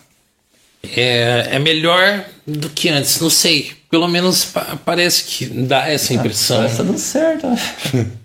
É, 0.96 1.48
é 1.52 1.58
melhor 1.58 2.24
do 2.46 2.68
que 2.70 2.88
antes, 2.88 3.20
não 3.20 3.30
sei. 3.30 3.72
Pelo 3.90 4.08
menos 4.08 4.44
pa- 4.46 4.78
parece 4.84 5.24
que 5.24 5.46
dá 5.46 5.88
essa 5.88 6.12
impressão. 6.12 6.56
Ah, 6.56 6.60
parece 6.60 6.74
que 6.76 6.78
tá 6.78 6.84
dando 6.84 6.98
certo, 6.98 7.46
acho. 7.46 8.06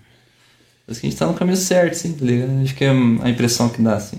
Parece 0.86 1.00
que 1.02 1.06
a 1.06 1.10
gente 1.10 1.18
tá 1.20 1.26
no 1.26 1.34
caminho 1.34 1.56
certo, 1.56 1.94
sim, 1.94 2.12
tá 2.14 2.24
ligado? 2.24 2.50
Acho 2.64 2.74
que 2.74 2.82
é 2.84 2.90
a 2.90 3.28
impressão 3.30 3.68
que 3.68 3.80
dá, 3.80 3.94
assim. 3.94 4.18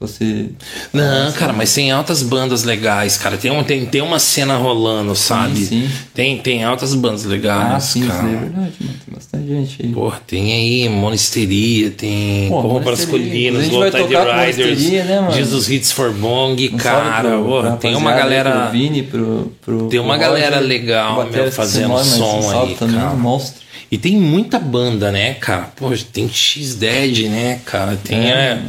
Você. 0.00 0.50
Não, 0.92 1.32
cara, 1.32 1.52
mas 1.52 1.74
tem 1.74 1.90
altas 1.90 2.22
bandas 2.22 2.62
legais, 2.62 3.16
cara. 3.16 3.36
Tem, 3.36 3.50
um, 3.50 3.64
tem, 3.64 3.84
tem 3.84 4.00
uma 4.00 4.20
cena 4.20 4.56
rolando, 4.56 5.12
sabe? 5.16 5.58
sim. 5.64 5.90
Tem, 6.14 6.38
tem 6.38 6.62
altas 6.62 6.94
bandas 6.94 7.24
legais. 7.24 7.74
Ah, 7.74 7.80
sim, 7.80 8.00
isso 8.02 8.08
cara. 8.08 8.22
daí 8.22 8.34
é 8.34 8.38
verdade, 8.38 8.72
mano. 8.80 8.94
Tem 9.04 9.14
bastante. 9.14 9.46
gente 9.48 9.82
aí. 9.82 9.92
Porra, 9.92 10.20
tem 10.24 10.52
aí 10.52 10.88
Monesteria, 10.88 11.90
tem 11.90 12.48
Pô, 12.48 12.62
Corra 12.62 12.80
para 12.80 12.92
as. 12.92 13.04
Colinas, 13.06 13.60
A 13.60 13.64
gente 13.64 13.76
vai 13.76 13.90
Low 13.90 13.90
Tide 13.90 14.12
tocar 14.14 14.26
com 14.26 14.40
Riders, 14.46 14.90
né, 15.06 15.20
mano? 15.20 15.32
Jesus 15.32 15.68
Hits 15.68 15.90
for 15.90 16.12
Bong, 16.12 16.70
Um 16.72 16.76
cara, 16.76 17.28
pro- 17.30 17.44
porra, 17.44 17.76
tem 17.76 17.96
uma 17.96 18.12
galera... 18.12 18.50
Pro 18.52 18.70
Vini, 18.70 19.02
pro, 19.02 19.52
pro, 19.60 19.88
Tem 19.88 19.98
uma 19.98 20.14
pro 20.14 20.20
galera 20.22 20.56
Roger, 20.58 20.68
legal, 20.68 21.28
meu, 21.28 21.50
fazendo 21.50 21.94
mas 21.94 22.06
som 22.06 22.50
aí, 22.62 22.74
também, 22.76 23.00
cara. 23.00 23.10
um 23.10 23.18
monstro. 23.18 23.62
E 23.90 23.98
tem 23.98 24.16
muita 24.16 24.60
banda, 24.60 25.10
né, 25.10 25.34
cara? 25.34 25.72
Pô, 25.74 25.90
tem 26.12 26.28
X-Dead, 26.28 27.28
né, 27.28 27.58
cara? 27.64 27.98
Tem, 28.04 28.30
É. 28.30 28.30
é... 28.30 28.62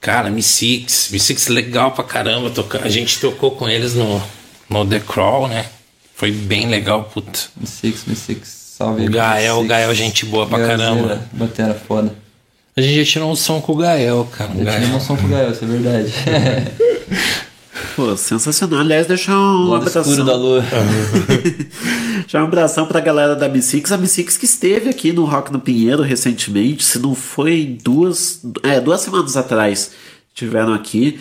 Cara, 0.00 0.30
Mi-Six. 0.30 1.10
Mi-Six 1.10 1.48
legal 1.48 1.92
pra 1.92 2.02
caramba. 2.02 2.50
Tocar. 2.50 2.82
A 2.82 2.88
gente 2.88 3.20
tocou 3.20 3.50
com 3.50 3.68
eles 3.68 3.94
no, 3.94 4.22
no 4.68 4.86
The 4.86 5.00
Crawl, 5.00 5.46
né? 5.48 5.66
Foi 6.14 6.30
bem 6.30 6.68
legal, 6.68 7.04
puta. 7.04 7.38
Mi-Six, 7.56 8.04
Mi-Six, 8.06 8.48
salve. 8.76 9.06
O 9.06 9.10
Gael, 9.10 9.58
o. 9.58 9.64
Gael, 9.64 9.94
gente 9.94 10.24
boa 10.24 10.46
pra 10.46 10.58
Gaelzeira, 10.58 10.94
caramba. 10.94 11.28
Batera 11.32 11.74
foda. 11.74 12.14
A 12.76 12.80
gente 12.80 12.96
já 13.04 13.12
tirou 13.12 13.30
um 13.30 13.36
som 13.36 13.60
com 13.60 13.72
o 13.72 13.76
Gael, 13.76 14.26
cara. 14.32 14.52
Gael. 14.54 14.72
tirei 14.72 14.88
uma 14.88 15.00
som 15.00 15.16
com 15.16 15.26
o 15.26 15.28
Gael, 15.28 15.50
isso 15.50 15.64
é 15.64 15.66
verdade. 15.66 16.12
Pô, 17.94 18.16
sensacional. 18.16 18.80
Aliás, 18.80 19.06
deixar 19.06 19.38
um 19.38 19.68
Lado 19.68 19.86
abração. 19.88 20.24
da 20.24 20.34
lua. 20.34 20.64
deixar 22.20 22.42
um 22.42 22.46
abração 22.46 22.86
pra 22.86 23.00
galera 23.00 23.36
da 23.36 23.48
Mi-Six. 23.48 23.92
A 23.92 23.98
Mi-Six 23.98 24.36
que 24.36 24.44
esteve 24.44 24.88
aqui 24.88 25.12
no 25.12 25.24
Rock 25.24 25.52
no 25.52 25.60
Pinheiro 25.60 26.02
recentemente, 26.02 26.84
se 26.84 26.98
não 26.98 27.14
foi 27.14 27.78
duas, 27.82 28.40
é, 28.62 28.80
duas 28.80 29.00
semanas 29.00 29.36
atrás, 29.36 29.92
tiveram 30.34 30.74
aqui. 30.74 31.20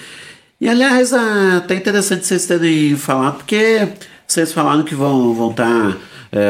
E 0.60 0.68
aliás, 0.68 1.14
é 1.14 1.58
até 1.58 1.76
interessante 1.76 2.26
vocês 2.26 2.46
terem 2.46 2.96
falado, 2.96 3.38
porque 3.38 3.88
vocês 4.28 4.52
falaram 4.52 4.84
que 4.84 4.94
vão 4.94 5.34
vão 5.34 5.52
estar 5.52 5.98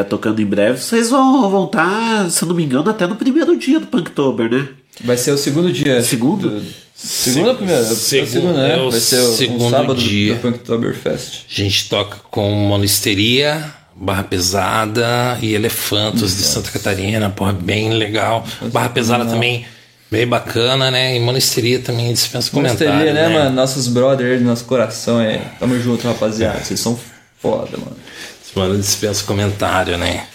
tocando 0.09 0.41
em 0.41 0.45
breve. 0.45 0.79
Vocês 0.79 1.09
vão 1.09 1.49
vão 1.49 1.65
estar, 1.65 2.29
se 2.29 2.43
não 2.45 2.55
me 2.55 2.63
engano, 2.63 2.89
até 2.89 3.05
no 3.05 3.15
primeiro 3.15 3.55
dia 3.55 3.79
do 3.79 3.87
Punktober, 3.87 4.49
né? 4.49 4.67
Vai 5.03 5.15
ser 5.15 5.31
o 5.31 5.37
segundo 5.37 5.71
dia. 5.71 6.01
Segundo? 6.01 6.61
Segundo 7.01 7.47
ou 7.49 7.55
primeiro? 7.55 7.83
Segundo, 7.85 8.27
o 8.27 8.31
segundo, 8.31 8.53
né? 8.57 8.73
é 8.73 8.89
Vai 8.89 8.99
ser 8.99 9.19
o 9.19 9.33
segundo 9.33 9.65
um 9.65 9.69
sábado 9.69 9.95
dia. 9.95 10.35
do 10.35 10.41
Punktoberfest. 10.41 11.45
A 11.49 11.53
gente 11.53 11.87
toca 11.87 12.17
com 12.29 12.51
Monesteria, 12.51 13.73
Barra 13.95 14.23
Pesada 14.23 15.37
e 15.41 15.53
Elefantos 15.53 16.35
de 16.35 16.43
Santa 16.43 16.69
Catarina, 16.71 17.29
porra, 17.29 17.53
bem 17.53 17.93
legal. 17.93 18.45
Barra 18.73 18.89
Pesada 18.89 19.25
também, 19.25 19.65
bem 20.11 20.27
bacana, 20.27 20.91
né? 20.91 21.15
E 21.15 21.19
Monesteria 21.21 21.79
também 21.79 22.11
dispensa 22.11 22.51
comentário. 22.51 22.93
Monsteria, 22.93 23.13
né, 23.13 23.29
mano? 23.29 23.55
Nossos 23.55 23.87
brothers, 23.87 24.41
nosso 24.41 24.65
coração 24.65 25.21
é. 25.21 25.39
Tamo 25.57 25.79
junto, 25.79 26.05
rapaziada. 26.05 26.59
Vocês 26.63 26.81
são 26.81 26.99
foda, 27.41 27.77
mano. 27.77 27.95
Mano, 28.55 28.77
dispensa 28.77 29.23
comentário, 29.23 29.97
né? 29.97 30.27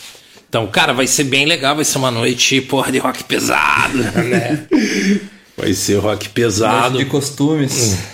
Então, 0.48 0.66
cara, 0.68 0.94
vai 0.94 1.06
ser 1.06 1.24
bem 1.24 1.44
legal, 1.44 1.74
vai 1.76 1.84
ser 1.84 1.98
uma 1.98 2.10
noite, 2.10 2.60
porra, 2.62 2.90
de 2.90 2.98
rock 2.98 3.24
pesado, 3.24 3.98
né? 3.98 4.66
Vai 5.56 5.72
ser 5.72 5.98
rock 5.98 6.28
pesado. 6.30 6.98
De 6.98 7.04
costumes. 7.04 7.96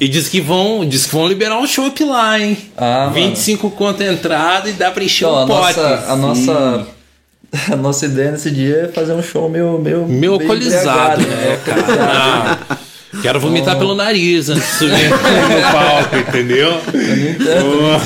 E 0.00 0.08
diz 0.08 0.26
que 0.28 0.40
vão, 0.40 0.88
diz 0.88 1.04
que 1.04 1.12
vão 1.12 1.28
liberar 1.28 1.58
um 1.58 1.66
chopp 1.66 2.02
lá, 2.04 2.40
hein? 2.40 2.56
Ah, 2.78 3.10
25 3.12 3.70
conto 3.72 4.02
a 4.02 4.06
entrada 4.06 4.70
e 4.70 4.72
dá 4.72 4.90
pra 4.90 5.04
encher 5.04 5.26
Então, 5.26 5.34
o 5.34 5.42
a 5.42 5.46
pote. 5.46 5.78
nossa, 5.78 6.12
a 6.12 6.16
nossa 6.16 6.86
a 7.72 7.76
nossa 7.76 8.06
ideia 8.06 8.30
nesse 8.32 8.50
dia 8.50 8.84
é 8.84 8.88
fazer 8.88 9.12
um 9.12 9.22
show 9.22 9.50
meio 9.50 9.78
meio 9.78 10.06
Meio 10.06 10.32
alcoolizado, 10.34 11.20
né, 11.20 11.60
cara? 11.66 11.80
Alcoolizado. 11.80 12.10
Ah, 12.70 12.78
quero 13.20 13.38
vomitar 13.40 13.76
Oh. 13.76 13.80
pelo 13.80 13.94
nariz 13.94 14.48
antes 14.48 14.64
de 14.66 14.74
subir 14.78 15.10
no 15.10 15.72
palco, 15.72 16.16
entendeu? 16.16 16.70
Oh. 17.66 18.00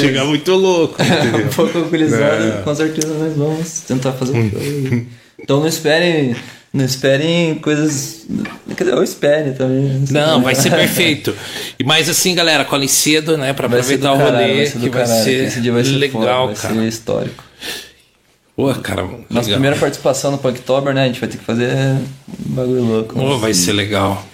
Chegar 0.00 0.24
muito 0.24 0.52
louco, 0.54 1.00
entendeu? 1.00 1.46
um 1.46 1.50
pouco 1.50 1.78
alcoolizado, 1.78 2.44
É. 2.44 2.62
com 2.62 2.74
certeza 2.74 3.14
nós 3.14 3.36
vamos 3.36 3.80
tentar 3.86 4.12
fazer 4.12 4.36
um 4.36 4.50
show. 4.50 4.58
aí. 4.60 5.06
Então 5.40 5.60
não 5.60 5.68
esperem, 5.68 6.34
não 6.76 6.84
esperem 6.84 7.54
coisas, 7.56 8.26
quer 8.76 8.84
dizer, 8.84 8.96
ou 8.96 9.02
esperem 9.02 9.52
também. 9.54 10.04
Não, 10.10 10.42
vai 10.42 10.54
ser 10.54 10.70
perfeito. 10.70 11.34
E 11.78 11.84
Mas 11.84 12.08
assim, 12.08 12.34
galera, 12.34 12.64
colhem 12.64 12.86
cedo, 12.88 13.36
né? 13.36 13.52
Pra 13.52 13.66
Vai 13.66 13.82
ser 13.82 13.94
aproveitar 13.94 14.12
o 14.12 14.18
caralho, 14.18 14.46
rolê, 14.46 14.64
vai 14.64 14.72
que 14.72 14.78
vai 14.90 15.02
caralho, 15.06 15.24
ser, 15.24 15.44
esse 15.46 15.60
dia 15.60 15.72
vai 15.72 15.84
ser 15.84 15.90
legal, 15.96 16.22
foda, 16.22 16.46
vai 16.46 16.54
cara. 16.54 16.74
ser 16.74 16.88
histórico. 16.88 17.44
Pô, 18.54 18.72
cara, 18.74 19.02
Nossa 19.02 19.18
legal. 19.28 19.44
primeira 19.52 19.76
participação 19.76 20.30
no 20.30 20.38
Punktober, 20.38 20.94
né? 20.94 21.04
A 21.04 21.06
gente 21.06 21.20
vai 21.20 21.28
ter 21.28 21.36
que 21.36 21.44
fazer 21.44 21.68
um 21.74 22.54
bagulho 22.54 22.84
louco. 22.84 23.14
Pô, 23.14 23.38
vai 23.38 23.52
ser 23.52 23.72
legal. 23.72 24.24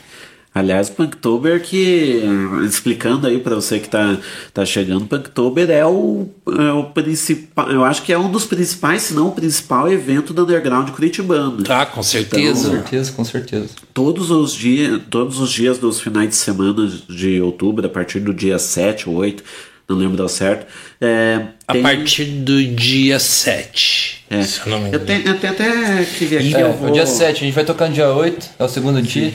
Aliás, 0.54 0.90
Punktober 0.90 1.62
que, 1.62 2.22
explicando 2.66 3.26
aí 3.26 3.38
pra 3.38 3.54
você 3.54 3.78
que 3.80 3.88
tá, 3.88 4.18
tá 4.52 4.66
chegando, 4.66 5.06
Punktober 5.06 5.70
é 5.70 5.86
o, 5.86 6.28
é 6.46 6.72
o 6.72 6.84
principal, 6.84 7.70
eu 7.70 7.82
acho 7.82 8.02
que 8.02 8.12
é 8.12 8.18
um 8.18 8.30
dos 8.30 8.44
principais, 8.44 9.00
se 9.00 9.14
não 9.14 9.28
o 9.28 9.32
principal 9.32 9.90
evento 9.90 10.34
do 10.34 10.42
underground 10.42 10.90
curitibano. 10.90 11.62
Tá, 11.62 11.86
com 11.86 12.02
certeza. 12.02 12.68
Com 12.68 12.74
certeza, 12.76 13.12
com 13.12 13.24
certeza. 13.24 13.68
Todos 13.94 14.30
os 14.30 14.52
dias, 14.52 15.00
todos 15.08 15.40
os 15.40 15.50
dias 15.50 15.78
dos 15.78 15.98
finais 16.00 16.28
de 16.28 16.34
semana 16.36 16.86
de 17.08 17.40
outubro, 17.40 17.86
a 17.86 17.88
partir 17.88 18.20
do 18.20 18.34
dia 18.34 18.58
7 18.58 19.08
ou 19.08 19.14
8, 19.16 19.42
não 19.88 19.96
lembro 19.96 20.22
ao 20.22 20.28
certo, 20.28 20.66
é, 21.00 21.46
A 21.66 21.72
tem- 21.72 21.82
partir 21.82 22.24
do 22.26 22.62
dia 22.62 23.18
7. 23.18 24.22
É. 24.28 24.42
Se 24.42 24.60
eu 24.60 24.66
não 24.66 24.78
me 24.80 24.84
Eu 24.84 24.88
engano. 25.00 25.06
tenho, 25.06 25.26
eu 25.28 25.38
tenho 25.38 25.52
até 25.54 26.04
que 26.04 26.26
ver 26.26 26.38
aqui. 26.38 26.54
É, 26.54 26.62
eu 26.62 26.72
vou, 26.74 26.90
O 26.90 26.92
dia 26.92 27.06
7, 27.06 27.38
a 27.42 27.44
gente 27.46 27.54
vai 27.54 27.64
tocar 27.64 27.88
no 27.88 27.94
dia 27.94 28.08
8, 28.12 28.50
é 28.58 28.64
o 28.64 28.68
segundo 28.68 29.00
dia. 29.00 29.32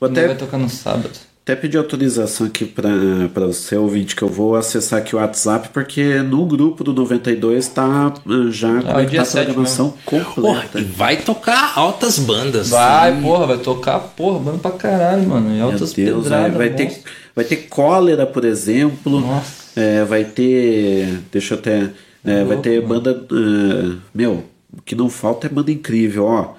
Vou 0.00 0.08
até- 0.10 0.26
vai 0.26 0.36
tocar 0.36 0.58
no 0.58 0.68
sábado. 0.68 1.10
Até 1.42 1.56
pedir 1.56 1.78
autorização 1.78 2.46
aqui 2.46 2.66
para 2.66 3.46
você, 3.46 3.74
ouvinte, 3.74 4.14
que 4.14 4.20
eu 4.20 4.28
vou 4.28 4.54
acessar 4.54 4.98
aqui 4.98 5.16
o 5.16 5.18
WhatsApp, 5.18 5.70
porque 5.72 6.18
no 6.20 6.44
grupo 6.44 6.84
do 6.84 6.92
92 6.92 7.68
tá 7.68 8.12
eh, 8.26 8.50
já 8.50 8.68
Ah, 8.84 9.02
é 9.02 9.18
a 9.18 9.24
7 9.24 9.46
programação 9.46 9.94
Porra, 10.04 10.24
completa. 10.26 10.78
e 10.78 10.84
vai 10.84 11.16
tocar 11.16 11.72
altas 11.74 12.18
bandas. 12.18 12.68
Vai, 12.68 13.18
porra, 13.22 13.46
vai 13.46 13.56
tocar, 13.58 13.98
porra, 13.98 14.38
banda 14.40 14.58
pra 14.58 14.72
caralho, 14.72 15.26
mano. 15.26 15.48
E 15.50 15.54
Meu 15.56 15.64
altas 15.70 15.94
Deus, 15.94 16.24
pedradas. 16.24 16.52
vai, 16.54 16.68
vai 16.68 16.76
ter, 16.76 17.00
vai 17.34 17.44
ter 17.46 17.56
cólera, 17.68 18.26
por 18.26 18.44
exemplo. 18.44 19.22
É, 19.74 20.04
vai 20.04 20.24
ter. 20.26 21.20
Deixa 21.32 21.54
eu 21.54 21.58
até. 21.60 21.88
é, 22.26 22.44
vai 22.44 22.58
ter 22.58 22.82
banda. 22.82 23.26
eh, 23.32 23.96
meu, 24.12 24.44
o 24.70 24.82
que 24.84 24.94
não 24.94 25.08
falta 25.08 25.46
é 25.46 25.50
banda 25.50 25.70
incrível, 25.72 26.26
ó. 26.26 26.54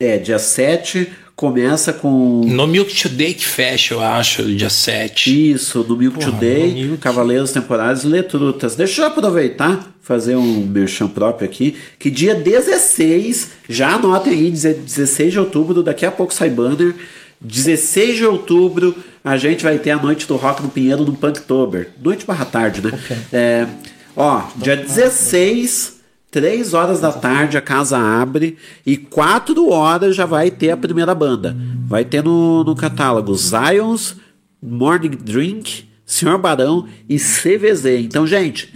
É, 0.00 0.18
dia 0.18 0.38
7 0.38 1.12
começa 1.36 1.92
com. 1.92 2.42
No 2.46 2.66
Milk 2.66 2.94
Today 3.00 3.34
que 3.34 3.44
fecha, 3.44 3.94
eu 3.94 4.00
acho, 4.00 4.42
dia 4.44 4.70
7. 4.70 5.52
Isso, 5.52 5.84
no 5.88 5.96
Milk 5.96 6.18
Today, 6.18 6.96
Cavaleiros 7.00 7.52
Temporários 7.52 8.04
Letrutas. 8.04 8.76
Deixa 8.76 9.02
eu 9.02 9.06
aproveitar, 9.06 9.92
fazer 10.00 10.36
um 10.36 10.66
merchan 10.66 11.08
próprio 11.08 11.48
aqui, 11.48 11.76
que 11.98 12.10
dia 12.10 12.34
16, 12.34 13.50
já 13.68 13.94
anotem 13.94 14.32
aí, 14.32 14.50
deze- 14.50 14.74
16 14.74 15.32
de 15.32 15.38
outubro, 15.40 15.82
daqui 15.82 16.06
a 16.06 16.10
pouco 16.10 16.32
sai 16.32 16.50
banner, 16.50 16.94
16 17.40 18.16
de 18.16 18.24
outubro 18.24 18.94
a 19.24 19.36
gente 19.38 19.64
vai 19.64 19.78
ter 19.78 19.90
a 19.90 19.96
Noite 19.96 20.26
do 20.26 20.36
Rock 20.36 20.62
no 20.62 20.68
Pinheiro 20.68 21.02
no 21.04 21.14
Punktober. 21.14 21.88
Noite 22.02 22.26
barra 22.26 22.44
tarde, 22.44 22.82
né? 22.82 22.92
É, 23.32 23.66
ó, 24.14 24.42
dia 24.56 24.76
16... 24.76 25.93
3 26.34 26.74
horas 26.74 26.98
da 26.98 27.12
tarde 27.12 27.56
a 27.56 27.60
casa 27.60 27.96
abre 27.96 28.56
e 28.84 28.96
4 28.96 29.70
horas 29.70 30.16
já 30.16 30.26
vai 30.26 30.50
ter 30.50 30.72
a 30.72 30.76
primeira 30.76 31.14
banda. 31.14 31.56
Vai 31.86 32.04
ter 32.04 32.24
no, 32.24 32.64
no 32.64 32.74
catálogo 32.74 33.32
Zions, 33.36 34.16
Morning 34.60 35.10
Drink, 35.10 35.84
Senhor 36.04 36.36
Barão 36.36 36.88
e 37.08 37.18
CVZ. 37.18 38.00
Então, 38.00 38.26
gente, 38.26 38.74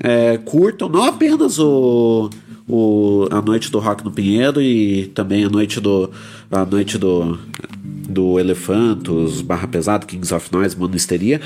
é, 0.00 0.36
curtam 0.38 0.88
não 0.88 1.04
apenas 1.04 1.60
o, 1.60 2.28
o 2.68 3.28
a 3.30 3.40
noite 3.40 3.70
do 3.70 3.78
Rock 3.78 4.04
no 4.04 4.10
Pinheiro 4.10 4.60
e 4.60 5.06
também 5.14 5.44
a 5.44 5.48
noite 5.48 5.78
do 5.78 6.10
a 6.50 6.66
noite 6.66 6.98
do 6.98 7.38
do 8.08 8.40
Elefantos, 8.40 9.40
Barra 9.40 9.68
Pesado, 9.68 10.04
Kings 10.04 10.34
of 10.34 10.52
Noise, 10.52 10.76
Monasteria. 10.76 11.40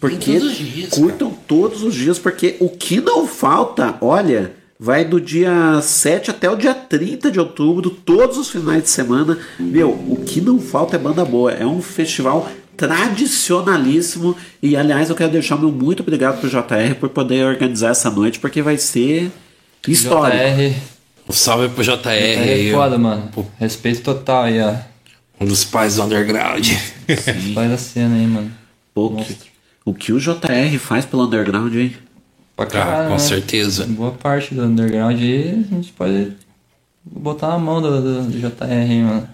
Porque 0.00 0.32
todos 0.38 0.50
os 0.52 0.56
dias, 0.56 0.90
curtam 0.90 1.30
todos 1.48 1.82
os 1.82 1.94
dias, 1.94 2.18
porque 2.18 2.56
o 2.60 2.68
que 2.68 3.00
não 3.00 3.26
falta, 3.26 3.96
olha, 4.00 4.52
vai 4.78 5.04
do 5.04 5.20
dia 5.20 5.80
7 5.82 6.30
até 6.30 6.48
o 6.50 6.56
dia 6.56 6.74
30 6.74 7.30
de 7.30 7.40
outubro, 7.40 7.90
todos 7.90 8.36
os 8.38 8.50
finais 8.50 8.82
de 8.84 8.90
semana. 8.90 9.38
Meu, 9.58 9.90
o 9.90 10.22
que 10.26 10.40
não 10.40 10.58
falta 10.60 10.96
é 10.96 10.98
banda 10.98 11.24
boa. 11.24 11.52
É 11.52 11.66
um 11.66 11.80
festival 11.82 12.48
tradicionalíssimo. 12.76 14.36
E 14.62 14.76
aliás, 14.76 15.10
eu 15.10 15.16
quero 15.16 15.32
deixar 15.32 15.56
meu 15.56 15.70
muito 15.70 16.00
obrigado 16.02 16.40
pro 16.40 16.48
JR 16.48 16.94
por 16.98 17.08
poder 17.08 17.44
organizar 17.44 17.90
essa 17.90 18.10
noite, 18.10 18.38
porque 18.38 18.62
vai 18.62 18.76
ser 18.78 19.30
histórico. 19.86 20.36
JR, 20.36 20.74
Um 21.28 21.32
salve 21.32 21.68
pro 21.68 21.82
JR, 21.82 22.08
é 22.08 22.70
foda, 22.72 22.98
mano. 22.98 23.30
Respeito 23.58 24.02
total 24.02 24.44
aí, 24.44 24.60
ó. 24.60 24.74
um 25.40 25.46
dos 25.46 25.64
pais 25.64 25.96
do 25.96 26.02
underground. 26.02 26.68
Faz 27.54 27.72
a 27.72 27.78
cena 27.78 28.14
aí, 28.16 28.26
mano. 28.26 28.52
Pô, 28.94 29.10
que- 29.16 29.36
o 29.84 29.92
que 29.92 30.12
o 30.12 30.20
JR 30.20 30.78
faz 30.78 31.04
pelo 31.04 31.24
underground, 31.26 31.74
hein? 31.74 31.96
Pra 32.56 32.66
Ah, 32.74 33.08
com 33.08 33.18
certeza. 33.18 33.86
Boa 33.86 34.12
parte 34.12 34.54
do 34.54 34.62
underground 34.62 35.20
aí, 35.20 35.64
a 35.70 35.74
gente 35.74 35.92
pode 35.92 36.32
botar 37.04 37.48
na 37.48 37.58
mão 37.58 37.82
do, 37.82 38.00
do, 38.00 38.22
do 38.30 38.38
JR, 38.38 38.72
hein, 38.72 39.02
mano. 39.02 39.28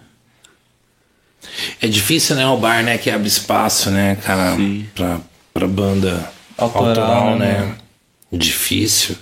É 1.80 1.86
difícil, 1.86 2.36
né? 2.36 2.46
O 2.46 2.56
bar, 2.56 2.82
né? 2.82 2.98
Que 2.98 3.10
abre 3.10 3.28
espaço, 3.28 3.90
né, 3.90 4.16
cara? 4.16 4.56
Pra, 4.94 5.20
pra 5.52 5.66
banda 5.66 6.30
Autoral, 6.56 6.88
autoral, 6.88 7.38
né? 7.38 7.58
né? 7.60 7.76
Difícil. 8.32 9.16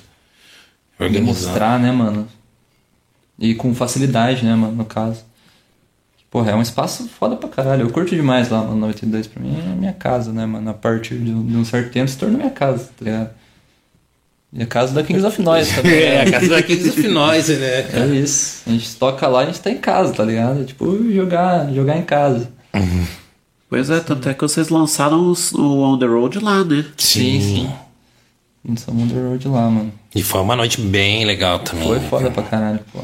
Organizado. 0.99 1.49
mostrar, 1.49 1.79
né, 1.79 1.93
mano? 1.93 2.29
E 3.39 3.55
com 3.55 3.75
facilidade, 3.75 4.45
né, 4.45 4.55
mano, 4.55 4.75
no 4.75 4.85
caso. 4.85 5.25
Porra, 6.31 6.51
é 6.51 6.55
um 6.55 6.61
espaço 6.63 7.09
foda 7.09 7.37
pra 7.37 7.49
caralho. 7.49 7.83
Eu 7.83 7.91
curto 7.91 8.15
demais 8.15 8.51
lá, 8.51 8.63
mano. 8.63 8.77
92 8.77 9.27
pra 9.27 9.43
mim 9.43 9.57
é 9.59 9.75
minha 9.75 9.93
casa, 9.95 10.31
né, 10.33 10.45
mano? 10.45 10.69
A 10.71 10.75
partir 10.75 11.17
de 11.19 11.31
um, 11.31 11.45
de 11.47 11.57
um 11.57 11.65
certo 11.65 11.91
tempo 11.91 12.09
se 12.09 12.19
tornou 12.19 12.37
minha 12.39 12.51
casa, 12.51 12.91
tá 12.99 13.05
ligado? 13.05 13.31
E 14.53 14.63
a 14.63 14.67
casa 14.67 14.95
da 14.95 15.03
Kings 15.03 15.25
of 15.27 15.41
Noise 15.43 15.75
também. 15.75 15.93
É, 16.01 16.23
a 16.23 16.31
casa 16.31 16.49
da 16.49 16.63
Kings 16.63 16.89
of 16.91 17.09
Noise, 17.09 17.57
né, 17.57 17.81
É 17.93 18.07
isso. 18.15 18.63
A 18.67 18.71
gente 18.71 18.95
toca 18.97 19.27
lá 19.27 19.41
e 19.41 19.45
a 19.45 19.47
gente 19.47 19.61
tá 19.61 19.71
em 19.71 19.79
casa, 19.79 20.13
tá 20.13 20.25
ligado? 20.25 20.61
É 20.63 20.65
tipo 20.65 21.13
jogar, 21.13 21.73
jogar 21.73 21.97
em 21.97 22.03
casa. 22.03 22.51
Pois 23.69 23.91
é, 23.91 24.01
tanto 24.01 24.29
é 24.29 24.35
que 24.35 24.41
vocês 24.41 24.69
lançaram 24.71 25.31
os- 25.31 25.53
o 25.53 25.81
On 25.83 25.99
The 25.99 26.07
Road 26.07 26.39
lá, 26.41 26.65
né? 26.65 26.85
Sim, 26.97 27.41
sim. 27.41 27.71
Gente 28.67 28.81
só 28.81 28.91
on 28.93 29.07
the 29.09 29.15
road 29.15 29.49
lá, 29.49 29.71
mano. 29.71 29.93
E 30.15 30.23
foi 30.23 30.41
uma 30.41 30.57
noite 30.57 30.81
bem 30.81 31.25
legal 31.25 31.59
também. 31.61 31.87
Foi 31.87 31.99
né, 31.99 32.09
foda 32.09 32.23
cara? 32.31 32.35
pra 32.35 32.43
caralho, 32.45 32.81
pô. 32.93 33.01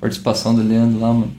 Participação 0.00 0.54
do 0.54 0.62
Leandro 0.62 1.00
lá, 1.00 1.12
mano. 1.12 1.32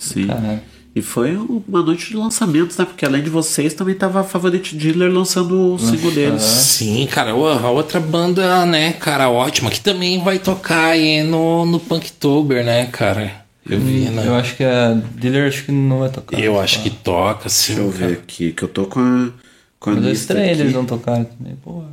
Sim. 0.00 0.26
Caralho. 0.26 0.60
E 0.92 1.00
foi 1.00 1.36
uma 1.36 1.82
noite 1.84 2.08
de 2.08 2.16
lançamentos, 2.16 2.76
né? 2.76 2.84
Porque 2.84 3.04
além 3.04 3.22
de 3.22 3.30
vocês, 3.30 3.72
também 3.74 3.94
tava 3.94 4.20
a 4.20 4.24
Favorite 4.24 4.74
Dealer 4.74 5.08
lançando 5.12 5.74
o 5.74 5.78
single 5.78 6.10
deles. 6.10 6.42
Sim, 6.42 7.06
cara, 7.08 7.32
o- 7.36 7.46
a 7.46 7.70
outra 7.70 8.00
banda, 8.00 8.66
né, 8.66 8.94
cara, 8.94 9.30
ótima, 9.30 9.70
que 9.70 9.80
também 9.80 10.20
vai 10.24 10.40
tocar 10.40 10.86
aí 10.86 11.22
no, 11.22 11.64
no 11.64 11.78
Punktober, 11.78 12.64
né, 12.64 12.86
cara? 12.86 13.32
Eu 13.64 13.78
vi, 13.78 14.00
né? 14.08 14.22
Hum, 14.22 14.24
Eu 14.26 14.34
acho 14.34 14.56
que 14.56 14.64
a 14.64 14.94
dealer 15.14 15.46
acho 15.46 15.64
que 15.66 15.70
não 15.70 16.00
vai 16.00 16.08
tocar. 16.08 16.36
Eu 16.40 16.58
acho 16.58 16.82
que 16.82 16.90
toca, 16.90 17.48
sim. 17.48 17.74
Deixa 17.76 17.86
eu 17.86 17.90
ver 17.92 18.12
aqui, 18.14 18.50
que 18.52 18.64
eu 18.64 18.68
tô 18.68 18.86
com 18.86 18.98
a, 18.98 19.28
com 19.78 19.90
a 19.90 19.94
Mas 19.94 20.04
lista 20.06 20.32
aqui. 20.32 20.42
eles 20.42 20.72
não 20.72 20.84
tocarem 20.84 21.22
também. 21.24 21.54
Porra. 21.54 21.86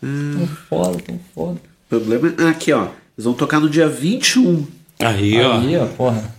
Tão 0.00 0.46
foda, 0.68 0.98
tão 1.06 1.20
foda. 1.34 1.58
O 1.86 1.88
problema 1.88 2.34
é... 2.38 2.48
Aqui, 2.48 2.72
ó. 2.72 2.82
Eles 3.16 3.24
vão 3.24 3.34
tocar 3.34 3.60
no 3.60 3.70
dia 3.70 3.88
21. 3.88 4.66
Aí, 4.98 5.40
ó. 5.40 5.60
Aí, 5.60 5.76
ó, 5.76 5.86
porra. 5.86 6.34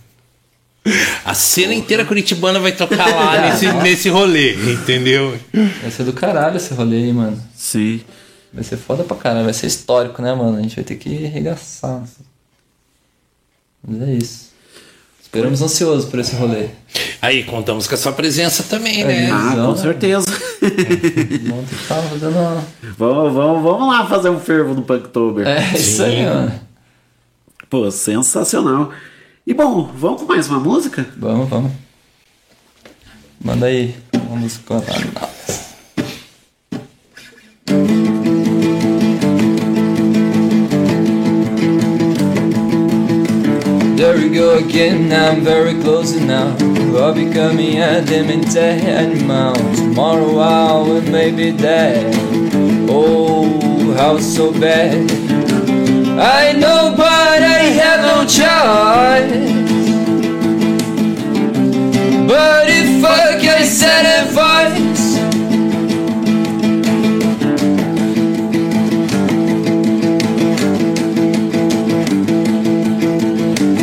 A 1.24 1.34
cena 1.34 1.74
inteira 1.74 2.04
curitibana 2.04 2.58
vai 2.58 2.72
tocar 2.72 3.06
lá 3.06 3.40
nesse, 3.48 3.72
nesse 3.72 4.08
rolê, 4.08 4.54
entendeu? 4.72 5.38
Vai 5.82 5.90
ser 5.90 6.04
do 6.04 6.12
caralho 6.12 6.56
esse 6.56 6.74
rolê 6.74 6.96
aí, 6.96 7.12
mano. 7.12 7.42
Sim. 7.54 8.00
Vai 8.52 8.64
ser 8.64 8.76
foda 8.76 9.04
pra 9.04 9.16
caralho. 9.16 9.44
Vai 9.44 9.54
ser 9.54 9.66
histórico, 9.66 10.22
né, 10.22 10.34
mano? 10.34 10.58
A 10.58 10.62
gente 10.62 10.76
vai 10.76 10.84
ter 10.84 10.96
que 10.96 11.26
arregaçar. 11.26 12.02
Mas 13.86 14.02
é 14.02 14.12
isso. 14.12 14.48
Esperamos 15.20 15.60
ansiosos 15.60 16.08
por 16.08 16.18
esse 16.20 16.34
rolê. 16.34 16.68
Aí, 17.20 17.44
contamos 17.44 17.86
com 17.86 17.94
a 17.94 17.98
sua 17.98 18.12
presença 18.12 18.62
também, 18.62 19.04
né? 19.04 19.30
Ah, 19.30 19.54
com 19.54 19.76
certeza. 19.76 20.26
Tava 21.86 22.08
fazendo 22.08 22.32
uma... 22.32 22.64
vamos, 22.96 23.34
vamos, 23.34 23.62
vamos 23.62 23.88
lá 23.88 24.06
fazer 24.06 24.30
um 24.30 24.40
fervo 24.40 24.72
no 24.72 24.82
Punktober. 24.82 25.46
É, 25.46 25.76
isso 25.76 26.02
aí, 26.02 26.24
mano. 26.24 26.68
Pô, 27.68 27.90
sensacional. 27.90 28.90
E 29.48 29.54
bom, 29.54 29.90
vamos 29.94 30.20
com 30.20 30.28
mais 30.28 30.46
uma 30.46 30.60
música? 30.60 31.06
Vamos, 31.16 31.48
vamos. 31.48 31.72
Manda 33.42 33.64
aí. 33.64 33.94
There 43.96 44.18
we 44.18 44.28
go 44.28 44.58
again, 44.58 45.10
I'm 45.10 45.42
very 45.42 45.80
close 45.80 46.14
now. 46.20 46.54
I'll 46.94 47.14
be 47.14 47.32
coming 47.32 47.78
at 47.78 48.04
them 48.04 48.28
in 48.28 48.42
ten 48.42 49.26
miles. 49.26 49.78
Tomorrow 49.78 50.38
I 50.40 50.72
will 50.86 51.10
maybe 51.10 51.52
dead. 51.52 52.14
Oh, 52.86 53.94
how 53.96 54.18
so 54.20 54.52
bad. 54.52 55.10
I 56.20 56.52
know, 56.52 56.94
but 56.94 57.17
choice. 58.28 59.58
But 62.28 62.68
if 62.68 63.02
I 63.02 63.40
can 63.40 63.64
set 63.64 64.04
a 64.04 64.30
voice 64.30 65.08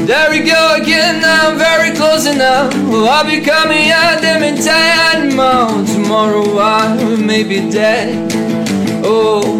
There 0.05 0.29
we 0.29 0.41
go 0.45 0.75
again, 0.79 1.23
I'm 1.25 1.57
very 1.57 1.95
close 1.95 2.27
enough. 2.27 2.71
I'll 2.75 3.25
be 3.25 3.41
coming 3.41 3.89
at 3.89 4.21
them 4.21 4.55
ten 4.55 5.35
months 5.35 5.93
Tomorrow 5.95 6.59
I 6.59 7.15
may 7.17 7.43
be 7.43 7.71
dead. 7.71 8.31
Oh, 9.03 9.59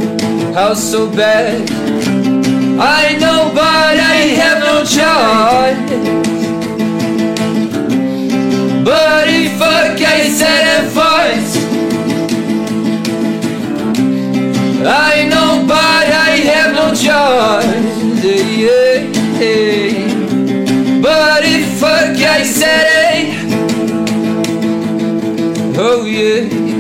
how 0.54 0.76
so 0.76 1.10
bad 1.10 1.85
I 2.78 3.18
know 3.20 3.52
but 3.54 3.98
I 3.98 4.36
have 4.36 4.60
no 4.60 4.84
choice 4.84 5.80
But 8.84 9.28
if 9.30 9.62
I 9.62 9.96
can 9.98 10.30
set 10.30 10.64
a 10.76 10.90
voice 10.90 11.56
I 14.86 15.26
know 15.30 15.64
but 15.66 15.76
I 15.76 16.38
have 16.52 16.74
no 16.76 16.90
choice 16.94 17.96
yeah, 18.26 19.04
yeah. 19.40 20.12
But 21.02 21.44
if 21.46 21.82
I 21.82 22.14
can 22.14 22.46
set 22.46 22.88
it 23.16 23.46
Oh 25.78 26.04
yeah 26.04 26.75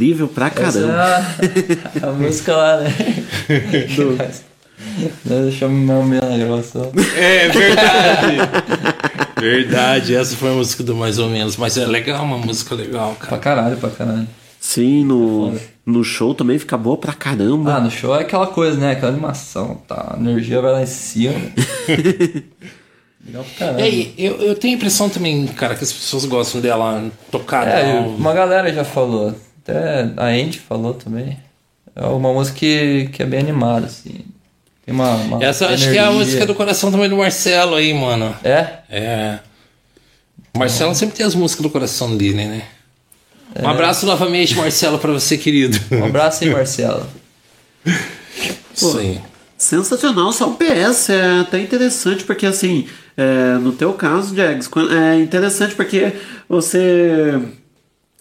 incrível 0.00 0.28
pra 0.28 0.48
caramba. 0.48 0.68
Essa 0.68 1.98
é 1.98 2.06
a, 2.06 2.08
a 2.08 2.12
música 2.12 2.56
lá, 2.56 2.76
né? 2.78 2.90
Do... 3.94 4.18
Deixa 5.24 5.66
eu 5.66 5.68
me 5.68 5.84
meio 6.04 6.22
na 6.22 6.38
gravação. 6.38 6.90
É 7.16 7.48
verdade. 7.48 8.36
verdade, 9.38 10.14
essa 10.14 10.34
foi 10.36 10.50
a 10.50 10.54
música 10.54 10.82
do 10.82 10.96
mais 10.96 11.18
ou 11.18 11.28
menos. 11.28 11.56
Mas 11.56 11.76
é 11.76 11.86
legal, 11.86 12.24
uma 12.24 12.38
música 12.38 12.74
legal, 12.74 13.14
cara. 13.16 13.28
Pra 13.28 13.38
caralho, 13.38 13.76
pra 13.76 13.90
caralho. 13.90 14.26
Sim, 14.58 15.04
no, 15.04 15.54
no 15.84 16.02
show 16.02 16.34
também 16.34 16.58
fica 16.58 16.76
boa 16.78 16.96
pra 16.96 17.12
caramba. 17.12 17.74
Ah, 17.74 17.80
no 17.80 17.90
show 17.90 18.14
é 18.14 18.22
aquela 18.22 18.46
coisa, 18.46 18.78
né? 18.78 18.92
Aquela 18.92 19.12
animação, 19.12 19.80
tá? 19.86 20.14
A 20.16 20.20
energia 20.20 20.60
vai 20.60 20.72
lá 20.72 20.82
em 20.82 20.86
cima. 20.86 21.34
Legal 23.24 23.44
pra 23.44 23.66
caralho. 23.66 23.84
É, 23.84 23.90
e 23.90 24.14
eu, 24.18 24.36
eu 24.36 24.54
tenho 24.54 24.74
a 24.74 24.76
impressão 24.76 25.08
também, 25.10 25.46
cara, 25.46 25.74
que 25.74 25.84
as 25.84 25.92
pessoas 25.92 26.24
gostam 26.24 26.60
dela 26.60 27.10
tocar. 27.30 27.68
É, 27.68 28.00
uma 28.00 28.32
galera 28.32 28.72
já 28.72 28.84
falou. 28.84 29.34
Até 29.70 30.10
a 30.16 30.26
Andy 30.26 30.58
falou 30.58 30.94
também. 30.94 31.38
É 31.94 32.04
uma 32.06 32.32
música 32.32 32.58
que, 32.58 33.08
que 33.12 33.22
é 33.22 33.26
bem 33.26 33.40
animada, 33.40 33.86
assim. 33.86 34.20
Tem 34.84 34.94
uma. 34.94 35.14
uma 35.14 35.44
Essa 35.44 35.66
acho 35.68 35.90
que 35.90 35.96
é 35.96 36.00
a 36.00 36.04
energia. 36.06 36.10
música 36.18 36.46
do 36.46 36.54
coração 36.54 36.90
também 36.90 37.08
do 37.08 37.16
Marcelo 37.16 37.74
aí, 37.76 37.92
mano. 37.94 38.34
É? 38.44 38.66
É. 38.88 39.38
O 40.54 40.58
Marcelo 40.58 40.94
sempre 40.94 41.16
tem 41.16 41.26
as 41.26 41.34
músicas 41.34 41.62
do 41.62 41.70
coração 41.70 42.16
dele, 42.16 42.44
né? 42.44 42.62
Um 43.60 43.66
É. 43.66 43.70
abraço 43.70 44.06
novamente, 44.06 44.54
Marcelo, 44.56 44.98
pra 44.98 45.12
você, 45.12 45.36
querido. 45.36 45.78
Um 45.90 46.04
abraço 46.04 46.44
aí, 46.44 46.50
Marcelo. 46.50 47.06
Isso 48.74 48.98
aí. 48.98 49.20
Sensacional, 49.58 50.32
só 50.32 50.48
um 50.48 50.54
PS, 50.56 51.10
é 51.10 51.40
até 51.40 51.60
interessante, 51.60 52.24
porque 52.24 52.46
assim, 52.46 52.86
é, 53.16 53.58
no 53.60 53.72
teu 53.72 53.92
caso, 53.92 54.34
Jags, 54.34 54.70
é 54.90 55.18
interessante 55.20 55.74
porque 55.74 56.14
você, 56.48 57.38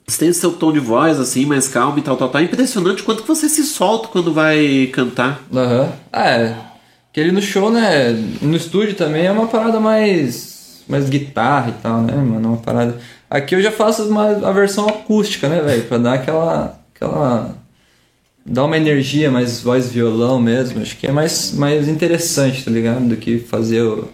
você 0.09 0.25
tem 0.25 0.33
seu 0.33 0.51
tom 0.51 0.73
de 0.73 0.79
voz 0.79 1.19
assim, 1.19 1.45
mais 1.45 1.67
calmo 1.67 1.99
e 1.99 2.01
tal, 2.01 2.17
tal, 2.17 2.29
tal. 2.29 2.41
É 2.41 2.43
impressionante 2.43 3.03
quanto 3.03 3.21
que 3.21 3.27
você 3.27 3.47
se 3.47 3.63
solta 3.63 4.07
quando 4.07 4.33
vai 4.33 4.89
cantar. 4.91 5.41
Aham. 5.53 5.91
Ah, 6.11 6.29
é. 6.29 6.55
Que 7.13 7.19
ele 7.19 7.31
no 7.31 7.41
show, 7.41 7.71
né? 7.71 8.11
No 8.41 8.55
estúdio 8.55 8.95
também 8.95 9.25
é 9.25 9.31
uma 9.31 9.47
parada 9.47 9.79
mais. 9.79 10.83
mais 10.87 11.09
guitarra 11.09 11.69
e 11.69 11.81
tal, 11.81 12.01
né, 12.01 12.15
mano? 12.15 12.49
Uma 12.49 12.57
parada. 12.57 12.99
Aqui 13.29 13.55
eu 13.55 13.61
já 13.61 13.71
faço 13.71 14.03
uma, 14.09 14.29
a 14.47 14.51
versão 14.51 14.87
acústica, 14.87 15.47
né, 15.47 15.61
velho? 15.61 15.83
Pra 15.83 15.97
dar 15.97 16.13
aquela. 16.13 16.79
aquela. 16.95 17.55
dar 18.45 18.65
uma 18.65 18.77
energia 18.77 19.29
mais 19.29 19.61
voz 19.61 19.91
violão 19.91 20.41
mesmo. 20.41 20.81
Acho 20.81 20.97
que 20.97 21.07
é 21.07 21.11
mais, 21.11 21.53
mais 21.53 21.87
interessante, 21.87 22.65
tá 22.65 22.71
ligado? 22.71 23.07
Do 23.07 23.15
que 23.15 23.39
fazer 23.39 23.81
o, 23.81 24.07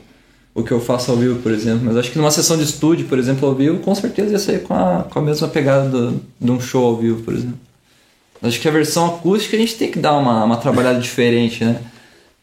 o 0.56 0.64
que 0.64 0.72
eu 0.72 0.80
faço 0.80 1.12
ao 1.12 1.18
vivo, 1.18 1.42
por 1.42 1.52
exemplo. 1.52 1.82
Mas 1.84 1.98
acho 1.98 2.10
que 2.10 2.18
numa 2.18 2.32
sessão 2.32 2.58
de 2.58 2.64
estúdio, 2.64 3.06
por 3.08 3.20
exemplo, 3.20 3.46
ao 3.48 3.54
vivo, 3.54 3.80
com 3.80 3.94
certeza 3.94 4.32
ia 4.32 4.40
sair 4.40 4.60
com 4.64 4.74
a, 4.74 5.04
com 5.04 5.20
a 5.20 5.22
mesma 5.22 5.50
pegada 5.50 5.90
do, 5.90 6.22
de 6.40 6.50
um 6.50 6.62
show 6.62 6.86
ao 6.86 6.96
vivo, 6.96 7.22
por 7.24 7.34
exemplo. 7.34 7.60
Acho 8.42 8.62
que 8.62 8.68
a 8.68 8.72
versão 8.72 9.06
acústica 9.08 9.58
a 9.58 9.60
gente 9.60 9.76
tem 9.76 9.92
que 9.92 10.00
dar 10.00 10.14
uma, 10.14 10.46
uma 10.46 10.56
trabalhada 10.56 11.00
diferente, 11.00 11.66
né? 11.66 11.82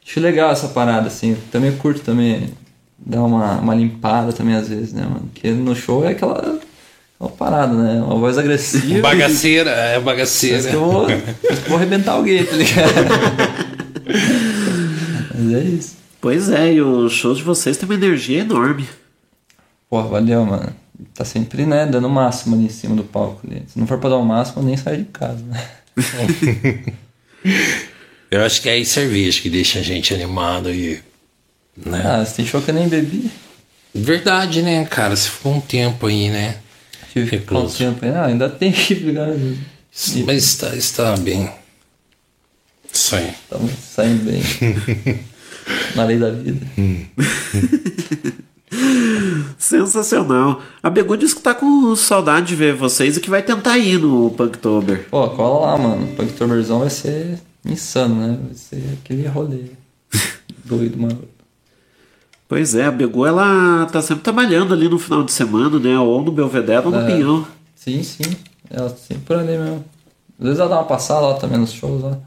Acho 0.07 0.21
legal 0.21 0.51
essa 0.51 0.69
parada, 0.69 1.07
assim. 1.07 1.37
Também 1.51 1.73
curto 1.73 2.01
também 2.03 2.51
dar 2.99 3.23
uma, 3.23 3.53
uma 3.55 3.75
limpada 3.75 4.33
também 4.33 4.57
às 4.57 4.69
vezes, 4.69 4.93
né, 4.93 5.03
mano? 5.03 5.31
Porque 5.33 5.51
no 5.51 5.75
show 5.75 6.05
é 6.05 6.09
aquela, 6.09 6.39
aquela 6.39 7.31
parada, 7.39 7.73
né? 7.73 8.03
Uma 8.03 8.17
voz 8.17 8.37
agressiva. 8.37 9.01
Bagaceira, 9.09 9.71
é 9.71 9.99
bagaceira. 10.01 10.57
Parece 10.59 10.71
que 10.71 10.77
eu 10.77 10.85
vou, 10.85 11.07
vou 11.69 11.77
arrebentar 11.79 12.13
alguém, 12.13 12.45
tá 12.45 12.57
ligado? 12.57 12.93
Mas 15.35 15.55
é 15.55 15.61
isso. 15.61 16.02
Pois 16.23 16.49
é, 16.51 16.75
e 16.75 16.81
os 16.81 17.13
shows 17.13 17.39
de 17.39 17.43
vocês 17.43 17.77
têm 17.77 17.89
uma 17.89 17.97
energia 17.97 18.43
enorme. 18.43 18.89
Pô, 19.91 20.01
valeu, 20.05 20.47
mano. 20.47 20.73
Tá 21.15 21.25
sempre, 21.25 21.67
né, 21.67 21.85
dando 21.85 22.07
o 22.07 22.11
máximo 22.11 22.55
ali 22.55 22.67
em 22.67 22.69
cima 22.69 22.95
do 22.95 23.03
palco. 23.03 23.45
Ali. 23.45 23.65
Se 23.67 23.77
não 23.77 23.89
for 23.89 23.99
pra 23.99 24.09
dar 24.09 24.19
o 24.19 24.25
máximo, 24.25 24.63
eu 24.63 24.67
nem 24.67 24.77
saio 24.77 24.99
de 24.99 25.07
casa, 25.07 25.43
né? 25.45 25.69
Eu 28.31 28.43
acho 28.45 28.63
que 28.63 28.69
é 28.69 28.79
a 28.79 28.85
cerveja 28.85 29.43
que 29.43 29.51
deixa 29.51 29.81
a 29.81 29.83
gente 29.83 30.15
animado 30.15 30.73
e. 30.73 31.03
Né? 31.77 32.03
Ah, 32.03 32.25
você 32.25 32.37
tem 32.37 32.47
show 32.47 32.63
que 32.63 32.71
eu 32.71 32.75
nem 32.75 32.89
bebi. 32.89 33.31
Verdade, 33.93 34.63
né, 34.63 34.87
cara? 34.87 35.15
Se 35.17 35.29
ficou 35.29 35.53
um 35.57 35.61
tempo 35.61 36.07
aí, 36.07 36.31
né? 36.31 36.57
Tive 37.13 37.29
que 37.29 37.39
ficar 37.41 37.59
um 37.59 37.69
tempo 37.69 38.03
aí. 38.03 38.11
Ah, 38.13 38.27
ainda 38.27 38.49
tem 38.49 38.73
que 38.73 38.95
ligar. 38.95 39.29
Mas 40.25 40.45
está, 40.45 40.75
está 40.75 41.15
bem. 41.17 41.51
Isso 42.91 43.17
aí. 43.17 43.29
Estamos 43.29 43.73
saindo 43.73 44.25
bem. 44.25 44.43
Na 45.95 46.05
lei 46.05 46.19
da 46.19 46.31
vida. 46.31 46.67
Sensacional. 49.59 50.61
A 50.83 50.91
Begu 50.91 51.17
disse 51.17 51.35
que 51.37 51.43
tá 51.43 51.55
com 51.55 51.95
saudade 51.95 52.47
de 52.49 52.57
ver 52.57 52.75
vocês 52.75 53.17
e 53.17 53.21
que 53.21 53.31
vai 53.31 53.43
tentar 53.43 53.79
ir 53.79 53.99
no 53.99 54.31
Punktober. 54.31 55.07
Pô, 55.11 55.29
cola 55.31 55.67
lá, 55.73 55.79
mano. 55.79 56.07
Punktoberzão 56.17 56.81
vai 56.81 56.91
ser 56.91 57.39
insano, 57.65 58.15
né? 58.15 58.39
Vai 58.45 58.55
ser 58.55 58.83
aquele 59.03 59.27
rolê. 59.29 59.65
Doido, 60.65 60.99
mano. 60.99 61.19
Pois 62.49 62.75
é, 62.75 62.85
a 62.85 62.91
Begu 62.91 63.25
ela 63.25 63.87
tá 63.87 64.03
sempre 64.03 64.23
trabalhando 64.25 64.75
ali 64.75 64.89
no 64.89 64.99
final 64.99 65.23
de 65.23 65.33
semana, 65.33 65.79
né? 65.79 65.99
Ou 65.99 66.23
no 66.23 66.31
Belvedere 66.33 66.85
ou 66.87 66.93
no 66.93 67.01
É. 67.01 67.07
Pinhão. 67.07 67.47
Sim, 67.75 68.03
sim. 68.03 68.25
Ela 68.71 68.89
sempre 68.91 69.25
por 69.25 69.37
ali 69.39 69.57
mesmo. 69.57 69.85
Às 70.39 70.45
vezes 70.45 70.61
ela 70.61 70.69
dá 70.71 70.77
uma 70.77 70.85
passada 70.85 71.21
lá 71.21 71.35
também 71.35 71.59
nos 71.59 71.73
shows 71.73 72.03
lá. 72.03 72.19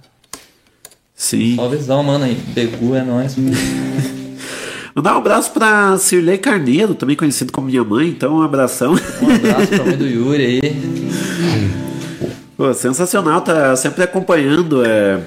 Sim. 1.16 1.56
Salvezão, 1.56 2.04
mano 2.04 2.26
aí. 2.26 2.36
Begu 2.36 2.94
é 2.94 3.02
nóis. 3.02 3.36
Mandar 4.94 5.16
um 5.16 5.18
abraço 5.18 5.52
pra 5.52 5.98
Cirlei 5.98 6.38
Carneiro, 6.38 6.96
também 6.96 7.16
conhecido 7.16 7.52
como 7.52 7.68
minha 7.68 7.84
mãe, 7.84 8.08
então 8.08 8.38
um 8.38 8.42
abração. 8.42 8.94
Um 8.94 9.36
abraço 9.36 9.68
pra 9.68 9.84
mãe 9.84 9.98
do 9.98 10.08
Yuri 10.08 10.46
aí. 10.46 10.62
Pô, 12.56 12.74
sensacional, 12.74 13.42
tá 13.42 13.76
sempre 13.76 14.04
acompanhando. 14.04 14.86
É... 14.86 15.20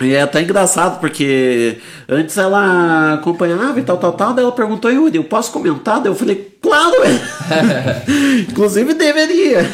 E 0.00 0.12
é 0.12 0.22
até 0.22 0.42
engraçado, 0.42 1.00
porque 1.00 1.78
antes 2.08 2.36
ela 2.36 3.14
acompanhava 3.14 3.78
e 3.78 3.82
tal, 3.82 3.96
tal, 3.96 4.12
tal, 4.12 4.32
daí 4.32 4.44
ela 4.44 4.52
perguntou, 4.52 4.90
Yuri, 4.90 5.16
eu 5.16 5.24
posso 5.24 5.52
comentar? 5.52 6.00
Daí 6.00 6.10
eu 6.10 6.14
falei, 6.14 6.57
claro! 6.60 6.96
Inclusive 8.50 8.94
deveria. 8.94 9.66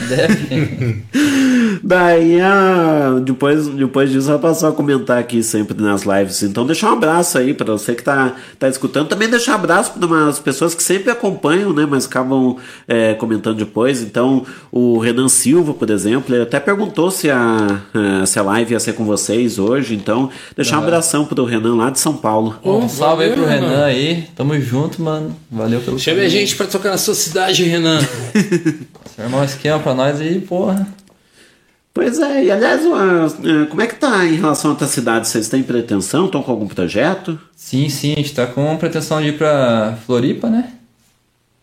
Daí, 1.82 2.40
a... 2.40 3.18
depois, 3.22 3.66
depois 3.68 4.10
disso, 4.10 4.30
ela 4.30 4.38
passou 4.38 4.68
a 4.68 4.72
comentar 4.72 5.18
aqui 5.18 5.42
sempre 5.42 5.80
nas 5.80 6.02
lives. 6.02 6.42
Então, 6.42 6.64
deixar 6.66 6.90
um 6.90 6.94
abraço 6.94 7.38
aí 7.38 7.52
para 7.52 7.72
você 7.72 7.94
que 7.94 8.02
tá, 8.02 8.34
tá 8.58 8.68
escutando. 8.68 9.08
Também 9.08 9.28
deixar 9.28 9.52
um 9.52 9.56
abraço 9.56 9.92
para 9.92 10.06
umas 10.06 10.38
pessoas 10.38 10.74
que 10.74 10.82
sempre 10.82 11.10
acompanham, 11.10 11.72
né? 11.72 11.86
Mas 11.88 12.06
acabam 12.06 12.56
é, 12.86 13.14
comentando 13.14 13.56
depois. 13.58 14.02
Então, 14.02 14.44
o 14.70 14.98
Renan 14.98 15.28
Silva, 15.28 15.74
por 15.74 15.90
exemplo, 15.90 16.34
ele 16.34 16.42
até 16.42 16.58
perguntou 16.60 17.10
se 17.10 17.30
a, 17.30 17.80
eh, 17.94 18.26
se 18.26 18.38
a 18.38 18.42
live 18.42 18.72
ia 18.72 18.80
ser 18.80 18.94
com 18.94 19.04
vocês 19.04 19.58
hoje. 19.58 19.94
Então, 19.94 20.30
deixar 20.56 20.78
um 20.78 20.80
Ah. 20.80 20.84
abração 20.84 21.24
pro 21.24 21.44
Renan 21.44 21.76
lá 21.76 21.90
de 21.90 21.98
São 21.98 22.14
Paulo. 22.16 22.56
Um 22.64 22.88
salve 22.88 23.24
aí 23.24 23.32
pro 23.32 23.44
Renan. 23.44 23.84
aí. 23.84 24.24
Tamo 24.36 24.58
junto, 24.60 25.02
mano. 25.02 25.34
Valeu 25.50 25.80
pelo 25.80 25.98
Chame 25.98 26.20
a 26.20 26.28
gente 26.28 26.54
pra 26.56 26.66
tocar 26.74 26.90
na 26.90 26.98
sua 26.98 27.14
cidade, 27.14 27.62
Renan. 27.62 28.00
Armar 29.16 29.42
um 29.42 29.44
esquema 29.44 29.78
pra 29.78 29.94
nós 29.94 30.20
aí, 30.20 30.40
porra. 30.40 30.86
Pois 31.92 32.18
é, 32.18 32.46
e 32.46 32.50
aliás, 32.50 32.82
eh, 32.82 33.66
como 33.70 33.80
é 33.80 33.86
que 33.86 33.94
tá 33.94 34.26
em 34.26 34.34
relação 34.34 34.72
a 34.72 34.74
outra 34.74 34.88
cidade? 34.88 35.28
Vocês 35.28 35.48
têm 35.48 35.62
pretensão? 35.62 36.26
Estão 36.26 36.42
com 36.42 36.50
algum 36.50 36.66
projeto? 36.66 37.38
Sim, 37.54 37.88
sim, 37.88 38.14
a 38.14 38.16
gente 38.16 38.34
tá 38.34 38.44
com 38.48 38.76
pretensão 38.76 39.22
de 39.22 39.28
ir 39.28 39.38
pra 39.38 39.96
Floripa, 40.04 40.50
né? 40.50 40.72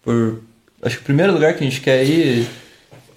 Por. 0.02 0.40
Acho 0.82 0.96
que 0.96 1.02
o 1.02 1.06
primeiro 1.06 1.34
lugar 1.34 1.54
que 1.56 1.64
a 1.66 1.70
gente 1.70 1.82
quer 1.82 2.06
ir 2.06 2.48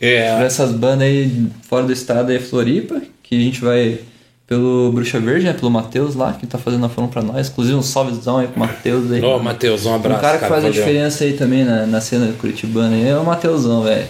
é. 0.01 0.35
pra 0.35 0.45
essas 0.45 0.73
bandas 0.73 1.03
aí 1.03 1.47
fora 1.63 1.87
do 1.87 1.93
estado 1.93 2.33
é 2.33 2.41
Floripa, 2.41 3.01
que 3.23 3.37
a 3.37 3.41
gente 3.41 3.61
vai 3.61 4.01
pelo 4.47 4.93
Bruxa 4.93 5.19
Verde, 5.21 5.47
né? 5.47 5.53
Pelo 5.53 5.71
Matheus 5.71 6.15
lá, 6.15 6.33
que 6.35 6.47
tá 6.47 6.59
fazendo 6.59 6.85
a 6.85 6.89
fama 6.89 7.09
pra 7.09 7.23
nós. 7.23 7.49
Inclusive 7.49 7.77
um 7.77 7.83
salvezão 7.83 8.39
aí 8.39 8.49
pro 8.49 8.61
Matheus 8.61 9.11
aí. 9.11 9.23
Ô, 9.23 9.39
Matheus, 9.39 9.87
um 9.87 9.95
abraço, 9.95 10.19
Um 10.19 10.21
cara 10.21 10.35
que 10.39 10.41
cara, 10.41 10.53
faz 10.55 10.65
a 10.65 10.69
valeu. 10.69 10.73
diferença 10.73 11.25
aí 11.25 11.33
também 11.35 11.65
na, 11.65 11.87
na 11.87 12.01
cena 12.01 12.33
curitibana 12.41 12.95
aí 12.95 13.09
é 13.09 13.17
o 13.17 13.25
Matheusão, 13.25 13.83
velho. 13.83 14.07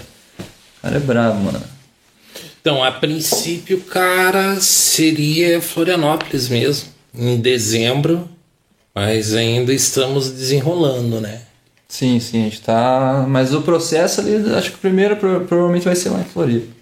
O 0.78 0.82
cara 0.82 0.96
é 0.96 1.00
brabo, 1.00 1.40
mano. 1.40 1.60
Então, 2.60 2.82
a 2.82 2.90
princípio, 2.90 3.78
cara, 3.82 4.56
seria 4.60 5.60
Florianópolis 5.60 6.48
mesmo, 6.48 6.88
em 7.14 7.36
dezembro, 7.38 8.26
mas 8.94 9.34
ainda 9.34 9.72
estamos 9.72 10.30
desenrolando, 10.30 11.20
né? 11.20 11.42
Sim, 11.86 12.18
sim, 12.18 12.40
a 12.40 12.44
gente 12.44 12.60
tá. 12.62 13.24
Mas 13.28 13.52
o 13.54 13.60
processo 13.60 14.20
ali, 14.20 14.34
acho 14.56 14.70
que 14.70 14.76
o 14.76 14.80
primeiro 14.80 15.14
pro- 15.16 15.42
provavelmente 15.42 15.84
vai 15.84 15.94
ser 15.94 16.08
lá 16.08 16.20
em 16.20 16.24
Floripa. 16.24 16.73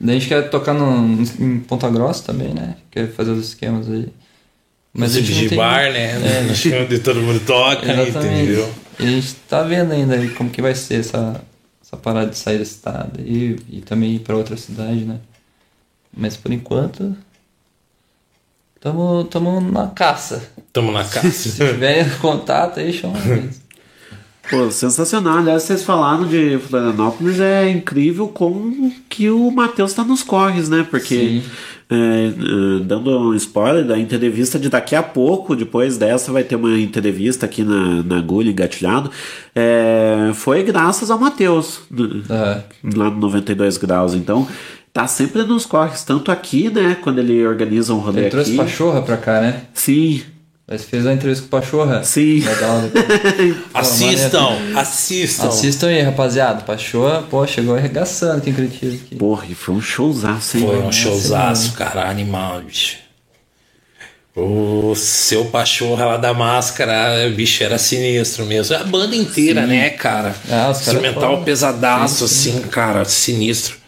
Daí 0.00 0.16
a 0.16 0.18
gente 0.18 0.28
quer 0.28 0.48
tocar 0.48 0.72
no, 0.72 1.22
em 1.38 1.60
Ponta 1.60 1.90
Grossa 1.90 2.24
também, 2.24 2.54
né? 2.54 2.76
Quer 2.90 3.08
fazer 3.12 3.32
os 3.32 3.48
esquemas 3.48 3.88
aí. 3.90 4.08
Mas 4.94 5.12
gente 5.12 5.32
não 5.32 5.48
de 5.48 5.54
bar, 5.56 5.92
né? 5.92 6.38
É, 6.38 6.42
No 6.48 6.54
chão 6.54 6.82
onde 6.82 6.98
todo 7.00 7.20
mundo 7.20 7.40
toca, 7.44 7.84
Exatamente. 7.84 8.42
entendeu? 8.42 8.74
E 8.98 9.04
a 9.04 9.10
gente 9.10 9.34
tá 9.48 9.62
vendo 9.62 9.92
ainda 9.92 10.14
aí 10.14 10.30
como 10.30 10.50
que 10.50 10.62
vai 10.62 10.74
ser 10.74 11.00
essa, 11.00 11.40
essa 11.84 11.96
parada 11.96 12.30
de 12.30 12.38
sair 12.38 12.56
do 12.56 12.62
estado 12.62 13.20
e, 13.20 13.56
e 13.68 13.80
também 13.82 14.14
ir 14.16 14.20
pra 14.20 14.36
outra 14.36 14.56
cidade, 14.56 15.04
né? 15.04 15.18
Mas 16.16 16.36
por 16.36 16.50
enquanto. 16.52 17.14
Tamo, 18.80 19.24
tamo 19.24 19.60
na 19.60 19.88
caça. 19.88 20.42
Tamo 20.72 20.90
na 20.90 21.04
caça. 21.04 21.30
Se 21.30 21.52
tiver 21.52 22.18
contato 22.18 22.80
aí, 22.80 22.92
chama. 22.92 23.18
Pô, 24.50 24.70
sensacional. 24.70 25.38
Aliás, 25.38 25.62
vocês 25.62 25.82
falaram 25.84 26.26
de 26.26 26.58
Florianópolis, 26.58 27.38
é 27.40 27.70
incrível 27.70 28.26
como 28.28 28.92
que 29.08 29.30
o 29.30 29.50
Matheus 29.50 29.92
tá 29.92 30.02
nos 30.02 30.22
corres, 30.22 30.68
né? 30.68 30.84
Porque, 30.90 31.40
é, 31.88 31.94
é, 31.96 32.84
dando 32.84 33.16
um 33.16 33.34
spoiler 33.34 33.84
da 33.86 33.96
entrevista 33.98 34.58
de 34.58 34.68
daqui 34.68 34.96
a 34.96 35.02
pouco, 35.02 35.54
depois 35.54 35.96
dessa 35.96 36.32
vai 36.32 36.42
ter 36.42 36.56
uma 36.56 36.78
entrevista 36.78 37.46
aqui 37.46 37.62
na, 37.62 38.02
na 38.02 38.18
Agulha, 38.18 38.50
engatilhado, 38.50 39.10
é, 39.54 40.30
foi 40.34 40.62
graças 40.64 41.10
ao 41.10 41.18
Matheus, 41.18 41.80
do- 41.90 42.22
lá 42.28 43.10
no 43.10 43.18
92 43.20 43.76
Graus. 43.76 44.14
Então, 44.14 44.46
tá 44.92 45.06
sempre 45.06 45.44
nos 45.44 45.64
corres, 45.64 46.02
tanto 46.02 46.32
aqui, 46.32 46.68
né? 46.70 46.96
Quando 47.00 47.20
ele 47.20 47.46
organiza 47.46 47.94
um 47.94 47.98
rolê 47.98 48.22
Ele 48.22 48.30
trouxe 48.30 48.50
aqui. 48.50 48.56
Pachorra 48.58 49.02
pra 49.02 49.16
cá, 49.16 49.40
né? 49.40 49.62
Sim. 49.74 50.22
Mas 50.72 50.84
fez 50.84 51.04
a 51.04 51.12
entrevista 51.12 51.42
com 51.48 51.56
o 51.56 51.60
Pachorra? 51.60 52.04
Sim. 52.04 52.38
Legal. 52.44 52.80
Assistam, 53.74 54.50
assistam. 54.76 55.48
Assistam 55.48 55.88
aí, 55.88 56.00
rapaziada. 56.00 56.62
Pachorra, 56.62 57.22
pô, 57.28 57.44
chegou 57.44 57.74
arregaçando 57.74 58.36
aqui 58.38 58.50
em 58.50 58.52
Curitiba. 58.54 58.94
Aqui. 58.94 59.16
Porra, 59.16 59.46
e 59.50 59.54
foi 59.56 59.74
um 59.74 59.80
showzaço, 59.80 60.56
hein? 60.58 60.66
Foi 60.66 60.78
um 60.80 60.92
showzaço, 60.92 61.72
cara, 61.72 62.08
animal, 62.08 62.60
bicho. 62.60 62.98
O 64.36 64.94
seu 64.94 65.46
pachorra 65.46 66.04
lá 66.06 66.16
da 66.16 66.32
máscara, 66.32 67.28
bicho, 67.34 67.64
era 67.64 67.76
sinistro 67.76 68.46
mesmo. 68.46 68.76
A 68.76 68.84
banda 68.84 69.16
inteira, 69.16 69.62
Sim. 69.62 69.66
né, 69.66 69.90
cara? 69.90 70.32
Ah, 70.48 70.70
Instrumental 70.70 71.20
foram- 71.32 71.42
pesadaço, 71.44 72.28
Sim, 72.28 72.34
sim. 72.52 72.58
assim, 72.58 72.68
cara, 72.68 73.04
sinistro. 73.04 73.79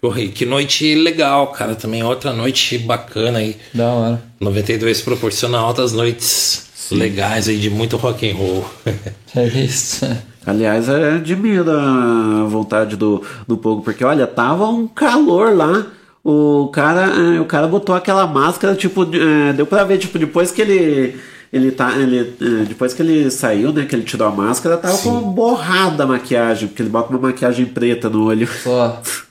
Porra, 0.00 0.20
e 0.20 0.28
que 0.28 0.46
noite 0.46 0.94
legal, 0.94 1.48
cara. 1.48 1.74
Também 1.74 2.02
outra 2.02 2.32
noite 2.32 2.78
bacana 2.78 3.38
aí. 3.38 3.56
Da 3.74 3.86
hora. 3.86 4.22
92 4.40 5.00
proporciona 5.00 5.58
altas 5.58 5.92
noites 5.92 6.68
legais 6.90 7.48
aí 7.48 7.58
de 7.58 7.68
muito 7.68 7.96
rock 7.96 8.30
and 8.30 8.34
roll. 8.34 8.64
É 9.36 9.46
isso. 9.46 10.06
Aliás, 10.46 10.88
é 10.88 11.16
admiro 11.16 11.70
a 11.70 12.46
vontade 12.48 12.96
do, 12.96 13.22
do 13.46 13.58
povo, 13.58 13.82
porque 13.82 14.02
olha, 14.02 14.26
tava 14.26 14.66
um 14.66 14.88
calor 14.88 15.54
lá. 15.54 15.86
O 16.24 16.68
cara, 16.72 17.12
eh, 17.14 17.38
o 17.38 17.44
cara 17.44 17.68
botou 17.68 17.94
aquela 17.94 18.26
máscara, 18.26 18.74
tipo, 18.74 19.02
eh, 19.02 19.52
deu 19.52 19.66
pra 19.66 19.84
ver, 19.84 19.98
tipo, 19.98 20.18
depois 20.18 20.50
que 20.50 20.62
ele. 20.62 21.20
Ele 21.52 21.70
tá. 21.70 21.94
Ele, 21.98 22.34
eh, 22.40 22.64
depois 22.66 22.94
que 22.94 23.02
ele 23.02 23.30
saiu, 23.30 23.72
né? 23.72 23.84
Que 23.84 23.94
ele 23.94 24.02
tirou 24.02 24.26
a 24.26 24.30
máscara, 24.30 24.78
tava 24.78 24.96
com 24.96 25.20
borrada 25.30 26.04
a 26.04 26.06
maquiagem, 26.06 26.68
porque 26.68 26.80
ele 26.80 26.90
bota 26.90 27.10
uma 27.10 27.28
maquiagem 27.28 27.66
preta 27.66 28.08
no 28.08 28.24
olho. 28.24 28.48
Só. 28.62 29.02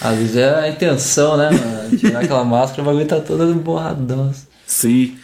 Às 0.00 0.16
vezes 0.18 0.36
é 0.36 0.54
a 0.60 0.68
intenção, 0.68 1.36
né, 1.36 1.50
mano? 1.50 1.96
Tirar 1.96 2.20
aquela 2.24 2.44
máscara, 2.46 2.82
o 2.82 2.84
bagulho 2.84 3.06
tá 3.06 3.20
todo 3.20 3.54
borradão. 3.54 4.28
assim. 4.30 4.46
Sim. 4.66 5.16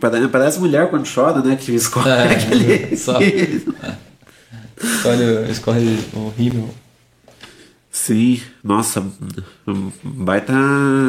Pare- 0.00 0.28
parece 0.30 0.58
mulher 0.60 0.88
quando 0.90 1.08
chora, 1.12 1.40
né? 1.40 1.56
Que 1.56 1.72
escorre 1.72 2.10
É, 2.10 2.22
aquele. 2.32 2.96
só. 2.96 3.18
Escolhe, 4.82 5.50
escorre 5.50 5.98
horrível. 6.14 6.68
Sim, 7.90 8.42
nossa, 8.62 9.02
baita 10.04 10.52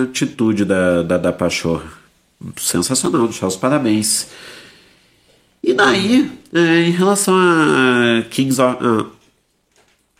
atitude 0.09 0.63
da, 0.63 1.03
da, 1.03 1.17
da 1.17 1.33
Pachorra. 1.33 1.83
Sensacional, 2.55 3.23
deixar 3.27 3.47
os 3.47 3.57
parabéns. 3.57 4.27
E 5.61 5.73
daí, 5.73 6.31
é, 6.53 6.83
em 6.83 6.91
relação 6.91 7.35
a 7.35 8.23
Kings 8.29 8.61
of. 8.61 8.77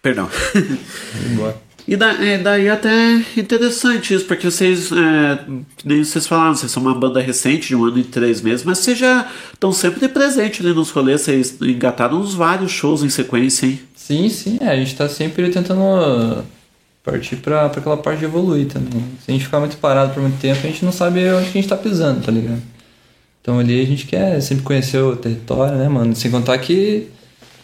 Perdão. 0.07 0.29
E 1.87 1.95
da, 1.95 2.11
é, 2.11 2.37
daí 2.37 2.69
até 2.69 3.21
interessante 3.37 4.13
isso, 4.13 4.25
porque 4.25 4.49
vocês, 4.49 4.91
é, 4.91 5.39
nem 5.85 6.03
vocês 6.03 6.27
falaram, 6.27 6.53
vocês 6.53 6.69
são 6.69 6.83
uma 6.83 6.93
banda 6.93 7.21
recente, 7.21 7.69
de 7.69 7.75
um 7.75 7.85
ano 7.85 7.97
e 7.99 8.03
três 8.03 8.41
meses, 8.41 8.65
mas 8.65 8.79
vocês 8.79 8.97
já 8.97 9.25
estão 9.53 9.71
sempre 9.71 10.05
presentes 10.09 10.65
ali 10.65 10.75
nos 10.75 10.89
rolês, 10.89 11.21
vocês 11.21 11.57
engataram 11.61 12.19
uns 12.19 12.33
vários 12.33 12.71
shows 12.71 13.03
em 13.03 13.09
sequência, 13.09 13.67
hein? 13.67 13.79
Sim, 13.95 14.27
sim, 14.27 14.57
é, 14.59 14.69
a 14.69 14.75
gente 14.75 14.95
tá 14.95 15.07
sempre 15.07 15.49
tentando 15.49 16.43
partir 17.03 17.37
pra, 17.37 17.69
pra 17.69 17.79
aquela 17.79 17.95
parte 17.95 18.19
de 18.19 18.25
evoluir 18.25 18.67
também. 18.67 19.01
Se 19.23 19.31
a 19.31 19.33
gente 19.33 19.45
ficar 19.45 19.61
muito 19.61 19.77
parado 19.77 20.13
por 20.13 20.21
muito 20.21 20.39
tempo, 20.41 20.59
a 20.61 20.69
gente 20.69 20.83
não 20.83 20.91
sabe 20.91 21.25
onde 21.31 21.49
que 21.49 21.57
a 21.57 21.61
gente 21.61 21.69
tá 21.69 21.77
pisando, 21.77 22.21
tá 22.21 22.31
ligado? 22.33 22.61
Então 23.41 23.59
ali 23.59 23.81
a 23.81 23.85
gente 23.85 24.05
quer 24.05 24.41
sempre 24.41 24.65
conhecer 24.65 25.01
o 25.01 25.15
território, 25.15 25.77
né, 25.77 25.87
mano? 25.87 26.13
Sem 26.13 26.29
contar 26.29 26.57
que 26.57 27.07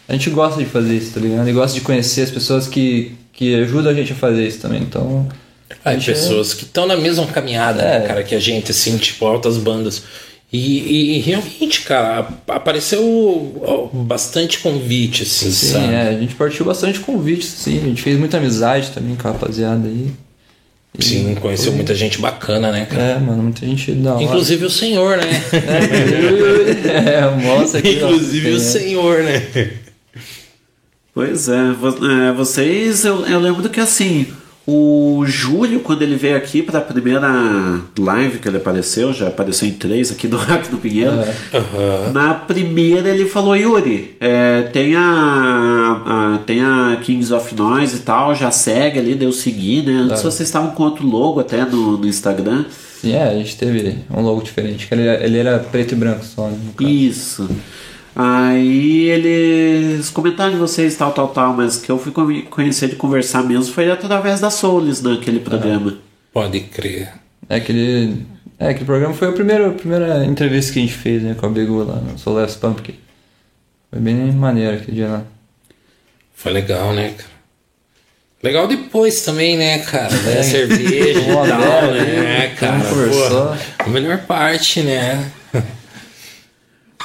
a 0.08 0.12
gente 0.12 0.30
gosta 0.30 0.58
de 0.62 0.68
fazer 0.68 0.94
isso, 0.96 1.12
tá 1.12 1.20
ligado? 1.20 1.40
A 1.40 1.44
gente 1.44 1.54
gosta 1.54 1.74
de 1.78 1.84
conhecer 1.84 2.22
as 2.22 2.30
pessoas 2.30 2.66
que, 2.68 3.12
que 3.32 3.54
ajudam 3.62 3.90
a 3.92 3.94
gente 3.94 4.12
a 4.12 4.16
fazer 4.16 4.46
isso 4.46 4.58
também, 4.58 4.82
então... 4.82 5.28
Aí 5.84 5.98
gente 5.98 6.10
é- 6.10 6.14
pessoas 6.14 6.54
que 6.54 6.64
estão 6.64 6.86
na 6.86 6.96
mesma 6.96 7.26
caminhada, 7.26 7.82
É. 7.82 7.98
né, 8.00 8.06
cara, 8.06 8.22
que 8.22 8.34
a 8.34 8.40
gente, 8.40 8.70
assim, 8.70 8.96
tipo, 8.98 9.24
altas 9.26 9.56
bandas. 9.56 10.02
E, 10.52 11.16
e 11.16 11.18
realmente, 11.20 11.80
cara, 11.82 12.20
ap- 12.20 12.48
apareceu 12.50 13.02
ó, 13.62 13.88
bastante 13.92 14.60
convite, 14.60 15.24
assim, 15.24 15.50
Sim, 15.50 15.72
sabe? 15.72 15.92
é, 15.94 16.08
a 16.10 16.20
gente 16.20 16.34
partiu 16.36 16.64
bastante 16.64 17.00
convites, 17.00 17.48
sim. 17.48 17.78
A 17.78 17.86
gente 17.86 18.00
fez 18.02 18.16
muita 18.18 18.36
amizade 18.36 18.90
também 18.94 19.16
com 19.16 19.26
a 19.26 19.32
rapaziada 19.32 19.88
aí. 19.88 20.10
E 20.96 21.04
Sim, 21.04 21.34
conheceu 21.40 21.66
foi- 21.72 21.74
muita 21.76 21.92
gente 21.92 22.20
bacana, 22.20 22.70
né, 22.70 22.86
cara? 22.88 23.02
É, 23.02 23.18
mano, 23.18 23.42
muita 23.42 23.66
gente 23.66 23.90
da 23.92 24.14
hora. 24.14 24.22
Inclusive 24.22 24.64
o 24.64 24.70
senhor, 24.70 25.16
né? 25.16 25.24
É, 26.84 27.42
mostra 27.42 27.80
aqui. 27.80 27.98
ó, 28.02 28.06
Inclusive 28.10 28.48
o 28.52 28.58
tem- 28.58 28.60
senhor, 28.60 29.22
né? 29.24 29.42
Pois 31.14 31.48
é, 31.48 31.58
é, 32.28 32.32
vocês, 32.32 33.04
eu, 33.04 33.24
eu 33.26 33.38
lembro 33.38 33.68
que 33.68 33.78
assim, 33.78 34.26
o 34.66 35.22
Júlio, 35.26 35.78
quando 35.80 36.02
ele 36.02 36.16
veio 36.16 36.36
aqui 36.36 36.60
para 36.60 36.78
a 36.78 36.82
primeira 36.82 37.80
live 37.96 38.38
que 38.40 38.48
ele 38.48 38.56
apareceu, 38.56 39.12
já 39.12 39.28
apareceu 39.28 39.68
em 39.68 39.72
três 39.72 40.10
aqui 40.10 40.26
do 40.26 40.36
Hack 40.36 40.68
do 40.70 40.76
Pinheiro. 40.78 41.12
Na 42.12 42.34
primeira 42.34 43.10
ele 43.10 43.26
falou: 43.26 43.54
Yuri, 43.56 44.16
é, 44.18 44.62
tem, 44.72 44.96
a, 44.96 45.02
a- 46.04 46.38
tem 46.44 46.60
a 46.64 46.98
Kings 47.00 47.32
of 47.32 47.54
Noise 47.54 47.96
e 47.96 48.00
tal, 48.00 48.34
já 48.34 48.50
segue 48.50 48.98
ali, 48.98 49.14
deu 49.14 49.30
seguir, 49.32 49.84
né? 49.84 49.92
Antes 49.92 50.20
Tá. 50.22 50.30
vocês 50.30 50.48
estavam 50.48 50.70
com 50.72 50.82
outro 50.82 51.06
logo 51.06 51.38
até 51.38 51.64
no, 51.64 51.96
no 51.96 52.06
Instagram. 52.08 52.64
Sim, 53.00 53.12
é, 53.12 53.22
a 53.28 53.34
gente 53.34 53.56
teve 53.56 53.98
um 54.10 54.20
logo 54.22 54.42
diferente, 54.42 54.86
que 54.88 54.94
ele, 54.94 55.06
ele 55.24 55.38
era 55.38 55.58
preto 55.60 55.92
e 55.92 55.94
branco 55.94 56.24
só, 56.24 56.48
né? 56.48 56.58
no 56.64 56.72
caso. 56.72 56.90
Isso. 56.90 57.48
Aí 58.16 59.08
eles 59.08 60.08
comentaram 60.10 60.52
de 60.52 60.56
vocês 60.56 60.94
tal, 60.96 61.12
tal, 61.12 61.28
tal, 61.28 61.52
mas 61.52 61.76
que 61.76 61.90
eu 61.90 61.98
fui 61.98 62.12
con- 62.12 62.42
conhecer 62.48 62.88
de 62.88 62.96
conversar 62.96 63.42
mesmo 63.42 63.74
foi 63.74 63.90
através 63.90 64.40
da 64.40 64.50
Souls 64.50 65.02
naquele 65.02 65.40
programa. 65.40 65.98
Pode 66.32 66.60
crer. 66.60 67.12
É 67.48 67.56
aquele. 67.56 68.24
É, 68.58 68.68
aquele 68.68 68.84
programa 68.84 69.14
foi 69.14 69.28
a 69.28 69.32
primeira, 69.32 69.68
a 69.68 69.72
primeira 69.72 70.24
entrevista 70.24 70.72
que 70.72 70.78
a 70.78 70.82
gente 70.82 70.94
fez 70.94 71.22
né, 71.22 71.34
com 71.34 71.46
a 71.46 71.48
Begu 71.48 71.82
lá 71.82 71.96
no 71.96 72.16
Solar 72.16 72.48
Pumpkin. 72.48 72.94
Foi 73.90 74.00
bem 74.00 74.14
maneiro 74.32 74.76
aquele 74.76 74.96
dia 74.96 75.08
lá. 75.08 75.22
Foi 76.34 76.52
legal, 76.52 76.92
né, 76.92 77.10
cara? 77.16 77.34
Legal 78.42 78.68
depois 78.68 79.22
também, 79.22 79.56
né, 79.56 79.78
cara? 79.80 80.14
É. 80.14 80.34
Né? 80.36 80.42
Cerveja 80.44 81.18
e 81.20 81.24
tal, 81.24 81.46
né, 81.92 82.00
né? 82.04 82.48
cara? 82.58 82.80
Pô, 82.80 83.84
a 83.84 83.88
melhor 83.88 84.18
parte, 84.18 84.82
né? 84.82 85.30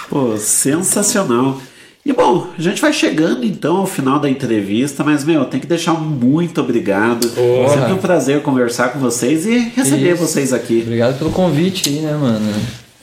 Pô, 0.10 0.36
sensacional. 0.38 1.61
E 2.06 2.11
bom, 2.14 2.48
a 2.57 2.61
gente 2.61 2.81
vai 2.81 2.91
chegando 2.91 3.45
então 3.45 3.77
ao 3.77 3.86
final 3.86 4.19
da 4.19 4.30
entrevista, 4.30 5.03
mas 5.03 5.23
meu, 5.23 5.45
tem 5.45 5.60
que 5.60 5.68
deixar 5.68 5.94
um 5.94 5.99
muito 5.99 6.60
obrigado. 6.60 7.27
Porra. 7.30 7.69
Sempre 7.69 7.94
um 7.94 7.98
prazer 7.98 8.41
conversar 8.41 8.90
com 8.90 8.99
vocês 8.99 9.45
e 9.45 9.72
receber 9.76 10.14
Isso. 10.14 10.22
vocês 10.22 10.52
aqui. 10.52 10.81
Obrigado 10.84 11.18
pelo 11.19 11.30
convite 11.31 11.88
aí, 11.90 11.99
né, 11.99 12.14
mano? 12.14 12.52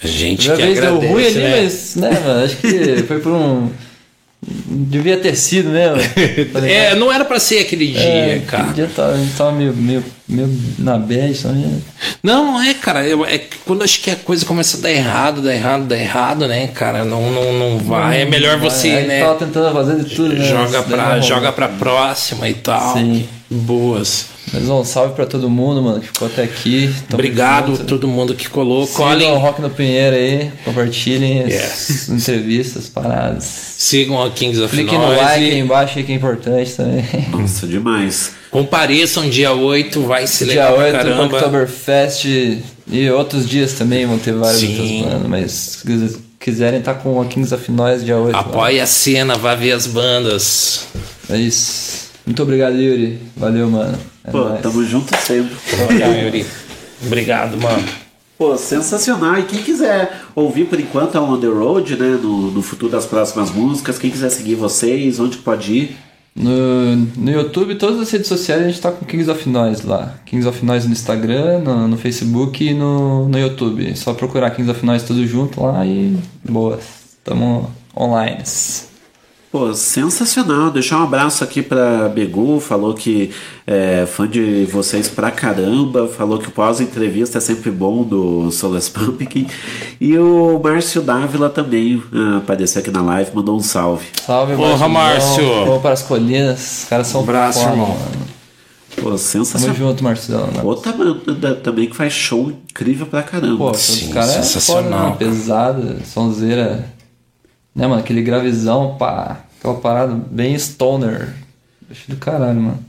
A 0.02 0.06
gente 0.06 0.48
Primeira 0.48 0.56
que 0.56 0.62
vez 0.66 0.80
deu 0.80 0.96
agradece, 0.96 1.12
ruim 1.12 1.26
ali, 1.26 1.38
né? 1.38 1.62
mas, 1.62 1.96
né, 1.96 2.20
mano? 2.24 2.44
Acho 2.44 2.56
que 2.56 3.02
foi 3.04 3.18
por 3.20 3.32
um. 3.32 3.70
Devia 4.48 5.16
ter 5.16 5.34
sido, 5.34 5.70
né? 5.70 5.86
É, 6.68 6.94
não 6.94 7.12
era 7.12 7.24
pra 7.24 7.38
ser 7.40 7.58
aquele 7.58 7.88
dia, 7.88 8.00
É, 8.00 8.42
cara. 8.46 8.64
aquele 8.64 8.74
dia 8.74 8.90
tava, 8.94 9.12
a 9.12 9.16
gente 9.16 9.34
tava 9.34 9.52
meio, 9.52 9.74
meio, 9.74 10.04
meio 10.28 10.58
na 10.78 10.96
bad 10.96 11.34
também. 11.42 11.82
Não, 12.22 12.52
não 12.52 12.62
é, 12.62 12.74
cara. 12.74 13.04
É, 13.04 13.12
é 13.34 13.44
quando 13.64 13.82
acho 13.82 14.00
que 14.00 14.10
a 14.10 14.16
coisa 14.16 14.44
começa 14.44 14.76
a 14.76 14.80
dar 14.80 14.92
errado, 14.92 15.42
dar 15.42 15.52
errado, 15.52 15.84
dar 15.86 15.98
errado, 15.98 16.46
né, 16.46 16.68
cara? 16.68 17.04
Não, 17.04 17.30
não, 17.32 17.52
não 17.52 17.78
vai. 17.78 18.22
É 18.22 18.24
melhor 18.24 18.58
você, 18.58 18.88
gente 18.88 19.08
né? 19.08 19.20
tava 19.20 19.38
tentando 19.38 19.72
fazer 19.72 20.04
de 20.04 20.14
tudo, 20.14 20.34
né? 20.34 20.44
Joga 20.44 20.82
pra, 20.82 21.16
não 21.16 21.22
joga 21.22 21.52
pra 21.52 21.68
próxima 21.68 22.48
e 22.48 22.54
tal. 22.54 22.94
Sim. 22.94 23.28
Boas. 23.48 24.26
Mas 24.52 24.68
um 24.68 24.84
salve 24.84 25.14
pra 25.14 25.26
todo 25.26 25.48
mundo, 25.48 25.80
mano, 25.82 26.00
que 26.00 26.06
ficou 26.08 26.26
até 26.28 26.42
aqui. 26.44 26.86
Tamo 27.08 27.14
Obrigado 27.14 27.68
junto. 27.68 27.82
a 27.82 27.84
todo 27.84 28.08
mundo 28.08 28.34
que 28.34 28.48
colou. 28.48 28.86
Sigam 28.86 29.06
Colhem, 29.06 29.30
o 29.32 29.38
Rock 29.38 29.60
no 29.60 29.70
Pinheiro 29.70 30.16
aí, 30.16 30.50
compartilhem 30.64 31.42
as 31.42 31.52
Yes. 31.52 32.08
entrevistas, 32.08 32.88
paradas. 32.88 33.44
sigam 33.44 34.22
a 34.22 34.30
Kings 34.30 34.60
of 34.60 34.74
Cliquem 34.74 34.98
no 34.98 35.08
like 35.08 35.22
aí 35.22 35.58
embaixo 35.58 35.98
aí 35.98 36.04
que 36.04 36.12
é 36.12 36.14
importante 36.14 36.72
também. 36.72 37.04
Nossa, 37.30 37.66
demais. 37.66 38.32
Compareçam 38.50 39.28
dia 39.28 39.52
8, 39.52 40.00
vai 40.02 40.24
Dia 40.24 40.46
legal 40.46 40.74
pra 40.74 40.84
8 40.84 40.96
no 40.96 41.02
caramba. 41.04 41.36
Oktoberfest 41.36 42.24
e 42.90 43.10
outros 43.10 43.48
dias 43.48 43.74
também 43.74 44.06
vão 44.06 44.18
ter 44.18 44.32
vários 44.32 44.60
Sim. 44.60 44.78
outros 45.02 45.12
bandas, 45.12 45.28
mas 45.28 45.52
se 45.52 45.86
quis- 45.86 46.18
quiserem 46.40 46.78
estar 46.78 46.94
com 46.94 47.20
a 47.20 47.24
Kings 47.26 47.52
of 47.54 47.70
Noise 47.70 48.04
dia 48.04 48.16
8. 48.16 48.32
lá. 48.34 48.40
Apoie 48.40 48.80
a 48.80 48.86
cena, 48.86 49.36
vá 49.36 49.54
ver 49.54 49.72
as 49.72 49.86
bandas. 49.86 50.86
É 51.28 51.36
isso. 51.36 52.05
Muito 52.26 52.42
obrigado, 52.42 52.74
Yuri. 52.74 53.18
Valeu, 53.36 53.70
mano. 53.70 53.96
É 54.24 54.30
Pô, 54.30 54.38
nóis. 54.40 54.60
tamo 54.60 54.84
junto 54.84 55.16
sempre. 55.16 55.56
Olha, 55.88 56.06
Yuri. 56.24 56.44
Obrigado, 57.06 57.56
mano. 57.56 57.84
Pô, 58.36 58.56
sensacional. 58.56 59.38
E 59.38 59.44
quem 59.44 59.62
quiser 59.62 60.22
ouvir 60.34 60.66
por 60.66 60.78
enquanto 60.78 61.16
é 61.16 61.20
o 61.20 61.24
On 61.24 61.40
The 61.40 61.46
Road, 61.46 61.96
né? 61.96 62.18
No, 62.20 62.50
no 62.50 62.62
futuro 62.62 62.90
das 62.92 63.06
próximas 63.06 63.50
músicas. 63.50 63.98
Quem 63.98 64.10
quiser 64.10 64.30
seguir 64.30 64.56
vocês, 64.56 65.20
onde 65.20 65.38
que 65.38 65.42
pode 65.42 65.72
ir? 65.72 65.96
No, 66.34 66.96
no 67.16 67.30
YouTube, 67.30 67.76
todas 67.76 67.98
as 67.98 68.10
redes 68.10 68.26
sociais, 68.26 68.62
a 68.62 68.68
gente 68.68 68.78
tá 68.78 68.92
com 68.92 69.06
Kings 69.06 69.30
of 69.30 69.48
Noise 69.48 69.86
lá. 69.86 70.16
Kings 70.26 70.46
of 70.46 70.62
Noise 70.66 70.86
no 70.86 70.92
Instagram, 70.92 71.60
no, 71.60 71.88
no 71.88 71.96
Facebook 71.96 72.62
e 72.62 72.74
no, 72.74 73.26
no 73.26 73.38
YouTube. 73.38 73.88
É 73.88 73.94
só 73.94 74.12
procurar 74.12 74.50
Kings 74.50 74.70
of 74.70 74.84
Noise 74.84 75.06
tudo 75.06 75.26
junto 75.26 75.62
lá 75.62 75.86
e 75.86 76.14
boas. 76.46 76.82
Tamo 77.24 77.70
online. 77.96 78.42
Pô, 79.56 79.72
sensacional. 79.72 80.70
Deixar 80.70 80.98
um 81.00 81.04
abraço 81.04 81.42
aqui 81.42 81.62
pra 81.62 82.10
Begu, 82.10 82.60
falou 82.60 82.92
que 82.92 83.30
é 83.66 84.04
fã 84.04 84.28
de 84.28 84.66
vocês 84.66 85.08
pra 85.08 85.30
caramba, 85.30 86.06
falou 86.06 86.38
que 86.38 86.48
o 86.48 86.50
pós-entrevista 86.50 87.38
é 87.38 87.40
sempre 87.40 87.70
bom 87.70 88.02
do 88.02 88.50
Solas 88.50 88.90
Pumpkin. 88.90 89.46
E 89.98 90.18
o 90.18 90.60
Márcio 90.62 91.00
Dávila 91.00 91.48
também 91.48 92.02
ah, 92.12 92.36
apareceu 92.36 92.82
aqui 92.82 92.90
na 92.90 93.00
live, 93.00 93.30
mandou 93.34 93.56
um 93.56 93.60
salve. 93.60 94.04
Salve, 94.26 94.54
Porra. 94.56 94.88
Márcio. 94.88 95.48
Vamos 95.64 95.80
para 95.80 95.92
as 95.94 96.02
colinas. 96.02 96.82
Os 96.82 96.88
caras 96.90 97.06
são 97.06 97.22
Abraço, 97.22 97.60
foda, 97.60 97.70
irmão. 97.70 97.88
mano. 97.88 98.26
Pô, 98.96 99.02
Tamo 99.04 99.16
sensacional. 99.18 99.74
junto, 99.74 100.04
Marcelo. 100.04 100.48
né? 100.48 100.60
Outra 100.62 100.92
banda 100.92 101.54
também 101.54 101.88
que 101.88 101.96
faz 101.96 102.12
show 102.12 102.50
incrível 102.50 103.06
pra 103.06 103.22
caramba. 103.22 103.56
Pô, 103.56 103.72
Sim, 103.74 104.08
os 104.08 104.12
caras 104.12 104.30
é 104.30 104.32
foda, 104.34 104.44
sensacional, 104.44 105.10
né? 105.12 105.16
Pesada, 105.18 105.96
sonzeira. 106.04 106.94
Né, 107.74 107.86
mano? 107.86 108.00
Aquele 108.00 108.22
gravizão, 108.22 108.96
pá. 108.98 109.45
Aquela 109.66 109.80
parada 109.80 110.14
bem 110.30 110.56
stoner. 110.56 111.34
Bicho 111.88 112.08
do 112.08 112.16
caralho, 112.16 112.60
mano. 112.60 112.84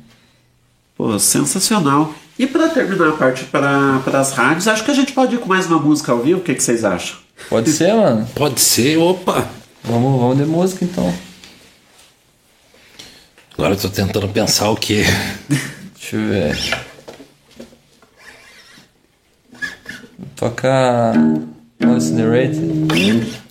Pô, 0.95 1.17
sensacional. 1.17 2.13
E 2.37 2.45
pra 2.45 2.69
terminar 2.69 3.09
a 3.09 3.13
parte 3.13 3.45
para 3.45 3.99
as 4.13 4.33
rádios, 4.33 4.67
acho 4.67 4.83
que 4.85 4.91
a 4.91 4.93
gente 4.93 5.11
pode 5.11 5.33
ir 5.33 5.39
com 5.39 5.49
mais 5.49 5.65
uma 5.65 5.79
música 5.79 6.11
ao 6.11 6.19
vivo. 6.19 6.39
O 6.39 6.43
que, 6.43 6.53
que 6.53 6.61
vocês 6.61 6.85
acham? 6.85 7.17
Pode 7.49 7.71
ser, 7.71 7.95
mano? 7.95 8.27
Pode 8.35 8.59
ser, 8.59 8.95
opa. 8.97 9.49
Vamos, 9.83 10.19
vamos 10.19 10.37
de 10.37 10.45
música 10.45 10.85
então. 10.85 11.11
Agora 13.57 13.73
eu 13.73 13.79
tô 13.79 13.89
tentando 13.89 14.29
pensar 14.29 14.69
o 14.69 14.75
quê? 14.75 15.03
Deixa 15.97 16.15
eu 16.15 16.27
ver. 16.29 16.77
Tocar. 20.35 21.15
Incinerated. 21.81 23.41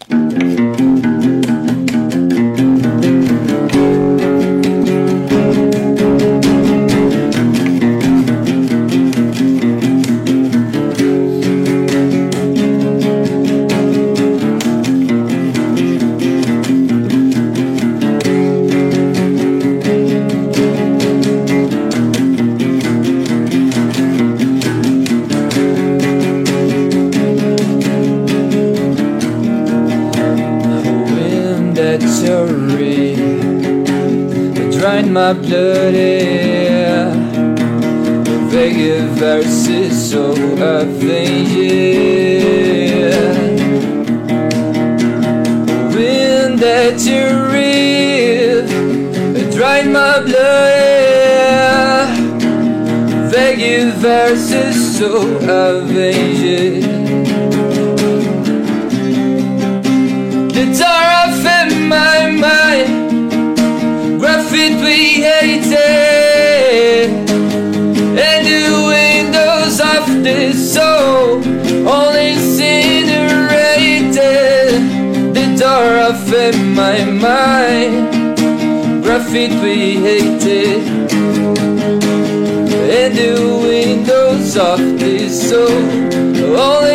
my 35.27 35.33
bloody 35.33 36.23
yeah. 36.79 37.11
Vegas 38.49 39.19
versus 39.19 40.11
so 40.11 40.25
earthly, 40.59 41.27
yeah. 41.57 43.11
Wind 45.95 46.61
that 46.61 46.99
you 47.11 47.25
read, 47.55 48.67
dried 49.53 49.89
my 49.89 50.21
blood, 50.21 50.71
yeah. 51.19 52.07
Vegas 53.33 53.95
versus 53.97 54.77
so 54.97 55.11
earthly, 55.43 56.15
yeah. 56.43 56.87
Guitar 60.55 61.05
off 61.21 61.45
in 61.59 61.89
my 61.89 62.31
mind. 62.31 62.56
And 68.19 68.43
the 68.51 68.67
windows 68.95 69.77
of 69.81 70.03
the 70.25 70.53
soul 70.53 71.41
Only 71.89 72.27
incinerated. 72.33 72.67
The 75.37 75.47
door 75.57 75.91
of 76.11 76.19
my 76.75 77.05
mind 77.05 77.95
Graffiti 79.05 79.57
we 79.63 79.77
hated. 80.07 80.83
And 82.99 83.13
the 83.15 83.35
windows 83.63 84.57
of 84.57 84.81
the 84.99 85.29
soul 85.29 85.79
Only 86.57 86.86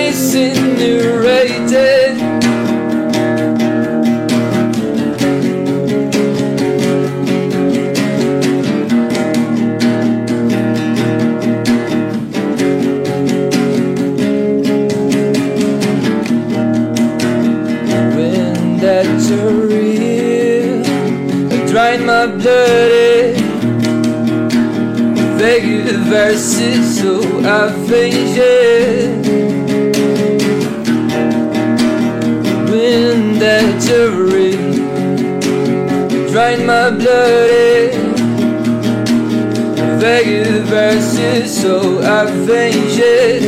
versício 26.11 27.21
a 27.47 27.69
fingir. 27.87 29.15
Wind 32.69 33.39
that 33.39 33.79
jury 33.79 34.57
drained 36.29 36.65
my 36.67 36.91
bloody 36.91 37.91
Veio 39.99 40.65
versício 40.65 41.99
a 42.03 42.25
fingir. 42.45 43.39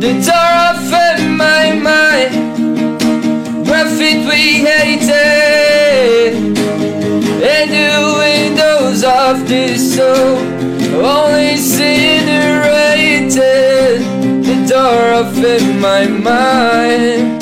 The 0.00 0.12
terror 0.26 0.74
fed 0.90 1.20
my 1.30 1.72
mind, 1.88 2.32
Profit 3.64 4.18
we 4.26 4.64
hated. 4.66 5.15
Of 9.46 9.50
the 9.50 9.76
soul 9.76 10.38
Only 11.04 11.52
incinerated 11.52 13.38
The 14.44 14.66
door 14.68 15.14
off 15.14 15.36
in 15.36 15.80
my 15.80 16.06
mind. 16.06 17.40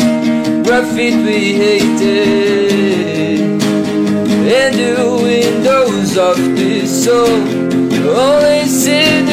Graffiti 0.65 1.17
we 1.25 1.55
hated 1.55 3.41
And 4.61 4.75
the 4.75 4.95
windows 5.23 6.17
of 6.19 6.37
the 6.37 6.87
soul. 6.87 7.41
Only 8.17 8.61
incinerated 8.61 9.24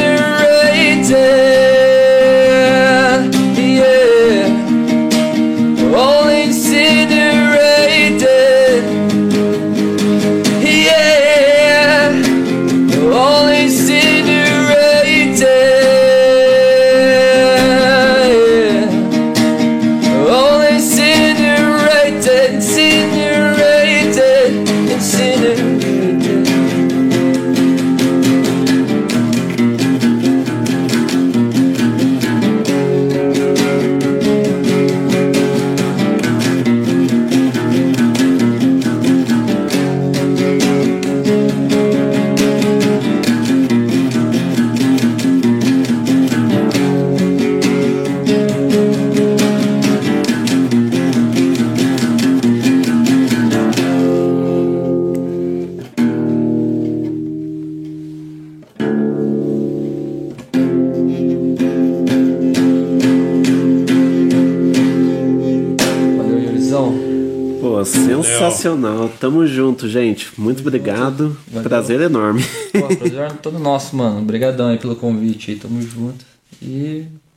Tamo 69.22 69.46
junto, 69.46 69.88
gente. 69.88 70.32
Muito 70.36 70.62
obrigado. 70.62 71.38
Valeu. 71.46 71.62
Prazer 71.62 72.00
enorme. 72.00 72.42
Pô, 72.72 72.88
prazer 72.96 73.20
é 73.20 73.28
todo 73.28 73.56
nosso, 73.56 73.94
mano. 73.94 74.20
Obrigadão 74.20 74.66
aí 74.66 74.78
pelo 74.78 74.96
convite 74.96 75.52
aí, 75.52 75.56
tamo 75.56 75.80
junto. 75.80 76.24
E 76.60 77.04